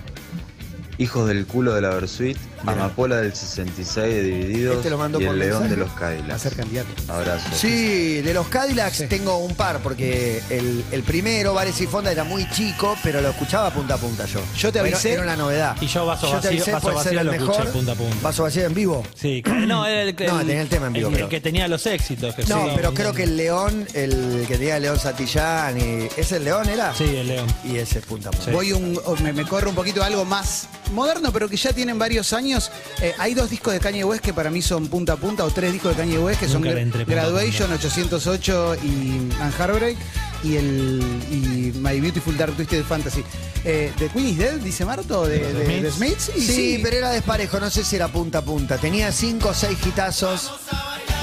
Hijos 1.02 1.28
del 1.28 1.48
culo 1.48 1.74
de 1.74 1.82
la 1.82 1.90
Versuit, 1.90 2.38
Amapola 2.66 3.18
del 3.18 3.34
66 3.34 4.14
de 4.14 4.22
Divididos 4.22 4.76
Este 4.78 4.92
lo 4.92 5.00
mandó 5.00 5.20
y 5.20 5.26
por 5.26 5.34
El 5.34 5.40
León 5.40 5.62
mensaje. 5.64 5.70
de 5.72 5.78
los 5.78 5.90
Va 5.90 5.96
a 5.96 6.00
Cadillacs. 6.00 6.42
ser 6.44 6.56
candidato. 6.56 6.90
Abrazo. 7.12 7.50
Sí, 7.54 8.22
de 8.22 8.34
los 8.36 8.48
Cadillacs 8.50 8.98
Sí. 8.98 9.08
tengo 9.08 9.38
un 9.38 9.56
par, 9.56 9.80
porque 9.82 10.44
el, 10.52 10.84
el 10.92 11.02
primero, 11.02 11.56
Vares 11.56 11.82
y 11.82 11.88
Fonda, 11.88 12.12
era 12.12 12.24
muy 12.24 12.48
chico, 12.52 12.96
pero 13.02 13.20
lo 13.20 13.30
escuchaba 13.30 13.72
punta 13.72 13.96
a 13.96 13.98
punta 13.98 14.26
yo. 14.28 14.42
Yo 14.56 14.72
te 14.72 14.80
Bueno, 14.80 14.96
avisé. 14.96 15.14
Era 15.14 15.24
una 15.24 15.36
novedad. 15.36 15.76
Y 15.82 15.88
yo 15.88 16.06
Vaso 16.06 16.28
Yo 16.32 16.40
te 16.40 16.50
Vacío- 16.50 16.50
avisé, 16.50 16.72
Vaso 16.74 16.84
puede 16.84 16.98
ser 16.98 17.06
Vacío 17.16 17.20
el 17.22 17.26
lo 17.26 17.34
escuché 17.34 17.58
mejor. 17.60 17.72
punta 17.74 17.92
a 17.94 17.96
punta. 17.96 18.16
Vaso 18.22 18.44
vacío 18.44 18.66
en 18.68 18.74
vivo. 18.76 19.04
Sí, 19.16 19.44
no, 19.66 19.86
era 19.88 20.02
el, 20.04 20.10
el- 20.10 20.28
No, 20.28 20.38
tenía 20.40 20.62
el 20.62 20.70
tema 20.70 20.86
en 20.88 20.94
vivo, 20.94 21.08
el- 21.08 21.14
pero- 21.16 21.26
el 21.26 21.32
que 21.32 21.42
tenía 21.42 21.68
los 21.68 21.84
éxitos. 21.88 22.36
Que 22.36 22.44
No, 22.44 22.64
sí, 22.66 22.72
pero 22.76 22.94
creo 22.94 23.14
que 23.14 23.24
el 23.24 23.38
León, 23.38 23.88
el 23.96 24.46
que 24.48 24.58
tenía 24.60 24.78
León 24.78 25.00
Satillán, 25.00 25.80
y, 25.80 26.08
¿ese 26.16 26.38
el 26.38 26.44
León 26.44 26.70
era? 26.70 26.94
Sí, 26.94 27.06
el 27.06 27.28
León. 27.28 27.48
Y 27.66 27.78
ese 27.78 27.98
es 28.00 28.06
punta 28.06 28.30
a 28.30 28.32
punta. 28.32 28.46
Sí. 28.46 28.52
Voy 28.52 28.72
un, 28.72 29.00
o 29.04 29.16
me, 29.16 29.34
me 29.34 29.46
corro 29.48 29.70
un 29.70 29.76
poquito 29.76 30.04
algo 30.04 30.26
más 30.26 30.68
moderno, 30.92 31.32
pero 31.32 31.50
que 31.50 31.58
ya 31.58 31.74
tienen 31.74 31.98
varios 31.98 32.34
años. 32.34 32.72
Eh, 33.02 33.14
hay 33.18 33.34
dos 33.34 33.50
discos 33.50 33.74
de 33.74 33.80
Kanye 33.80 34.04
West 34.04 34.24
que 34.24 34.34
para 34.34 34.50
mí 34.50 34.62
son 34.62 34.88
punta 34.88 35.14
a 35.14 35.18
punta, 35.18 35.44
o 35.44 35.50
tres 35.50 35.74
discos 35.74 35.96
de 35.96 36.04
Kanye 36.04 36.20
West 36.20 36.40
que 36.40 36.48
son 36.48 36.62
Nunca 36.62 36.80
entré 36.80 37.06
Graduation, 37.06 37.72
808 37.72 38.76
y 38.84 39.32
And 39.40 39.54
Heartbreak, 39.58 39.98
y, 40.44 40.56
el, 40.56 41.02
y 41.30 41.78
My 41.78 42.00
Beautiful 42.00 42.38
Dark 42.38 42.56
Twisted 42.56 42.84
Fantasy. 42.84 43.24
Eh, 43.64 43.92
¿The 43.98 44.10
Queen 44.10 44.28
is 44.28 44.38
Dead, 44.38 44.56
dice 44.56 44.86
Marto? 44.86 45.28
¿De, 45.28 45.40
de, 45.40 45.66
Smiths? 45.66 45.82
de 45.84 45.92
Smiths? 45.92 46.32
Sí, 46.46 46.80
pero 46.82 46.98
era 46.98 47.12
desparejo, 47.12 47.60
no 47.60 47.70
sé 47.70 47.84
si 47.84 47.96
era 47.96 48.08
punta 48.08 48.40
a 48.40 48.42
punta. 48.42 48.78
Tenía 48.78 49.12
cinco 49.12 49.50
o 49.50 49.54
seis 49.54 49.78
hitazos 49.86 50.52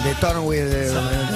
de 0.04 0.14
Torn 0.14 0.46
with 0.46 0.64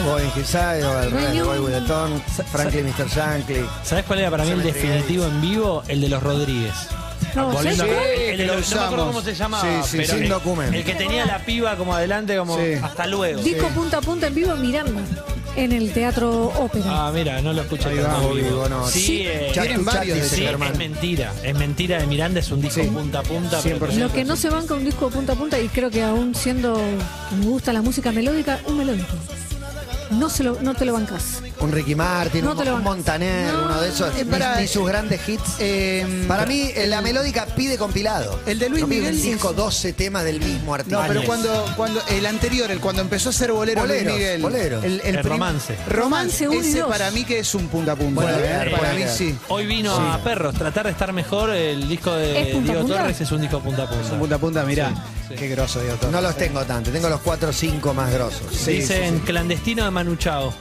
Boy 0.04 0.22
in 0.22 0.40
His 0.40 0.46
Side, 0.46 0.84
o 0.84 1.02
el 1.02 1.44
Boy 1.44 1.58
with 1.58 1.72
the 1.72 1.80
Torn, 1.82 2.22
Franklin 2.52 2.86
Mr. 2.86 3.08
Shankly. 3.08 3.66
¿Sabes 3.82 4.04
cuál 4.04 4.20
era 4.20 4.30
para 4.30 4.44
mí 4.44 4.50
el 4.50 4.62
definitivo 4.62 5.26
en 5.26 5.40
vivo? 5.40 5.82
El 5.88 6.00
de 6.00 6.08
los 6.08 6.22
Rodríguez. 6.22 6.74
No, 7.34 7.60
el 7.60 7.76
de 8.38 8.44
lo 8.46 8.54
los- 8.56 8.70
no 8.70 8.76
me 8.76 8.82
acuerdo 8.84 9.04
usamos. 9.04 9.06
cómo 9.06 9.22
se 9.22 9.34
llamaba, 9.34 9.82
Sí, 9.82 9.90
sí, 9.90 9.96
pero 9.98 10.12
sin 10.14 10.22
el, 10.24 10.28
documento. 10.28 10.76
el 10.76 10.84
que 10.84 10.94
tenía 10.94 11.24
la 11.26 11.38
piba 11.44 11.76
como 11.76 11.94
adelante, 11.94 12.36
como 12.36 12.56
Sí. 12.58 12.74
hasta 12.82 13.06
luego. 13.06 13.42
Disco 13.42 13.68
punta 13.68 13.98
a 13.98 14.00
punta 14.00 14.26
en 14.26 14.34
vivo, 14.34 14.54
Miranda. 14.56 15.00
en 15.54 15.70
el 15.72 15.92
Teatro 15.92 16.46
Ópera. 16.58 16.84
Ah, 16.88 17.10
mira, 17.12 17.42
no 17.42 17.52
lo 17.52 17.60
escuché 17.60 17.90
Ahí 17.90 17.96
tanto 17.96 18.10
va, 18.10 18.28
en 18.30 18.34
vivo. 18.36 18.48
vivo, 18.48 18.68
no. 18.70 18.86
Sí, 18.88 19.00
Sí. 19.00 19.22
eh, 19.26 19.50
Chat 19.52 19.64
Tienen 19.64 19.84
to 19.84 19.90
chat, 19.90 19.94
varios 19.98 20.16
de 20.16 20.22
dice 20.24 20.36
sí, 20.36 20.42
Germán. 20.42 20.72
es 20.72 20.78
mentira. 20.78 21.32
Es 21.42 21.54
mentira 21.54 21.98
de 21.98 22.06
Miranda, 22.06 22.40
es 22.40 22.50
un 22.50 22.62
disco 22.62 22.80
Sí. 22.82 22.86
punta 22.88 23.18
a 23.18 23.22
punta. 23.22 23.50
pero 23.62 23.76
100%. 23.76 23.86
tenés 23.92 23.98
Lo 23.98 24.12
que 24.14 24.24
no 24.24 24.36
se 24.36 24.48
banca 24.48 24.72
un 24.74 24.84
disco 24.86 25.10
de 25.10 25.14
punta 25.14 25.32
a 25.34 25.36
punta, 25.36 25.60
y 25.60 25.68
creo 25.68 25.90
que 25.90 26.02
aún 26.02 26.34
siendo 26.34 26.80
me 27.38 27.44
gusta 27.46 27.72
la 27.74 27.82
música 27.82 28.12
melódica, 28.12 28.60
un 28.66 28.78
melódico. 28.78 29.14
No, 30.12 30.30
se 30.30 30.42
lo, 30.42 30.58
no 30.62 30.74
te 30.74 30.86
lo 30.86 30.94
bancas. 30.94 31.42
Un 31.62 31.70
Ricky 31.70 31.94
Martin, 31.94 32.44
No 32.44 32.52
un, 32.52 32.64
lo. 32.64 32.78
Montaner, 32.78 33.52
No. 33.54 33.64
uno 33.66 33.80
de 33.80 33.88
esos. 33.90 34.08
Eh, 34.16 34.24
Ni- 34.24 34.30
para- 34.30 34.60
ni 34.60 34.66
sus 34.66 34.86
grandes 34.86 35.20
hits. 35.28 35.42
Eh, 35.60 36.24
Para 36.26 36.44
mí, 36.44 36.70
eh, 36.74 36.86
la 36.88 37.00
melódica 37.00 37.46
pide 37.46 37.78
compilado. 37.78 38.40
El 38.46 38.58
de 38.58 38.68
Luis 38.68 38.82
No 38.82 38.88
pide 38.88 38.98
Miguel 39.00 39.14
un 39.14 39.22
disco, 39.22 39.50
es- 39.50 39.56
12 39.56 39.92
temas 39.92 40.24
del 40.24 40.40
mismo 40.40 40.74
artista. 40.74 41.02
No, 41.02 41.06
pero 41.08 41.22
cuando, 41.24 41.64
cuando 41.76 42.02
el 42.08 42.26
anterior, 42.26 42.68
el 42.72 42.80
cuando 42.80 43.00
empezó 43.02 43.28
a 43.28 43.30
hacer 43.30 43.52
boleros, 43.52 43.86
Luis 43.86 44.00
Boleros, 44.00 44.18
Miguel. 44.18 44.42
boleros. 44.42 44.84
El, 44.84 45.00
El 45.04 45.18
prim- 45.20 45.22
romance. 45.32 45.76
Romance, 45.88 45.94
Romance 45.96 46.48
uno 46.48 46.56
y 46.66 46.68
ese 46.70 46.80
dos. 46.80 46.88
para 46.88 47.10
mí 47.12 47.24
que 47.24 47.38
es 47.38 47.54
un 47.54 47.68
punta 47.68 47.92
a 47.92 47.96
punta. 47.96 48.22
Puede 48.22 48.36
¿eh? 48.44 48.48
ser, 48.48 48.70
para 48.72 48.78
puede 48.78 48.94
mí 48.94 49.02
ser. 49.02 49.10
sí. 49.16 49.38
Hoy 49.48 49.66
vino 49.66 49.96
Sí. 49.96 50.02
a 50.04 50.18
Perros, 50.24 50.54
tratar 50.54 50.86
de 50.86 50.90
estar 50.92 51.12
mejor. 51.12 51.50
El 51.50 51.88
disco 51.88 52.16
¿Es 52.16 52.46
de 52.46 52.52
punta 52.52 52.72
a 52.72 52.74
Diego 52.74 52.80
punta? 52.88 52.96
Torres 53.02 53.20
es 53.20 53.30
un 53.32 53.40
disco 53.40 53.60
punta 53.60 53.82
a 53.84 53.88
punta. 53.88 54.04
Es 54.04 54.10
un 54.12 54.18
punta 54.18 54.34
a 54.34 54.38
punta, 54.38 54.64
mirá. 54.64 54.92
Sí. 55.28 55.34
Qué 55.36 55.48
grosso, 55.48 55.80
Diego 55.80 55.94
Torres. 55.96 56.12
No 56.12 56.20
los 56.20 56.36
tengo 56.36 56.64
tanto, 56.64 56.90
tengo 56.90 57.08
los 57.08 57.20
4 57.20 57.50
o 57.50 57.52
5 57.52 57.94
más 57.94 58.12
grosos. 58.12 58.42
Sí, 58.52 58.72
Dicen 58.72 59.10
sí, 59.14 59.16
sí. 59.20 59.22
clandestino 59.26 59.84
de 59.84 59.90
Manu 59.92 60.16
Chao. 60.16 60.52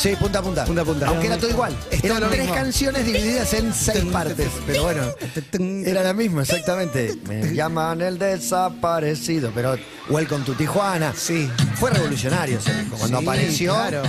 Sí, 0.00 0.16
punta 0.16 0.38
a 0.38 0.42
punta. 0.42 0.64
Punta 0.64 0.80
a 0.80 0.84
punta. 0.86 1.08
Aunque 1.08 1.26
era 1.26 1.36
todo 1.36 1.50
igual. 1.50 1.76
Eran 2.02 2.30
tres 2.30 2.50
canciones 2.50 3.04
divididas 3.04 3.52
en 3.52 3.74
seis 3.74 4.02
partes. 4.06 4.48
Pero 4.66 4.84
bueno, 4.84 5.02
era 5.84 6.02
la 6.02 6.14
misma, 6.14 6.40
exactamente. 6.40 7.18
Me 7.28 7.54
llaman 7.54 8.00
el 8.00 8.18
desaparecido. 8.18 9.52
Pero 9.54 9.76
Welcome 10.08 10.46
to 10.46 10.54
Tijuana. 10.54 11.12
Sí. 11.14 11.50
Fue 11.74 11.90
revolucionario 11.90 12.60
ese 12.60 12.72
disco. 12.72 12.96
Cuando 12.96 13.18
apareció. 13.18 13.74
claro. 13.74 14.02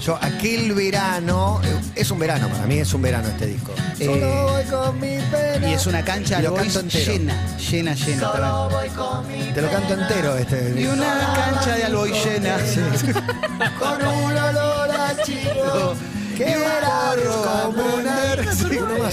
Yo, 0.00 0.16
aquel 0.20 0.72
verano. 0.74 1.60
eh, 1.64 1.80
Es 1.96 2.10
un 2.10 2.18
verano, 2.18 2.48
para 2.48 2.66
mí 2.66 2.78
es 2.78 2.92
un 2.94 3.02
verano 3.02 3.28
este 3.28 3.46
disco. 3.46 3.72
Eh, 3.98 4.04
Solo 4.06 4.48
voy 4.52 4.64
con 4.64 5.00
mi 5.00 5.18
pena. 5.30 5.68
Y 5.68 5.74
es 5.74 5.86
una 5.86 6.04
cancha 6.04 6.40
lo 6.40 6.54
canto 6.54 6.80
entero. 6.80 7.12
llena, 7.12 7.56
llena, 7.56 7.94
llena. 7.94 8.32
también. 8.32 9.54
Te 9.54 9.62
lo 9.62 9.70
canto 9.70 9.94
entero 9.94 10.36
este. 10.36 10.74
Y 10.80 10.86
una 10.86 11.34
cancha 11.34 11.74
de 11.76 11.84
alboy 11.84 12.12
llena. 12.12 12.56
Con 13.78 14.06
un 14.06 14.36
olor 14.36 14.90
a 14.90 15.22
chivo. 15.24 15.94
Que 16.36 16.56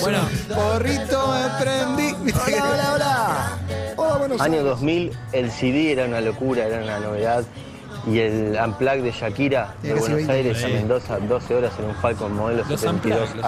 Bueno. 0.01 0.29
Porrito 0.53 1.33
me 1.33 1.63
prendí. 1.65 2.31
Hola, 2.31 2.69
hola, 2.71 2.93
hola. 2.93 3.57
Hola, 3.97 4.43
Año 4.43 4.53
Aires. 4.59 4.63
2000, 4.65 5.11
el 5.31 5.51
CD 5.51 5.91
era 5.93 6.05
una 6.05 6.21
locura, 6.21 6.65
era 6.65 6.83
una 6.83 6.99
novedad. 6.99 7.43
Y 8.07 8.19
el 8.19 8.57
Unplugged 8.63 9.03
de 9.03 9.11
Shakira 9.11 9.73
de 9.81 9.93
Buenos 9.93 10.17
20. 10.17 10.31
Aires 10.31 10.63
a. 10.63 10.67
Mendoza, 10.67 11.19
12 11.19 11.55
horas 11.55 11.73
en 11.79 11.85
un 11.85 11.95
Falcon 11.95 12.35
modelo 12.35 12.63
los 12.67 12.79
72 12.79 13.29
Unplugged, 13.35 13.41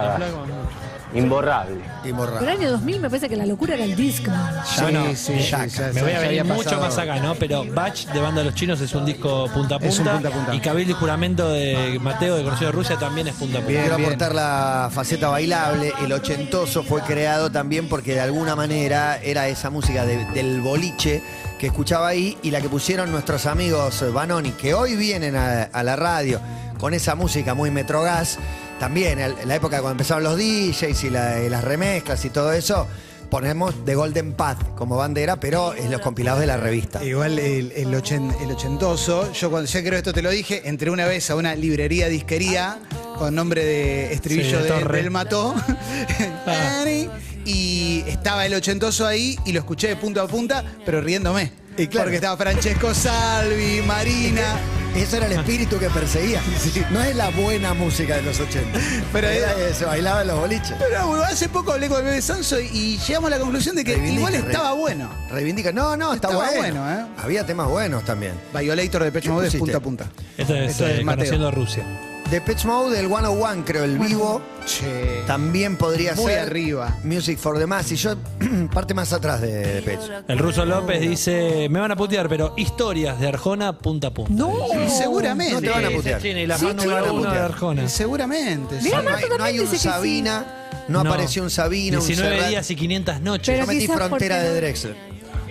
Imborrable. 1.17 1.81
Y 2.03 2.13
morra. 2.13 2.37
Pero 2.39 2.51
el 2.51 2.57
año 2.59 2.71
2000 2.71 2.99
me 3.01 3.09
parece 3.09 3.27
que 3.29 3.35
la 3.35 3.45
locura 3.45 3.75
era 3.75 3.83
el 3.83 3.95
Discman. 3.95 4.55
Bueno, 4.81 5.05
sí, 5.15 5.33
sí, 5.41 5.55
me 5.93 6.01
voy 6.01 6.11
a 6.11 6.19
venir 6.19 6.39
había 6.41 6.43
mucho 6.43 6.63
pasado. 6.63 6.81
más 6.81 6.97
acá, 6.97 7.15
¿no? 7.19 7.35
Pero 7.35 7.65
Batch 7.73 8.07
de 8.07 8.19
Banda 8.19 8.41
de 8.41 8.45
los 8.45 8.55
Chinos 8.55 8.79
es 8.81 8.93
un 8.93 9.05
disco 9.05 9.47
punta 9.53 9.75
a 9.75 9.79
punta. 9.79 9.87
Es 9.87 9.99
un 9.99 10.05
punta 10.07 10.27
a 10.27 10.31
punta. 10.31 10.55
Y 10.55 10.59
Cabildo 10.59 10.91
y 10.91 10.95
Juramento 10.95 11.49
de 11.49 11.99
Mateo 12.01 12.35
de 12.37 12.43
Conocido 12.43 12.67
de 12.67 12.71
Rusia 12.73 12.97
también 12.97 13.27
es 13.27 13.35
punta 13.35 13.57
a 13.57 13.61
punta. 13.61 13.69
Bien, 13.69 13.81
Quiero 13.81 13.97
bien. 13.97 14.09
aportar 14.09 14.35
la 14.35 14.89
faceta 14.93 15.29
bailable. 15.29 15.93
El 16.03 16.11
ochentoso 16.13 16.83
fue 16.83 17.01
creado 17.01 17.51
también 17.51 17.87
porque 17.89 18.13
de 18.13 18.21
alguna 18.21 18.55
manera 18.55 19.17
era 19.21 19.47
esa 19.47 19.69
música 19.69 20.05
de- 20.05 20.25
del 20.33 20.61
boliche 20.61 21.21
que 21.59 21.67
escuchaba 21.67 22.07
ahí 22.07 22.37
y 22.43 22.51
la 22.51 22.61
que 22.61 22.69
pusieron 22.69 23.11
nuestros 23.11 23.45
amigos 23.47 24.03
Banoni, 24.13 24.51
que 24.51 24.73
hoy 24.75 24.95
vienen 24.95 25.35
a, 25.35 25.63
a 25.63 25.83
la 25.83 25.95
radio 25.95 26.39
con 26.79 26.93
esa 26.93 27.15
música 27.15 27.53
muy 27.55 27.71
metrogas. 27.71 28.37
También 28.79 29.19
en 29.19 29.47
la 29.47 29.55
época 29.55 29.77
cuando 29.79 29.91
empezaron 29.91 30.23
los 30.23 30.37
DJs 30.37 31.03
y, 31.05 31.09
la- 31.09 31.41
y 31.43 31.49
las 31.49 31.63
remezclas 31.63 32.23
y 32.25 32.29
todo 32.29 32.51
eso, 32.53 32.87
ponemos 33.31 33.73
The 33.85 33.95
Golden 33.95 34.33
Path 34.33 34.75
como 34.75 34.95
bandera, 34.97 35.39
pero 35.39 35.73
es 35.73 35.89
los 35.89 35.99
compilados 36.01 36.39
de 36.39 36.45
la 36.47 36.57
revista. 36.57 37.03
Igual 37.03 37.39
el, 37.39 37.71
el, 37.75 37.87
ochen- 37.93 38.35
el 38.41 38.51
ochentoso, 38.51 39.33
yo 39.33 39.49
cuando 39.49 39.67
ya 39.69 39.81
creo 39.83 39.97
esto 39.97 40.13
te 40.13 40.21
lo 40.21 40.29
dije, 40.29 40.61
entré 40.69 40.91
una 40.91 41.05
vez 41.07 41.29
a 41.31 41.35
una 41.35 41.55
librería 41.55 42.07
disquería 42.07 42.77
con 43.17 43.33
nombre 43.33 43.65
de 43.65 44.13
estribillo 44.13 44.59
Sí, 44.61 44.69
de 44.69 44.83
de, 44.83 44.85
del 45.01 45.11
Mató. 45.11 45.55
Ah. 46.49 46.85
y 47.45 48.03
estaba 48.07 48.45
el 48.45 48.53
ochentoso 48.53 49.05
ahí 49.05 49.37
y 49.45 49.51
lo 49.53 49.59
escuché 49.59 49.87
de 49.87 49.95
punta 49.95 50.21
a 50.21 50.27
punta, 50.27 50.63
pero 50.85 51.01
riéndome. 51.01 51.51
Y 51.77 51.87
claro. 51.87 52.05
Porque 52.05 52.15
estaba 52.17 52.37
Francesco 52.37 52.93
Salvi, 52.93 53.81
Marina. 53.85 54.59
Ese 54.95 55.17
era 55.17 55.27
el 55.27 55.33
espíritu 55.33 55.77
que 55.77 55.89
perseguía. 55.89 56.41
No 56.91 57.01
es 57.01 57.15
la 57.15 57.29
buena 57.29 57.73
música 57.73 58.15
de 58.15 58.23
los 58.23 58.39
80. 58.39 58.79
Pero 59.13 59.27
era, 59.27 59.53
era- 59.53 59.73
se 59.73 59.85
bailaba 59.85 60.21
en 60.21 60.27
los 60.27 60.39
boliches. 60.39 60.73
Pero 60.79 61.07
bueno, 61.07 61.23
hace 61.23 61.49
poco 61.49 61.73
hablé 61.73 61.87
con 61.87 61.99
el 61.99 62.05
bebé 62.05 62.21
Sanso 62.21 62.59
y 62.59 62.97
llegamos 62.97 63.31
a 63.31 63.35
la 63.37 63.39
conclusión 63.41 63.75
de 63.75 63.83
que 63.83 63.93
Reivindica, 63.93 64.17
igual 64.19 64.35
estaba 64.35 64.73
bueno. 64.73 65.09
Reivindica. 65.29 65.71
No, 65.71 65.95
no, 65.97 66.13
Estaba 66.13 66.35
bueno. 66.35 66.57
bueno, 66.81 66.91
¿eh? 66.91 67.05
Había 67.17 67.45
temas 67.45 67.67
buenos 67.67 68.03
también. 68.05 68.33
Violator 68.53 69.03
de 69.03 69.11
¿Qué 69.11 69.19
Pecho 69.19 69.33
pusiste? 69.35 69.59
punta 69.59 69.77
a 69.77 69.79
punta. 69.81 70.05
Esto 70.37 70.55
es, 70.55 70.71
Esto 70.71 70.87
es 70.87 70.99
eh, 70.99 71.03
Mateo. 71.03 71.17
Conociendo 71.25 71.47
a 71.47 71.51
Rusia. 71.51 71.83
The 72.29 72.41
Pitch 72.41 72.65
Mode, 72.65 72.99
el 72.99 73.07
101, 73.07 73.63
creo, 73.65 73.85
el 73.85 73.97
vivo. 73.97 74.41
Che. 74.65 75.21
También 75.25 75.77
podría 75.77 76.13
Muy 76.15 76.25
ser. 76.25 76.39
arriba. 76.39 76.97
Music 77.05 77.37
for 77.39 77.57
the 77.57 77.65
Mass. 77.65 77.89
Y 77.93 77.95
yo, 77.95 78.15
parte 78.73 78.93
más 78.93 79.13
atrás 79.13 79.39
de, 79.39 79.49
de 79.75 79.81
Pitch. 79.81 80.11
El 80.27 80.37
ruso 80.39 80.65
López 80.65 80.99
dice, 80.99 81.69
me 81.69 81.79
van 81.79 81.91
a 81.91 81.95
putear, 81.95 82.27
pero 82.27 82.53
historias 82.57 83.17
de 83.21 83.29
Arjona 83.29 83.77
punta 83.77 84.07
a 84.07 84.13
punta. 84.13 84.33
No. 84.33 84.51
Y 84.85 84.89
seguramente. 84.89 85.53
No 85.53 85.61
te 85.61 85.69
van 85.69 85.85
a 85.85 85.89
putear. 85.89 86.21
sí, 86.21 86.27
y 86.29 86.45
la 86.45 86.57
Sí, 86.57 86.65
fan 86.65 86.75
te 86.75 86.87
van 86.87 86.97
a 86.97 86.99
número 86.99 87.13
uno 87.13 87.21
de 87.23 87.27
putear. 87.29 87.45
Arjona. 87.45 87.87
Seguramente. 87.87 88.81
sí. 88.81 88.89
No, 88.89 88.97
hay, 88.97 89.05
Marto 89.05 89.27
no 89.29 89.33
hay 89.35 89.37
también 89.39 89.59
un 89.65 89.71
dice 89.71 89.71
que 89.71 89.77
sí. 89.79 89.87
Sabina, 89.87 90.45
no, 90.89 91.03
No. 91.05 91.09
apareció 91.11 91.43
un 91.43 91.49
Sabina, 91.49 91.99
un 91.99 92.05
19 92.05 92.35
Serrat. 92.35 92.49
días 92.49 92.71
y 92.71 92.75
500 92.75 93.21
noches. 93.21 93.47
Pero 93.47 93.59
Yo 93.61 93.67
metí 93.67 93.79
quizás 93.79 93.95
Frontera 93.95 94.43
de 94.43 94.49
no- 94.49 94.55
Drexler. 94.55 94.95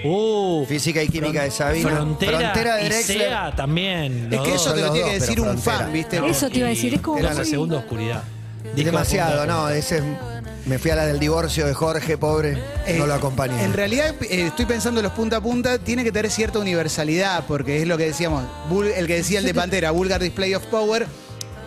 Uh, 0.08 0.64
Física 0.66 1.02
y 1.02 1.08
química 1.08 1.42
de 1.42 1.50
Sabina. 1.50 1.90
Frontera, 1.90 2.76
de 2.76 2.82
y 2.82 2.88
Drexler. 2.88 3.56
También. 3.56 4.28
Es 4.32 4.40
que 4.40 4.50
dos. 4.52 4.60
eso 4.62 4.74
te 4.74 4.80
lo 4.80 4.92
tiene 4.92 5.08
que 5.10 5.20
decir 5.20 5.40
un 5.40 5.46
Frontera. 5.58 5.78
fan, 5.78 5.92
¿viste? 5.92 6.20
No, 6.20 6.26
Eso 6.26 6.48
te 6.50 6.58
iba 6.58 6.68
a 6.68 6.72
y 6.72 6.74
decir, 6.74 6.94
es 6.94 7.00
como- 7.00 7.18
Era 7.18 7.34
la 7.34 7.44
segunda 7.44 7.78
oscuridad. 7.78 8.22
Demasiado, 8.74 9.46
no, 9.46 9.68
ese 9.68 9.98
es- 9.98 10.04
me 10.66 10.78
fui 10.80 10.90
a 10.90 10.96
la 10.96 11.06
del 11.06 11.20
divorcio 11.20 11.64
de 11.66 11.72
Jorge, 11.74 12.18
pobre, 12.18 12.58
Eh, 12.86 12.96
no 12.98 13.06
lo 13.06 13.14
acompañé. 13.14 13.62
En 13.64 13.72
realidad, 13.72 14.14
eh, 14.22 14.46
estoy 14.48 14.66
pensando 14.66 15.00
los 15.00 15.12
punta 15.12 15.36
a 15.36 15.40
punta, 15.40 15.78
tiene 15.78 16.02
que 16.02 16.10
tener 16.10 16.30
cierta 16.30 16.58
universalidad, 16.58 17.44
porque 17.46 17.80
es 17.82 17.86
lo 17.88 17.96
que 17.96 18.06
decíamos, 18.06 18.42
Bul- 18.68 18.92
el 18.96 19.06
que 19.06 19.14
decía 19.14 19.38
el 19.38 19.44
de 19.44 19.54
Pantera, 19.54 19.92
Vulgar 19.92 20.20
Display 20.20 20.54
of 20.54 20.64
Power, 20.66 21.06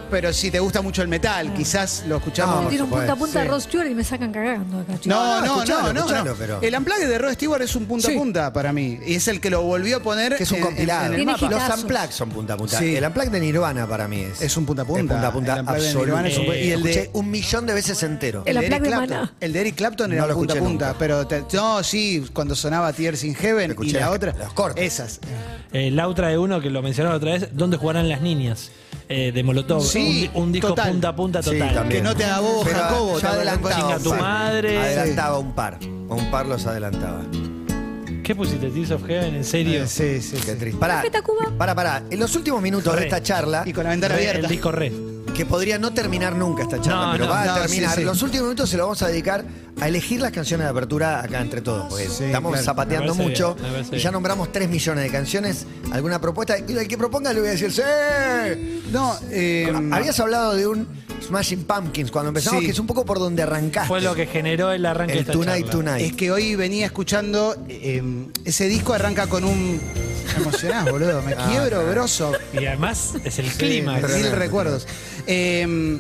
pero 0.10 0.34
si 0.34 0.52
te 0.52 0.60
gusta 0.60 0.82
mucho 0.82 1.02
el 1.02 1.08
metal, 1.08 1.54
quizás 1.54 2.04
lo 2.08 2.18
escuchamos. 2.18 2.64
No, 2.64 2.70
Tiene 2.70 2.84
un 2.84 2.90
punta 2.90 3.14
a 3.14 3.16
punta 3.16 3.42
sí. 3.42 3.48
Rod 3.48 3.60
Stewart 3.62 3.88
y 3.90 3.96
me 3.96 4.04
sacan 4.04 4.32
cagando 4.32 4.80
acá, 4.80 4.94
chicos. 4.94 5.08
No, 5.08 5.16
No, 5.24 5.40
no, 5.42 5.46
no, 5.46 5.54
escuchalo, 5.64 5.82
no, 5.88 5.94
no, 5.94 6.00
escuchalo, 6.00 6.32
no. 6.32 6.36
pero- 6.38 6.62
El 6.62 6.76
Unplugged 6.76 7.08
de 7.10 7.18
Rod 7.18 7.34
Stewart 7.34 7.62
es 7.62 7.76
un 7.76 7.86
punta 7.86 8.08
Sí. 8.08 8.16
a 8.16 8.18
punta 8.18 8.54
para 8.54 8.74
mí. 8.74 9.00
Y 9.06 9.16
es 9.16 9.28
el 9.28 9.40
que 9.42 9.50
lo 9.50 9.62
volvió 9.64 9.98
a 9.98 10.00
poner 10.02 10.36
que 10.36 10.44
es 10.44 10.52
un 10.52 10.58
en- 10.58 10.64
en- 10.64 10.68
compilado. 10.68 11.06
en 11.06 11.12
el 11.12 11.16
Tiene 11.18 11.32
mapa. 11.34 11.46
Los 11.50 11.56
hitazos. 11.64 11.82
Unplugged 11.84 12.12
son 12.12 12.30
punta 12.30 12.54
a 12.54 12.58
punta. 12.58 12.80
Sí. 12.80 12.96
El 12.96 13.04
Unplugged 13.06 13.32
de 13.32 13.40
Nirvana 13.40 13.88
para 13.88 14.08
mí 14.08 14.22
es. 14.22 14.42
Es 14.42 14.58
un 14.58 14.66
punta 14.66 14.82
a 14.82 14.86
punta. 14.86 15.02
Es 15.02 15.08
punta 15.10 15.28
a 15.28 15.32
punta 15.32 15.54
El 15.54 15.60
Unplugged 15.62 15.82
de 15.82 15.88
absoluto. 15.88 16.06
Nirvana 16.06 16.28
es 16.30 16.38
un- 16.38 16.46
Eh, 16.54 16.66
y 16.66 16.72
el 16.72 16.84
de- 16.84 16.90
Escuché 16.92 17.10
un 17.14 17.32
millón 17.32 17.66
de 17.66 17.74
veces 17.74 18.04
entero. 18.04 18.44
El 18.46 18.54
de 18.56 18.60
Unplugged 18.60 18.74
Eric 18.74 18.82
de 18.84 18.90
Clapton. 18.90 19.18
Maná. 19.18 19.34
El 19.40 19.54
de 19.54 19.62
Eric 19.62 19.76
Clapton 19.76 20.10
No 20.10 20.16
era 20.16 20.28
lo 20.28 20.34
punta 20.36 20.54
a 20.54 20.56
escuché 20.58 20.70
punta, 20.70 20.86
nunca. 20.88 21.00
pero 21.00 21.28
te- 21.28 21.44
no, 21.54 21.84
sí, 21.84 22.26
cuando 22.34 22.56
sonaba 22.56 22.92
Tears 22.94 23.24
in 23.24 23.36
Heaven 23.36 23.70
y 23.70 23.72
Escuché 23.72 23.94
la 23.94 24.00
las- 24.08 24.10
otra. 24.16 24.34
los 24.38 24.54
cortes. 24.54 24.84
Esas. 24.84 25.20
Eh, 25.74 25.92
la 25.92 26.08
otra 26.08 26.30
de 26.30 26.38
uno 26.38 26.60
que 26.62 26.70
lo 26.70 26.82
mencionaron 26.82 27.18
otra 27.18 27.34
vez, 27.34 27.50
¿dónde 27.54 27.78
jugarán 27.78 28.10
las 28.10 28.22
niñas? 28.22 28.72
Eh, 29.12 29.32
de 29.32 29.44
Molotov. 29.44 29.82
Sí, 29.84 30.30
un, 30.36 30.44
un 30.44 30.52
disco 30.52 30.68
total. 30.70 30.92
punta 30.92 31.08
a 31.10 31.16
punta 31.16 31.42
total. 31.42 31.88
Que 31.90 32.00
no 32.02 32.16
te 32.16 32.26
haga 32.26 32.42
bobo, 32.42 32.62
Pero 32.64 32.78
Jacobo, 32.80 33.20
ya 33.20 33.32
adelantaba 33.32 33.96
un 33.98 34.04
tu 34.04 34.10
par. 34.12 34.22
madre. 34.22 34.78
Adelantaba 34.78 35.40
un 35.40 35.52
par. 35.54 35.80
A 36.10 36.14
un 36.14 36.30
par 36.32 36.46
los 36.46 36.66
adelantaba. 36.68 37.22
¿Qué 38.24 38.36
pusiste? 38.36 38.70
Tears 38.70 38.92
of 38.92 39.04
Heaven, 39.08 39.36
¿en 39.38 39.44
serio? 39.44 39.84
Eh, 39.84 39.88
Sí, 39.88 40.22
sí, 40.22 40.38
Qué 40.46 40.54
triste. 40.54 40.80
Pará, 40.80 41.04
pará, 41.58 41.74
pará. 41.74 42.04
En 42.12 42.20
los 42.20 42.36
últimos 42.36 42.62
minutos 42.62 42.96
de 42.96 43.04
esta 43.06 43.24
charla, 43.24 43.64
Y 43.66 43.74
con 43.74 43.84
la 43.84 43.90
ventana 43.90 44.14
Re, 44.14 44.22
abierta. 44.22 44.42
El 44.46 44.52
disco 44.52 44.72
re. 44.72 44.92
Que 45.40 45.46
podría 45.46 45.80
no 45.80 45.94
terminar 45.94 46.36
nunca 46.36 46.64
esta 46.64 46.82
charla, 46.82 47.06
No, 47.06 47.12
pero 47.14 47.24
no, 47.26 47.32
va 47.32 47.44
a 47.56 47.62
terminar. 47.62 47.92
sí, 47.96 48.02
sí. 48.02 48.04
Los 48.04 48.22
últimos 48.24 48.44
minutos 48.48 48.70
se 48.70 48.76
los 48.76 48.88
vamos 48.88 49.02
a 49.04 49.08
dedicar 49.08 49.46
a 49.80 49.88
elegir 49.88 50.20
las 50.20 50.32
canciones 50.34 50.66
de 50.66 50.72
apertura 50.72 51.22
acá 51.24 51.40
entre 51.40 51.62
todos, 51.62 51.86
porque 51.90 52.10
Sí, 52.10 52.26
estamos 52.26 52.52
claro. 52.52 52.66
zapateando 52.66 53.14
Me 53.16 53.24
parece 53.24 53.30
mucho 53.44 53.54
bien, 53.56 53.66
me 53.68 53.72
parece 53.72 53.96
y 53.96 54.00
ya 54.00 54.04
bien. 54.10 54.14
nombramos 54.14 54.52
3 54.52 54.68
millones 54.70 55.04
de 55.06 55.10
canciones. 55.10 55.66
¿Alguna 55.94 56.20
propuesta? 56.20 56.58
Y 56.60 56.74
el 56.74 56.90
que 56.90 56.98
proponga 56.98 57.32
le 57.32 57.40
voy 57.40 57.48
a 57.48 57.52
decir, 57.54 57.72
¡sí! 57.72 57.82
No, 58.92 59.16
eh, 59.32 59.72
Habías 59.94 60.20
hablado 60.20 60.56
de 60.58 60.68
un 60.68 60.86
Smashing 61.26 61.64
Pumpkins 61.64 62.12
cuando 62.12 62.30
empezamos, 62.30 62.60
Sí. 62.60 62.66
que 62.66 62.72
es 62.74 62.80
un 62.80 62.88
poco 62.88 63.06
por 63.06 63.18
donde 63.20 63.42
arrancaste. 63.44 63.88
Fue 63.88 64.02
lo 64.02 64.14
que 64.16 64.26
generó 64.28 64.74
el 64.74 64.86
arranque 64.86 65.14
de 65.14 65.20
el 65.20 65.22
esta 65.22 65.32
Tonight 65.32 65.68
charla. 65.68 65.72
Tonight. 65.72 66.06
es 66.12 66.14
que 66.18 66.32
hoy 66.32 66.56
venía 66.58 66.86
escuchando. 66.86 67.56
eh, 67.70 68.04
ese 68.44 68.68
disco 68.68 68.92
arranca 68.94 69.28
con 69.28 69.46
un. 69.46 69.80
Emocionás, 70.42 70.90
boludo. 70.90 71.22
Me 71.22 71.34
Ah, 71.34 71.48
quiebro, 71.50 71.70
claro. 71.78 71.92
grosso. 71.92 72.32
Y 72.54 72.66
además 72.66 73.14
es 73.24 73.40
el 73.40 73.50
Sí, 73.50 73.58
clima. 73.58 73.98
Mil 73.98 74.32
recuerdos. 74.32 74.88
Eh, 75.28 76.00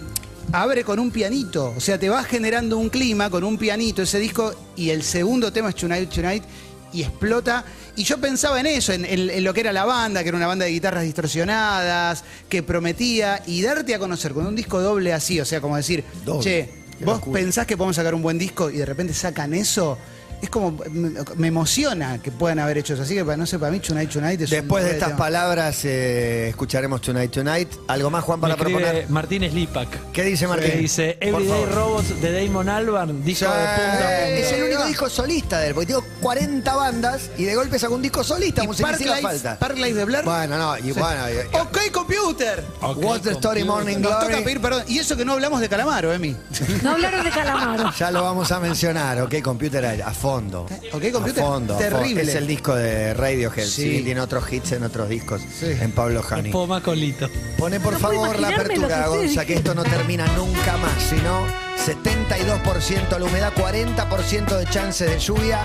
abre 0.52 0.84
con 0.84 1.00
un 1.00 1.12
pianito. 1.12 1.74
O 1.76 1.80
sea, 1.80 2.00
te 2.00 2.10
va 2.10 2.24
generando 2.24 2.78
un 2.78 2.90
clima 2.90 3.30
con 3.30 3.44
un 3.44 3.58
pianito 3.58 4.02
ese 4.02 4.20
disco. 4.20 4.54
Y 4.76 4.90
el 4.90 5.04
segundo 5.04 5.52
tema 5.54 5.70
es 5.70 5.76
Tonight 5.76 6.10
Tonight. 6.10 6.44
y 6.92 7.04
explota. 7.04 7.64
Y 7.98 8.04
yo 8.04 8.18
pensaba 8.18 8.60
en 8.60 8.66
eso, 8.66 8.92
en, 8.94 9.06
en- 9.06 9.30
en 9.30 9.44
lo 9.44 9.54
que 9.54 9.60
era 9.60 9.72
la 9.72 9.86
banda, 9.86 10.24
que 10.24 10.30
era 10.30 10.38
una 10.38 10.48
banda 10.48 10.66
de 10.66 10.72
guitarras 10.72 11.04
distorsionadas, 11.04 12.24
que 12.50 12.64
prometía, 12.64 13.44
y 13.46 13.62
darte 13.62 13.94
a 13.94 14.00
conocer 14.00 14.34
con 14.34 14.48
un 14.48 14.56
disco 14.56 14.82
doble 14.82 15.14
así, 15.14 15.40
o 15.40 15.46
sea, 15.46 15.62
como 15.62 15.76
decir, 15.78 16.04
Doble. 16.26 16.44
che, 16.44 16.70
Qué 16.98 17.06
vos 17.06 17.18
locura. 17.18 17.40
pensás 17.42 17.68
que 17.68 17.78
podemos 17.78 17.96
sacar 17.96 18.16
un 18.16 18.24
buen 18.24 18.40
disco 18.40 18.72
y 18.72 18.78
de 18.78 18.86
repente 18.88 19.14
sacan 19.14 19.54
eso. 19.54 20.00
Es 20.42 20.50
como, 20.50 20.78
me, 21.36 21.48
emociona 21.48 22.20
que 22.22 22.32
puedan 22.32 22.60
haber 22.60 22.78
hecho 22.78 22.94
eso. 22.94 23.04
Así 23.04 23.14
que, 23.14 23.26
para- 23.26 23.38
no 23.38 23.46
sé, 23.46 23.60
para 23.60 23.72
mí 23.72 23.80
Tonight 23.80 24.10
Tonight 24.12 24.42
es 24.42 24.52
un 24.52 24.58
Después 24.58 24.84
de 24.86 24.92
estas 24.92 25.10
tema. 25.10 25.18
palabras, 25.20 25.80
eh, 25.84 26.48
escucharemos 26.50 27.02
Tonight 27.02 27.32
Tonight. 27.32 27.70
¿Algo 27.88 28.10
más, 28.10 28.24
Juan, 28.24 28.40
Me 28.40 28.42
para 28.42 28.54
escribe 28.56 28.80
proponer? 28.80 29.10
Martín 29.10 29.50
Slipak. 29.50 30.12
¿Qué 30.14 30.24
dice 30.24 30.48
Martín? 30.48 30.72
Que 30.72 30.78
dice 30.78 31.18
Everyday. 31.20 31.66
Robots 31.66 32.22
de 32.22 32.46
Damon 32.46 32.70
Albarn, 32.70 33.24
disco 33.24 33.46
Sí, 33.46 33.52
de 33.52 33.68
punta 33.68 34.30
es 34.30 34.52
el 34.54 34.64
único 34.64 34.86
disco 34.86 35.10
solista 35.10 35.60
de 35.60 35.68
él, 35.68 35.74
porque 35.74 35.88
tiene 35.88 36.02
40 36.22 36.76
bandas 36.76 37.30
y 37.38 37.44
de 37.44 37.56
golpe 37.56 37.78
sacó 37.78 37.96
un 37.96 38.02
disco 38.02 38.24
solista, 38.24 38.62
Y 38.64 38.66
como 38.68 38.74
si 38.74 38.82
le 38.84 38.88
Park 38.88 39.00
hiciera 39.02 39.16
Life- 39.18 39.28
falta. 39.28 39.60
Park 39.60 39.76
Life 39.78 39.94
de 39.94 40.06
Blair. 40.06 40.24
Bueno, 40.26 40.58
no, 40.58 40.78
y 40.78 40.92
bueno, 40.94 41.22
y- 41.30 41.56
Ok, 41.58 41.78
computer. 41.92 42.64
Ok, 42.82 42.98
What's 43.04 43.24
the 43.24 43.32
Story 43.32 43.62
computer. 43.62 43.66
Morning 43.66 43.98
Nos 44.02 44.12
toca 44.14 44.28
Glory. 44.28 44.44
pedir 44.44 44.62
perdón. 44.62 44.84
Y 44.88 45.00
eso 45.00 45.18
que 45.18 45.26
no 45.26 45.34
hablamos 45.34 45.60
de 45.60 45.68
Calamaro, 45.70 46.14
Emi. 46.14 46.36
No 46.84 46.92
hablaron 46.92 47.24
de 47.26 47.30
Calamaro. 47.30 47.92
Ya 48.00 48.12
lo 48.12 48.24
vamos 48.24 48.50
a 48.52 48.60
mencionar, 48.62 49.20
ok, 49.22 49.42
computer 49.42 49.86
a, 49.86 50.08
a 50.08 50.12
fondo. 50.14 50.29
Ok, 50.36 51.12
Computer, 51.12 51.44
A 51.44 51.48
fondo, 51.48 51.74
a 51.76 51.78
fondo. 51.78 51.78
terrible. 51.78 52.22
Es 52.22 52.36
el 52.36 52.48
disco 52.48 52.76
de 52.76 53.14
Radiohead, 53.14 53.66
sí. 53.66 53.98
Sí. 53.98 54.04
tiene 54.04 54.22
otros 54.22 54.52
hits 54.52 54.72
en 54.74 54.84
otros 54.84 55.10
discos, 55.10 55.42
en 55.62 55.92
Pablo 55.92 56.22
poco 56.52 56.68
más 56.68 56.82
colito. 56.84 57.30
Pone 57.58 57.80
por 57.80 57.94
No 57.94 58.00
favor 58.00 58.40
la 58.40 58.50
que 58.50 58.56
apertura, 58.56 59.10
ustedes 59.10 59.28
Gonza, 59.28 59.46
que 59.46 59.54
esto 59.56 59.74
no 59.76 59.84
termina 59.84 60.26
nunca 60.38 60.78
más, 60.78 61.02
sino 61.10 61.46
72% 61.86 63.18
la 63.18 63.26
humedad, 63.26 63.54
40% 63.56 64.58
de 64.58 64.66
chance 64.70 65.06
de 65.06 65.20
lluvia. 65.20 65.60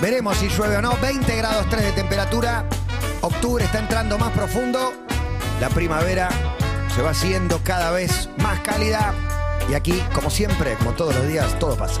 Veremos 0.00 0.36
si 0.36 0.48
llueve 0.48 0.76
o 0.76 0.82
no. 0.82 0.96
20 1.00 1.36
grados 1.36 1.66
3 1.70 1.84
de 1.84 1.92
temperatura. 1.92 2.64
Octubre 3.20 3.64
está 3.64 3.78
entrando 3.78 4.18
más 4.18 4.32
profundo. 4.32 4.92
La 5.60 5.68
primavera 5.70 6.28
se 6.94 7.02
va 7.02 7.10
haciendo 7.10 7.60
cada 7.62 7.92
vez 7.92 8.28
más 8.38 8.58
cálida. 8.60 9.14
Y 9.70 9.74
aquí, 9.74 10.02
como 10.12 10.28
siempre, 10.28 10.74
como 10.74 10.92
todos 10.92 11.14
los 11.14 11.28
días, 11.28 11.56
todo 11.60 11.76
pasa. 11.76 12.00